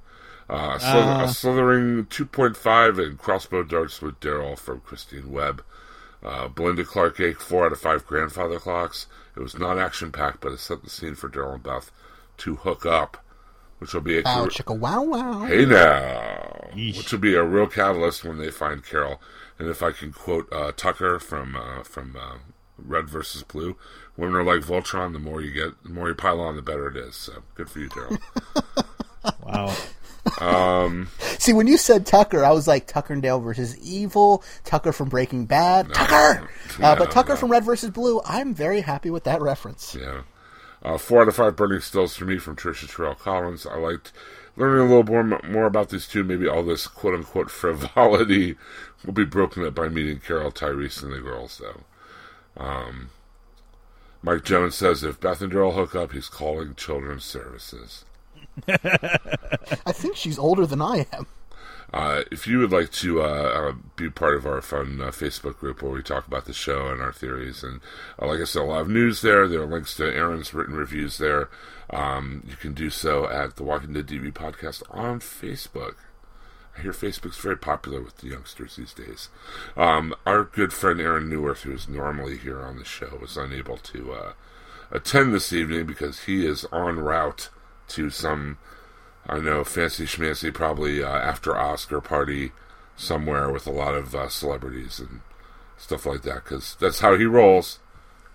Uh, 0.49 0.77
Ah. 0.81 1.23
a 1.23 1.27
slithering 1.29 2.05
2.5 2.07 2.99
and 2.99 3.17
crossbow 3.17 3.63
darts 3.63 4.01
with 4.01 4.19
Daryl 4.19 4.57
from 4.57 4.81
Christine 4.81 5.31
Webb. 5.31 5.63
Uh, 6.21 6.47
Belinda 6.47 6.83
Clark 6.83 7.19
Ake, 7.19 7.39
4 7.39 7.65
out 7.67 7.71
of 7.73 7.79
5 7.79 8.05
grandfather 8.07 8.59
clocks. 8.59 9.07
It 9.35 9.39
was 9.41 9.57
not 9.57 9.77
action 9.77 10.11
packed, 10.11 10.41
but 10.41 10.51
it 10.53 10.59
set 10.59 10.83
the 10.83 10.89
scene 10.89 11.15
for 11.15 11.29
Daryl 11.29 11.55
and 11.55 11.63
Beth 11.63 11.91
to 12.37 12.55
hook 12.55 12.85
up, 12.85 13.17
which 13.83 13.93
will 13.93 13.99
be 13.99 14.17
a 14.17 14.21
Wow, 14.21 14.45
chicka 14.45 14.79
wow 14.79 15.01
wow. 15.01 15.45
Hey 15.45 15.65
now, 15.65 16.69
Yeesh. 16.73 16.97
which 16.97 17.11
will 17.11 17.19
be 17.19 17.35
a 17.35 17.43
real 17.43 17.67
catalyst 17.67 18.23
when 18.23 18.37
they 18.37 18.49
find 18.49 18.81
Carol. 18.81 19.19
And 19.59 19.67
if 19.67 19.83
I 19.83 19.91
can 19.91 20.13
quote 20.13 20.47
uh, 20.53 20.71
Tucker 20.71 21.19
from 21.19 21.57
uh, 21.57 21.83
from 21.83 22.15
uh, 22.15 22.37
Red 22.77 23.09
versus 23.09 23.43
Blue, 23.43 23.75
women 24.15 24.35
are 24.35 24.43
like 24.45 24.61
Voltron. 24.61 25.11
The 25.11 25.19
more 25.19 25.41
you 25.41 25.51
get, 25.51 25.83
the 25.83 25.89
more 25.89 26.07
you 26.07 26.15
pile 26.15 26.39
on, 26.39 26.55
the 26.55 26.61
better 26.61 26.87
it 26.87 26.95
is. 26.95 27.15
So 27.17 27.43
good 27.55 27.69
for 27.69 27.79
you, 27.79 27.89
Daryl. 27.89 28.17
Wow. 29.45 29.73
See, 31.37 31.53
when 31.53 31.67
you 31.67 31.77
said 31.77 32.05
Tucker, 32.05 32.43
I 32.43 32.51
was 32.51 32.67
like 32.67 32.87
Tucker 32.87 33.13
and 33.13 33.21
Dale 33.21 33.39
versus 33.39 33.77
Evil, 33.79 34.43
Tucker 34.63 34.91
from 34.91 35.09
Breaking 35.09 35.45
Bad, 35.45 35.93
Tucker. 35.93 36.49
Uh, 36.81 36.95
but 36.95 37.11
Tucker 37.11 37.33
no. 37.33 37.35
from 37.37 37.51
Red 37.51 37.63
versus 37.63 37.89
Blue, 37.89 38.21
I'm 38.25 38.53
very 38.53 38.81
happy 38.81 39.09
with 39.09 39.25
that 39.25 39.41
reference. 39.41 39.95
yeah, 39.99 40.23
uh, 40.83 40.97
four 40.97 41.21
out 41.21 41.27
of 41.27 41.35
five 41.35 41.55
burning 41.55 41.79
stills 41.79 42.15
for 42.15 42.25
me 42.25 42.37
from 42.37 42.55
Trisha 42.55 42.93
Terrell 42.93 43.15
Collins. 43.15 43.65
I 43.65 43.77
liked 43.77 44.11
learning 44.55 44.85
a 44.85 44.89
little 44.89 45.03
more 45.03 45.41
more 45.43 45.65
about 45.65 45.89
these 45.89 46.07
two. 46.07 46.23
Maybe 46.23 46.47
all 46.47 46.63
this 46.63 46.87
quote 46.87 47.15
unquote 47.15 47.49
frivolity 47.51 48.57
will 49.05 49.13
be 49.13 49.25
broken 49.25 49.65
up 49.65 49.75
by 49.75 49.89
meeting 49.89 50.19
Carol, 50.19 50.51
Tyrese, 50.51 51.01
and 51.01 51.13
the 51.13 51.19
girls. 51.19 51.59
Though. 51.59 52.63
Um, 52.63 53.09
Mike 54.21 54.43
Jones 54.45 54.75
says 54.75 55.03
if 55.03 55.19
Beth 55.19 55.41
and 55.41 55.51
Daryl 55.51 55.73
hook 55.75 55.95
up, 55.95 56.11
he's 56.11 56.29
calling 56.29 56.75
Children's 56.75 57.25
Services. 57.25 58.05
I 58.67 59.91
think 59.91 60.15
she's 60.15 60.37
older 60.37 60.65
than 60.65 60.81
I 60.81 61.07
am. 61.11 61.27
Uh, 61.93 62.23
if 62.31 62.47
you 62.47 62.57
would 62.57 62.71
like 62.71 62.89
to 62.89 63.21
uh, 63.21 63.25
uh, 63.25 63.73
be 63.95 64.09
part 64.09 64.35
of 64.35 64.47
our 64.47 64.61
fun 64.61 64.99
uh, 64.99 65.07
Facebook 65.09 65.59
group 65.59 65.81
where 65.83 65.91
we 65.91 66.01
talk 66.01 66.25
about 66.25 66.45
the 66.45 66.53
show 66.53 66.87
and 66.87 66.99
our 66.99 67.13
theories, 67.13 67.63
and 67.63 67.81
uh, 68.19 68.25
like 68.25 68.39
I 68.41 68.45
said, 68.45 68.63
a 68.63 68.65
lot 68.65 68.81
of 68.81 68.89
news 68.89 69.21
there. 69.21 69.47
There 69.47 69.61
are 69.61 69.67
links 69.67 69.95
to 69.97 70.05
Aaron's 70.05 70.55
written 70.55 70.75
reviews 70.75 71.19
there. 71.19 71.49
Um, 71.91 72.43
you 72.47 72.55
can 72.55 72.73
do 72.73 72.89
so 72.89 73.29
at 73.29 73.57
the 73.57 73.63
Walking 73.63 73.93
Dead 73.93 74.07
TV 74.07 74.33
podcast 74.33 74.81
on 74.89 75.19
Facebook. 75.19 75.95
I 76.75 76.81
hear 76.81 76.93
Facebook's 76.93 77.37
very 77.37 77.57
popular 77.57 78.01
with 78.01 78.17
the 78.17 78.29
youngsters 78.29 78.75
these 78.75 78.93
days. 78.93 79.29
Um, 79.77 80.15
our 80.25 80.43
good 80.43 80.73
friend 80.73 80.99
Aaron 80.99 81.29
Neuwirth, 81.29 81.61
who 81.61 81.73
is 81.73 81.87
normally 81.87 82.37
here 82.37 82.63
on 82.63 82.79
the 82.79 82.85
show, 82.85 83.19
was 83.21 83.37
unable 83.37 83.77
to 83.77 84.13
uh, 84.13 84.33
attend 84.91 85.31
this 85.31 85.53
evening 85.53 85.85
because 85.85 86.21
he 86.21 86.43
is 86.43 86.65
en 86.73 86.97
route 86.97 87.49
to 87.89 88.09
some 88.09 88.57
I 89.27 89.39
know, 89.39 89.63
fancy 89.63 90.05
schmancy, 90.05 90.53
probably 90.53 91.01
uh, 91.01 91.07
after 91.07 91.55
Oscar 91.55 92.01
party 92.01 92.51
somewhere 92.95 93.51
with 93.51 93.65
a 93.65 93.71
lot 93.71 93.95
of 93.95 94.13
uh, 94.13 94.27
celebrities 94.29 94.99
and 94.99 95.21
stuff 95.77 96.05
like 96.05 96.23
that, 96.23 96.43
because 96.43 96.75
that's 96.79 96.99
how 96.99 97.15
he 97.15 97.25
rolls 97.25 97.79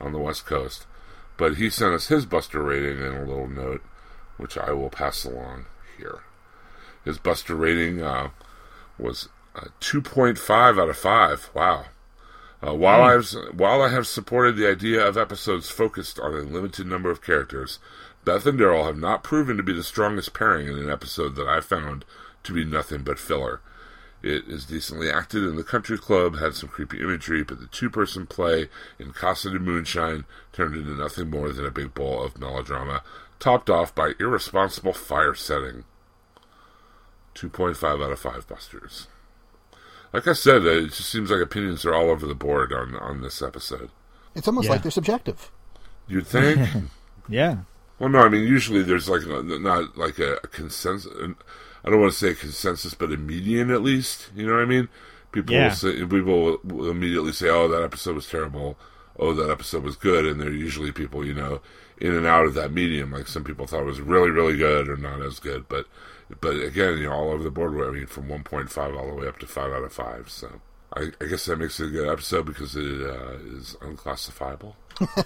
on 0.01 0.13
the 0.13 0.19
West 0.19 0.47
Coast. 0.47 0.87
But 1.37 1.57
he 1.57 1.71
sent 1.71 1.95
us 1.95 2.09
his 2.09 2.27
Buster 2.27 2.63
rating 2.63 2.99
in 2.99 3.15
a 3.15 3.25
little 3.25 3.49
note, 3.49 3.83
which 4.39 4.57
I 4.57 4.73
will 4.73 4.91
pass 4.91 5.25
along 5.25 5.67
here. 5.97 6.21
His 7.05 7.19
Buster 7.19 7.55
rating 7.55 8.03
uh, 8.03 8.31
was 8.99 9.29
uh, 9.55 9.69
2.5 9.81 10.81
out 10.81 10.89
of 10.89 10.97
5. 10.97 11.51
Wow. 11.55 11.85
Uh, 12.67 12.75
while 12.75 13.03
I've 13.03 13.31
while 13.53 13.83
I 13.83 13.89
have 13.91 14.09
supported 14.09 14.57
the 14.57 14.69
idea 14.69 15.07
of 15.07 15.17
episodes 15.17 15.71
focused 15.71 16.19
on 16.19 16.35
a 16.35 16.39
limited 16.39 16.89
number 16.89 17.09
of 17.09 17.23
characters, 17.23 17.79
Beth 18.29 18.45
and 18.45 18.61
Daryl 18.61 18.85
have 18.85 18.99
not 18.99 19.23
proven 19.25 19.57
to 19.57 19.63
be 19.63 19.73
the 19.73 19.83
strongest 19.83 20.35
pairing 20.35 20.67
in 20.69 20.79
an 20.79 20.91
episode 20.91 21.35
that 21.37 21.49
I 21.49 21.63
found 21.63 22.05
to 22.45 22.53
be 22.53 22.63
nothing 22.63 23.03
but 23.03 23.19
filler. 23.19 23.63
It 24.23 24.47
is 24.47 24.67
decently 24.67 25.11
acted, 25.11 25.45
in 25.45 25.57
the 25.57 25.65
country 25.65 25.97
club 25.97 26.39
had 26.39 26.53
some 26.55 26.69
creepy 26.69 27.01
imagery, 27.01 27.43
but 27.43 27.59
the 27.59 27.69
two-person 27.69 28.27
play 28.27 28.69
in 28.99 29.13
Casa 29.13 29.49
de 29.49 29.59
Moonshine 29.59 30.27
turned 30.53 30.75
into 30.77 30.91
nothing 30.95 31.31
more 31.31 31.51
than 31.53 31.65
a 31.65 31.71
big 31.71 31.95
bowl 31.95 32.23
of 32.23 32.39
melodrama, 32.39 33.03
topped 33.39 33.71
off 33.71 33.95
by 33.95 34.13
irresponsible 34.21 34.93
fire 34.93 35.35
setting. 35.35 35.85
2.5 37.35 38.05
out 38.05 38.13
of 38.13 38.19
5 38.21 38.47
busters. 38.47 39.07
Like 40.13 40.27
I 40.29 40.35
said, 40.35 40.63
uh, 40.67 40.71
it 40.71 40.87
just 40.89 41.09
seems 41.09 41.31
like 41.31 41.41
opinions 41.41 41.87
are 41.87 41.95
all 41.95 42.11
over 42.11 42.27
the 42.27 42.35
board 42.35 42.75
on, 42.75 42.95
on 42.97 43.23
this 43.23 43.41
episode. 43.41 43.89
It's 44.35 44.49
almost 44.49 44.67
Yeah. 44.67 44.73
like 44.73 44.83
they're 44.83 44.91
subjective. 44.91 45.51
You'd 46.07 46.27
think? 46.27 46.61
Yeah. 47.31 47.59
Well, 47.99 48.09
no, 48.09 48.21
I 48.21 48.29
mean, 48.29 48.47
usually 48.47 48.83
there's 48.83 49.09
like 49.09 49.23
a, 49.23 49.43
not 49.43 49.97
like 49.97 50.19
a, 50.19 50.35
a 50.45 50.49
consensus. 50.49 51.13
I 51.85 51.91
don't 51.91 52.01
want 52.01 52.13
to 52.13 52.19
say 52.19 52.35
consensus, 52.35 52.95
but 52.95 53.13
a 53.13 53.17
median 53.17 53.71
at 53.71 53.83
least. 53.83 54.31
You 54.35 54.47
know 54.47 54.55
what 54.55 54.63
I 54.63 54.67
mean? 54.67 54.89
People 55.33 55.55
Yeah. 55.55 55.69
will 55.69 55.75
say, 55.75 55.93
people 56.05 56.43
will- 56.45 56.61
will 56.65 56.91
immediately 56.91 57.33
say, 57.33 57.49
"Oh, 57.49 57.69
that 57.69 57.83
episode 57.83 58.15
was 58.15 58.29
terrible." 58.29 58.79
Oh, 59.19 59.35
that 59.35 59.51
episode 59.51 59.83
was 59.83 59.97
good, 59.97 60.25
and 60.27 60.41
they're 60.41 60.53
usually 60.53 60.93
people, 60.93 61.25
you 61.27 61.35
know, 61.35 61.61
in 62.01 62.15
and 62.15 62.25
out 62.25 62.47
of 62.47 62.55
that 62.55 62.73
medium. 62.73 63.11
Like 63.13 63.27
some 63.27 63.43
people 63.45 63.67
thought 63.67 63.81
it 63.83 63.87
was 63.87 64.01
really, 64.01 64.31
really 64.31 64.57
good, 64.57 64.89
or 64.89 64.97
not 64.97 65.21
as 65.23 65.41
good. 65.41 65.69
But, 65.69 65.87
but 66.41 66.55
again, 66.55 66.99
you 66.99 67.07
know, 67.07 67.13
all 67.13 67.31
over 67.33 67.43
the 67.43 67.51
board. 67.51 67.75
I 67.87 67.91
mean, 67.91 68.07
from 68.07 68.29
1.5 68.29 68.97
all 68.97 69.09
the 69.09 69.15
way 69.15 69.27
up 69.27 69.39
to 69.41 69.47
five 69.47 69.73
out 69.73 69.83
of 69.83 69.93
five. 69.93 70.31
So, 70.31 70.61
I, 70.95 71.09
I 71.21 71.27
guess 71.27 71.47
that 71.47 71.59
makes 71.59 71.81
it 71.81 71.87
a 71.87 71.91
good 71.91 72.09
episode 72.09 72.47
because 72.47 72.77
it 72.77 72.85
uh, 73.03 73.39
is 73.57 73.77
unclassifiable. 73.83 74.77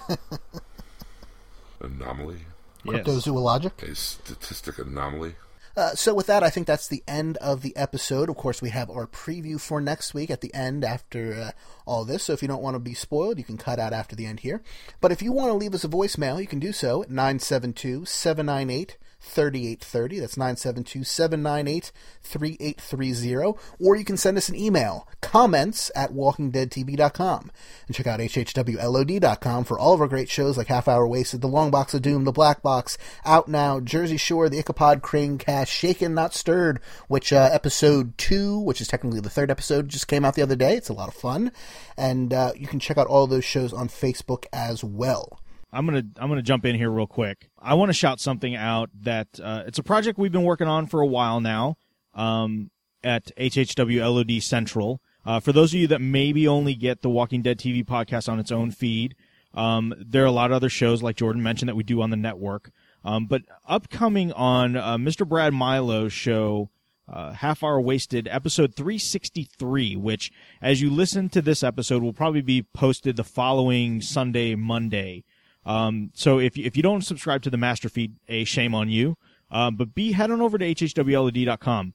Anomaly, 1.81 2.45
Yes. 2.85 3.05
Cryptozoologic. 3.05 3.81
a 3.83 3.95
statistic 3.95 4.79
anomaly. 4.79 5.35
Uh, 5.75 5.95
so 5.95 6.13
with 6.13 6.27
that, 6.27 6.43
I 6.43 6.51
think 6.51 6.67
that's 6.67 6.87
the 6.87 7.03
end 7.07 7.37
of 7.37 7.63
the 7.63 7.75
episode. 7.75 8.29
Of 8.29 8.37
course, 8.37 8.61
we 8.61 8.69
have 8.69 8.91
our 8.91 9.07
preview 9.07 9.59
for 9.59 9.81
next 9.81 10.13
week 10.13 10.29
at 10.29 10.41
the 10.41 10.53
end 10.53 10.83
after 10.83 11.33
uh, 11.33 11.51
all 11.87 12.05
this. 12.05 12.23
So 12.23 12.33
if 12.33 12.43
you 12.43 12.47
don't 12.47 12.61
want 12.61 12.75
to 12.75 12.79
be 12.79 12.93
spoiled, 12.93 13.39
you 13.39 13.43
can 13.43 13.57
cut 13.57 13.79
out 13.79 13.91
after 13.91 14.15
the 14.15 14.27
end 14.27 14.41
here. 14.41 14.61
But 15.01 15.11
if 15.11 15.23
you 15.23 15.31
want 15.31 15.49
to 15.49 15.55
leave 15.55 15.73
us 15.73 15.83
a 15.83 15.87
voicemail, 15.87 16.39
you 16.39 16.45
can 16.45 16.59
do 16.59 16.73
so 16.73 17.01
at 17.01 17.09
972 17.09 18.05
798 18.05 18.97
3830. 19.23 20.19
That's 20.19 20.37
972 20.37 21.03
798 21.03 21.91
3830. 22.21 23.59
Or 23.79 23.95
you 23.95 24.05
can 24.05 24.17
send 24.17 24.37
us 24.37 24.49
an 24.49 24.55
email, 24.55 25.07
comments 25.21 25.89
at 25.95 26.11
walkingdeadtv.com. 26.11 27.51
And 27.87 27.95
check 27.95 28.07
out 28.07 28.19
hhwlod.com 28.19 29.63
for 29.63 29.79
all 29.79 29.93
of 29.93 30.01
our 30.01 30.07
great 30.07 30.29
shows 30.29 30.57
like 30.57 30.67
Half 30.67 30.87
Hour 30.87 31.07
Wasted, 31.07 31.41
The 31.41 31.47
Long 31.47 31.71
Box 31.71 31.93
of 31.93 32.01
Doom, 32.01 32.25
The 32.25 32.31
Black 32.31 32.61
Box, 32.61 32.97
Out 33.25 33.47
Now, 33.47 33.79
Jersey 33.79 34.17
Shore, 34.17 34.49
The 34.49 34.59
Ichabod 34.59 35.01
Crane 35.01 35.37
Cast, 35.37 35.71
Shaken 35.71 36.13
Not 36.13 36.33
Stirred, 36.33 36.79
which 37.07 37.31
uh, 37.33 37.49
episode 37.51 38.17
2, 38.17 38.59
which 38.59 38.81
is 38.81 38.87
technically 38.87 39.21
the 39.21 39.29
third 39.29 39.49
episode, 39.49 39.89
just 39.89 40.07
came 40.07 40.25
out 40.25 40.35
the 40.35 40.41
other 40.41 40.55
day. 40.55 40.75
It's 40.75 40.89
a 40.89 40.93
lot 40.93 41.07
of 41.07 41.15
fun. 41.15 41.51
And 41.97 42.33
uh, 42.33 42.53
you 42.55 42.67
can 42.67 42.79
check 42.79 42.97
out 42.97 43.07
all 43.07 43.27
those 43.27 43.45
shows 43.45 43.73
on 43.73 43.87
Facebook 43.87 44.45
as 44.51 44.83
well. 44.83 45.39
I'm 45.73 45.85
gonna 45.85 46.03
I'm 46.17 46.29
gonna 46.29 46.41
jump 46.41 46.65
in 46.65 46.75
here 46.75 46.89
real 46.91 47.07
quick. 47.07 47.49
I 47.59 47.73
want 47.73 47.89
to 47.89 47.93
shout 47.93 48.19
something 48.19 48.55
out 48.55 48.89
that 49.01 49.27
uh, 49.43 49.63
it's 49.65 49.79
a 49.79 49.83
project 49.83 50.17
we've 50.19 50.31
been 50.31 50.43
working 50.43 50.67
on 50.67 50.85
for 50.87 51.01
a 51.01 51.07
while 51.07 51.41
now. 51.41 51.75
um, 52.13 52.69
at 53.03 53.35
HHWLOD 53.37 54.41
Central. 54.41 55.01
Uh, 55.25 55.39
for 55.39 55.51
those 55.51 55.73
of 55.73 55.79
you 55.79 55.87
that 55.87 55.99
maybe 56.01 56.47
only 56.47 56.73
get 56.75 57.01
the 57.01 57.09
Walking 57.09 57.41
Dead 57.41 57.57
TV 57.57 57.83
podcast 57.83 58.29
on 58.29 58.39
its 58.39 58.51
own 58.51 58.71
feed, 58.71 59.15
um, 59.53 59.93
there 59.97 60.23
are 60.23 60.27
a 60.27 60.31
lot 60.31 60.51
of 60.51 60.55
other 60.55 60.69
shows 60.69 61.01
like 61.03 61.17
Jordan 61.17 61.43
mentioned 61.43 61.69
that 61.69 61.75
we 61.75 61.83
do 61.83 62.01
on 62.01 62.09
the 62.09 62.15
network. 62.17 62.71
Um, 63.03 63.25
but 63.25 63.41
upcoming 63.67 64.31
on 64.33 64.75
uh, 64.77 64.97
Mr. 64.97 65.27
Brad 65.27 65.53
Milo's 65.53 66.13
show, 66.13 66.69
uh, 67.11 67.33
Half 67.33 67.63
Hour 67.63 67.81
Wasted, 67.81 68.27
episode 68.31 68.75
363, 68.75 69.95
which, 69.97 70.31
as 70.61 70.81
you 70.81 70.89
listen 70.89 71.29
to 71.29 71.41
this 71.41 71.61
episode, 71.63 72.01
will 72.01 72.13
probably 72.13 72.41
be 72.41 72.63
posted 72.73 73.17
the 73.17 73.23
following 73.25 74.01
Sunday, 74.01 74.55
Monday. 74.55 75.23
Um, 75.65 76.11
so 76.13 76.39
if 76.39 76.57
you, 76.57 76.65
if 76.65 76.75
you 76.75 76.83
don't 76.83 77.03
subscribe 77.03 77.41
to 77.43 77.49
the 77.49 77.57
master 77.57 77.89
feed, 77.89 78.15
a 78.27 78.43
shame 78.43 78.75
on 78.75 78.89
you. 78.89 79.17
Uh, 79.49 79.71
but 79.71 79.93
B, 79.93 80.13
head 80.13 80.31
on 80.31 80.41
over 80.41 80.57
to 80.57 80.65
hhwlod.com. 80.65 81.93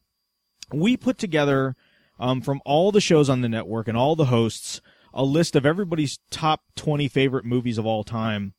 We 0.72 0.96
put 0.96 1.18
together, 1.18 1.74
um, 2.20 2.40
from 2.40 2.60
all 2.64 2.92
the 2.92 3.00
shows 3.00 3.28
on 3.28 3.40
the 3.40 3.48
network 3.48 3.88
and 3.88 3.96
all 3.96 4.16
the 4.16 4.26
hosts, 4.26 4.80
a 5.12 5.24
list 5.24 5.56
of 5.56 5.66
everybody's 5.66 6.18
top 6.30 6.62
20 6.76 7.08
favorite 7.08 7.44
movies 7.44 7.78
of 7.78 7.86
all 7.86 8.04
time. 8.04 8.54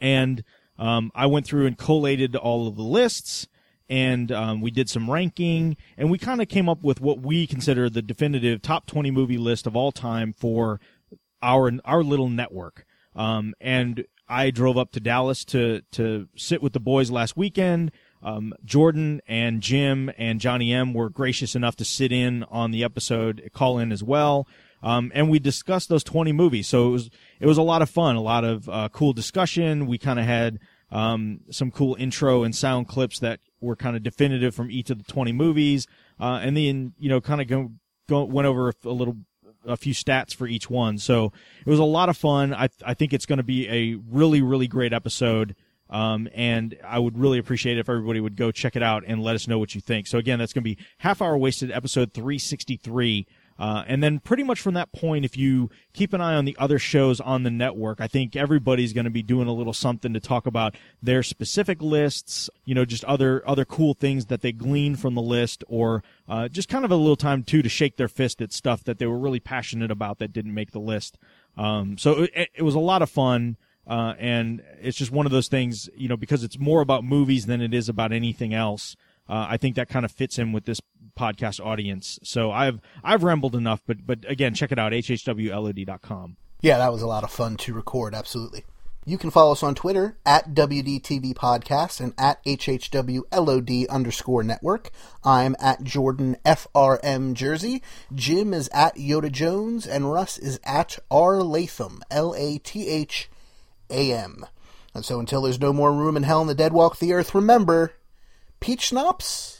And, 0.00 0.44
um, 0.78 1.10
I 1.14 1.26
went 1.26 1.46
through 1.46 1.66
and 1.66 1.76
collated 1.76 2.36
all 2.36 2.68
of 2.68 2.76
the 2.76 2.82
lists 2.82 3.48
and, 3.88 4.32
um, 4.32 4.60
we 4.60 4.70
did 4.70 4.88
some 4.88 5.10
ranking 5.10 5.76
and 5.96 6.10
we 6.10 6.18
kind 6.18 6.40
of 6.40 6.48
came 6.48 6.68
up 6.68 6.82
with 6.82 7.00
what 7.00 7.20
we 7.20 7.46
consider 7.46 7.88
the 7.88 8.02
definitive 8.02 8.62
top 8.62 8.86
20 8.86 9.10
movie 9.10 9.38
list 9.38 9.66
of 9.66 9.76
all 9.76 9.92
time 9.92 10.32
for 10.32 10.80
our, 11.42 11.70
our 11.84 12.02
little 12.02 12.28
network. 12.28 12.84
Um, 13.14 13.54
and 13.60 14.04
I 14.28 14.50
drove 14.50 14.76
up 14.76 14.92
to 14.92 15.00
Dallas 15.00 15.44
to, 15.46 15.82
to 15.92 16.28
sit 16.36 16.62
with 16.62 16.72
the 16.72 16.80
boys 16.80 17.10
last 17.10 17.36
weekend. 17.36 17.92
Um, 18.22 18.54
Jordan 18.64 19.20
and 19.28 19.60
Jim 19.60 20.10
and 20.18 20.40
Johnny 20.40 20.72
M 20.72 20.94
were 20.94 21.08
gracious 21.08 21.54
enough 21.54 21.76
to 21.76 21.84
sit 21.84 22.10
in 22.12 22.42
on 22.44 22.70
the 22.70 22.82
episode, 22.82 23.48
call 23.52 23.78
in 23.78 23.92
as 23.92 24.02
well. 24.02 24.48
Um, 24.82 25.12
and 25.14 25.30
we 25.30 25.38
discussed 25.38 25.88
those 25.88 26.04
20 26.04 26.32
movies. 26.32 26.68
So 26.68 26.88
it 26.88 26.90
was, 26.90 27.10
it 27.40 27.46
was 27.46 27.58
a 27.58 27.62
lot 27.62 27.82
of 27.82 27.90
fun, 27.90 28.16
a 28.16 28.20
lot 28.20 28.44
of, 28.44 28.68
uh, 28.68 28.88
cool 28.90 29.12
discussion. 29.12 29.86
We 29.86 29.98
kind 29.98 30.18
of 30.18 30.24
had, 30.26 30.58
um, 30.90 31.40
some 31.50 31.70
cool 31.70 31.96
intro 31.98 32.42
and 32.42 32.54
sound 32.54 32.88
clips 32.88 33.18
that 33.20 33.40
were 33.60 33.76
kind 33.76 33.96
of 33.96 34.02
definitive 34.02 34.54
from 34.54 34.70
each 34.70 34.90
of 34.90 34.98
the 34.98 35.12
20 35.12 35.32
movies. 35.32 35.86
Uh, 36.20 36.40
and 36.42 36.56
then, 36.56 36.94
you 36.98 37.08
know, 37.08 37.20
kind 37.20 37.40
of 37.40 37.48
go, 37.48 37.72
go, 38.08 38.24
went 38.24 38.46
over 38.46 38.72
a 38.84 38.88
little 38.88 39.16
a 39.66 39.76
few 39.76 39.94
stats 39.94 40.34
for 40.34 40.46
each 40.46 40.70
one. 40.70 40.98
So 40.98 41.32
it 41.64 41.68
was 41.68 41.78
a 41.78 41.84
lot 41.84 42.08
of 42.08 42.16
fun. 42.16 42.54
I 42.54 42.68
I 42.84 42.94
think 42.94 43.12
it's 43.12 43.26
going 43.26 43.38
to 43.38 43.42
be 43.42 43.68
a 43.68 43.98
really 44.10 44.42
really 44.42 44.66
great 44.66 44.92
episode. 44.92 45.54
Um, 45.88 46.28
and 46.34 46.76
I 46.84 46.98
would 46.98 47.16
really 47.16 47.38
appreciate 47.38 47.76
it 47.76 47.80
if 47.80 47.88
everybody 47.88 48.20
would 48.20 48.36
go 48.36 48.50
check 48.50 48.74
it 48.74 48.82
out 48.82 49.04
and 49.06 49.22
let 49.22 49.36
us 49.36 49.46
know 49.46 49.58
what 49.58 49.74
you 49.74 49.80
think. 49.80 50.08
So 50.08 50.18
again, 50.18 50.38
that's 50.38 50.52
going 50.52 50.64
to 50.64 50.68
be 50.74 50.78
half 50.98 51.22
hour 51.22 51.38
wasted 51.38 51.70
episode 51.70 52.12
363. 52.12 53.26
Uh, 53.58 53.84
and 53.86 54.02
then 54.02 54.18
pretty 54.18 54.42
much 54.42 54.60
from 54.60 54.74
that 54.74 54.92
point, 54.92 55.24
if 55.24 55.36
you 55.36 55.70
keep 55.92 56.12
an 56.12 56.20
eye 56.20 56.34
on 56.34 56.44
the 56.44 56.56
other 56.58 56.78
shows 56.78 57.20
on 57.20 57.42
the 57.42 57.50
network, 57.50 58.00
I 58.00 58.06
think 58.06 58.36
everybody's 58.36 58.92
going 58.92 59.04
to 59.04 59.10
be 59.10 59.22
doing 59.22 59.48
a 59.48 59.52
little 59.52 59.72
something 59.72 60.12
to 60.12 60.20
talk 60.20 60.46
about 60.46 60.74
their 61.02 61.22
specific 61.22 61.80
lists, 61.80 62.50
you 62.64 62.74
know, 62.74 62.84
just 62.84 63.04
other, 63.04 63.42
other 63.48 63.64
cool 63.64 63.94
things 63.94 64.26
that 64.26 64.42
they 64.42 64.52
glean 64.52 64.96
from 64.96 65.14
the 65.14 65.22
list 65.22 65.64
or, 65.68 66.02
uh, 66.28 66.48
just 66.48 66.68
kind 66.68 66.84
of 66.84 66.90
a 66.90 66.96
little 66.96 67.16
time 67.16 67.42
too 67.42 67.62
to 67.62 67.68
shake 67.68 67.96
their 67.96 68.08
fist 68.08 68.42
at 68.42 68.52
stuff 68.52 68.84
that 68.84 68.98
they 68.98 69.06
were 69.06 69.18
really 69.18 69.40
passionate 69.40 69.90
about 69.90 70.18
that 70.18 70.32
didn't 70.32 70.54
make 70.54 70.72
the 70.72 70.80
list. 70.80 71.16
Um, 71.56 71.96
so 71.96 72.24
it, 72.34 72.50
it 72.54 72.62
was 72.62 72.74
a 72.74 72.80
lot 72.80 73.02
of 73.02 73.10
fun. 73.10 73.56
Uh, 73.86 74.14
and 74.18 74.62
it's 74.80 74.98
just 74.98 75.12
one 75.12 75.26
of 75.26 75.32
those 75.32 75.46
things, 75.46 75.88
you 75.96 76.08
know, 76.08 76.16
because 76.16 76.42
it's 76.42 76.58
more 76.58 76.80
about 76.80 77.04
movies 77.04 77.46
than 77.46 77.60
it 77.60 77.72
is 77.72 77.88
about 77.88 78.12
anything 78.12 78.52
else. 78.52 78.96
Uh, 79.28 79.46
I 79.48 79.56
think 79.56 79.76
that 79.76 79.88
kind 79.88 80.04
of 80.04 80.10
fits 80.10 80.38
in 80.38 80.52
with 80.52 80.64
this 80.64 80.80
podcast 81.16 81.64
audience. 81.64 82.18
So 82.22 82.50
I've 82.50 82.80
I've 83.02 83.22
rambled 83.22 83.54
enough, 83.54 83.82
but 83.86 84.06
but 84.06 84.28
again, 84.28 84.54
check 84.54 84.72
it 84.72 84.78
out 84.78 84.92
hhwlod.com. 84.92 86.36
Yeah, 86.60 86.78
that 86.78 86.92
was 86.92 87.02
a 87.02 87.06
lot 87.06 87.24
of 87.24 87.30
fun 87.30 87.56
to 87.58 87.74
record, 87.74 88.14
absolutely. 88.14 88.64
You 89.08 89.18
can 89.18 89.30
follow 89.30 89.52
us 89.52 89.62
on 89.62 89.76
Twitter 89.76 90.16
at 90.26 90.52
WDTV 90.52 91.32
Podcast 91.34 92.00
and 92.00 92.12
at 92.18 92.44
HHWLOD 92.44 93.88
underscore 93.88 94.42
network. 94.42 94.90
I'm 95.22 95.54
at 95.60 95.84
Jordan 95.84 96.36
FRM 96.44 97.34
Jersey. 97.34 97.84
Jim 98.12 98.52
is 98.52 98.68
at 98.72 98.96
Yoda 98.96 99.30
Jones 99.30 99.86
and 99.86 100.10
Russ 100.10 100.38
is 100.38 100.58
at 100.64 100.98
R 101.08 101.40
Latham, 101.40 102.02
L 102.10 102.34
A 102.36 102.58
T 102.58 102.88
H 102.88 103.30
A 103.90 104.12
M. 104.12 104.44
And 104.92 105.04
so 105.04 105.20
until 105.20 105.42
there's 105.42 105.60
no 105.60 105.72
more 105.72 105.92
room 105.92 106.16
in 106.16 106.24
hell 106.24 106.40
and 106.40 106.50
the 106.50 106.54
dead 106.56 106.72
walk 106.72 106.98
the 106.98 107.12
earth, 107.12 107.32
remember, 107.32 107.92
peach 108.58 108.88
schnapps, 108.88 109.55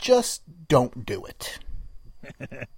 just 0.00 0.42
don't 0.68 1.04
do 1.04 1.24
it. 1.24 1.58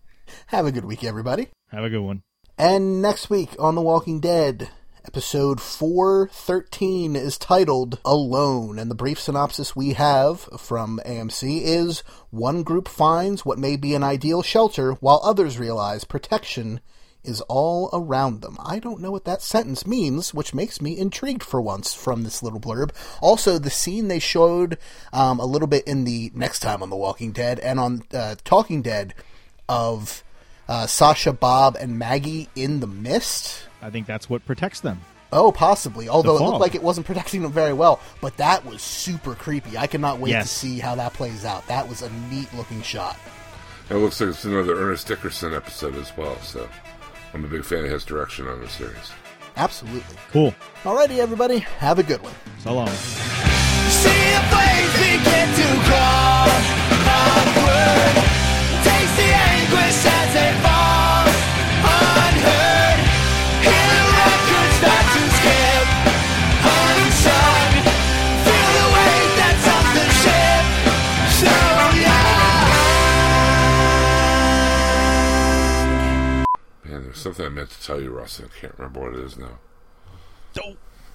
Have 0.47 0.67
a 0.67 0.73
good 0.73 0.85
week, 0.85 1.05
everybody. 1.05 1.49
Have 1.69 1.85
a 1.85 1.91
good 1.91 2.03
one. 2.03 2.23
And 2.59 3.01
next 3.01 3.31
week 3.31 3.51
on 3.59 3.75
The 3.75 3.81
Walking 3.81 4.21
Dead, 4.21 4.69
episode 5.05 5.61
413 5.61 7.17
is 7.17 7.39
titled 7.39 7.99
Alone. 8.05 8.79
And 8.79 8.91
the 8.91 8.97
brief 8.97 9.21
synopsis 9.21 9.75
we 9.75 9.95
have 9.95 10.41
from 10.59 11.01
AMC 11.07 11.63
is 11.63 12.03
one 12.31 12.63
group 12.63 12.89
finds 12.89 13.45
what 13.45 13.59
may 13.59 13.77
be 13.77 13.95
an 13.95 14.03
ideal 14.03 14.43
shelter, 14.43 14.93
while 14.95 15.21
others 15.23 15.59
realize 15.59 16.05
protection 16.05 16.81
is 17.25 17.41
all 17.43 17.89
around 17.93 18.41
them. 18.41 18.57
I 18.65 18.79
don't 18.79 19.01
know 19.01 19.11
what 19.13 19.25
that 19.27 19.43
sentence 19.43 19.87
means, 19.87 20.35
which 20.35 20.55
makes 20.55 20.81
me 20.81 20.99
intrigued 20.99 21.43
for 21.43 21.61
once 21.61 21.95
from 21.95 22.25
this 22.25 22.43
little 22.43 22.59
blurb. 22.61 22.91
Also, 23.21 23.59
the 23.59 23.71
scene 23.71 24.09
they 24.09 24.19
showed 24.19 24.77
um, 25.13 25.39
a 25.39 25.45
little 25.47 25.69
bit 25.69 25.87
in 25.87 26.05
the 26.05 26.33
next 26.35 26.61
time 26.61 26.83
on 26.83 26.91
The 26.91 26.97
Walking 26.97 27.33
Dead 27.33 27.59
and 27.61 27.79
on 27.79 28.03
uh, 28.13 28.35
Talking 28.45 28.83
Dead 28.83 29.15
of 29.69 30.25
uh, 30.69 30.87
Sasha, 30.87 31.33
Bob, 31.33 31.77
and 31.79 31.99
Maggie 31.99 32.49
in 32.57 32.81
the 32.81 32.87
mist. 32.87 33.69
I 33.81 33.91
think 33.91 34.07
that's 34.07 34.29
what 34.29 34.45
protects 34.45 34.81
them. 34.81 35.01
Oh, 35.33 35.51
possibly. 35.51 36.09
Although 36.11 36.37
it 36.37 36.43
looked 36.43 36.61
like 36.61 36.75
it 36.75 36.83
wasn't 36.83 37.07
protecting 37.07 37.41
them 37.43 37.53
very 37.53 37.73
well, 37.73 38.01
but 38.21 38.37
that 38.37 38.67
was 38.67 38.83
super 38.83 39.35
creepy. 39.35 39.79
I 39.79 39.87
cannot 39.87 40.19
wait 40.19 40.31
Yes. 40.33 40.51
to 40.53 40.59
see 40.59 40.79
how 40.79 40.95
that 40.97 41.15
plays 41.15 41.45
out. 41.47 41.67
That 41.69 41.89
was 41.89 42.03
a 42.03 42.11
neat 42.31 42.53
looking 42.55 42.83
shot. 42.83 43.17
It 43.89 43.95
looks 43.95 44.21
like 44.21 44.31
it's 44.31 44.45
another 44.45 44.75
Ernest 44.77 45.07
Dickerson 45.07 45.55
episode 45.55 45.95
as 45.97 46.15
well, 46.17 46.39
so 46.43 46.69
I'm 47.35 47.45
a 47.45 47.49
big 47.49 47.65
fan 47.65 47.85
of 47.85 47.91
his 47.91 48.05
direction 48.05 48.47
on 48.47 48.61
the 48.61 48.69
series. 48.69 49.11
Absolutely. 49.57 50.17
Cool. 50.31 50.55
Alrighty, 50.83 51.19
everybody. 51.19 51.59
Have 51.59 51.99
a 51.99 52.03
good 52.03 52.23
one. 52.23 52.35
So 52.61 52.75
long. 52.75 52.89
See 52.89 54.09
a 54.09 54.41
flames 54.51 54.93
begin 54.97 55.49
to 55.55 55.67
crawl 55.85 56.49
upward. 57.09 58.15
Taste 58.15 58.22
something 77.23 77.47
I 77.47 77.49
meant 77.49 77.71
to 77.71 77.83
tell 77.83 78.01
you, 78.01 78.11
Russ. 78.11 78.41
I 78.41 78.61
can't 78.61 78.79
remember 78.79 79.01
what 79.01 79.15
it 79.15 79.21
is 79.21 79.37
now. 79.37 79.59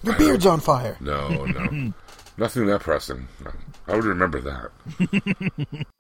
Your 0.03 0.15
beard's 0.17 0.45
on 0.45 0.59
fire. 0.59 0.97
No, 0.99 1.45
no. 1.45 1.93
Nothing 2.37 2.67
that 2.67 2.81
pressing. 2.81 3.27
No. 3.43 3.51
I 3.87 3.95
would 3.95 4.05
remember 4.05 4.41
that. 4.41 5.85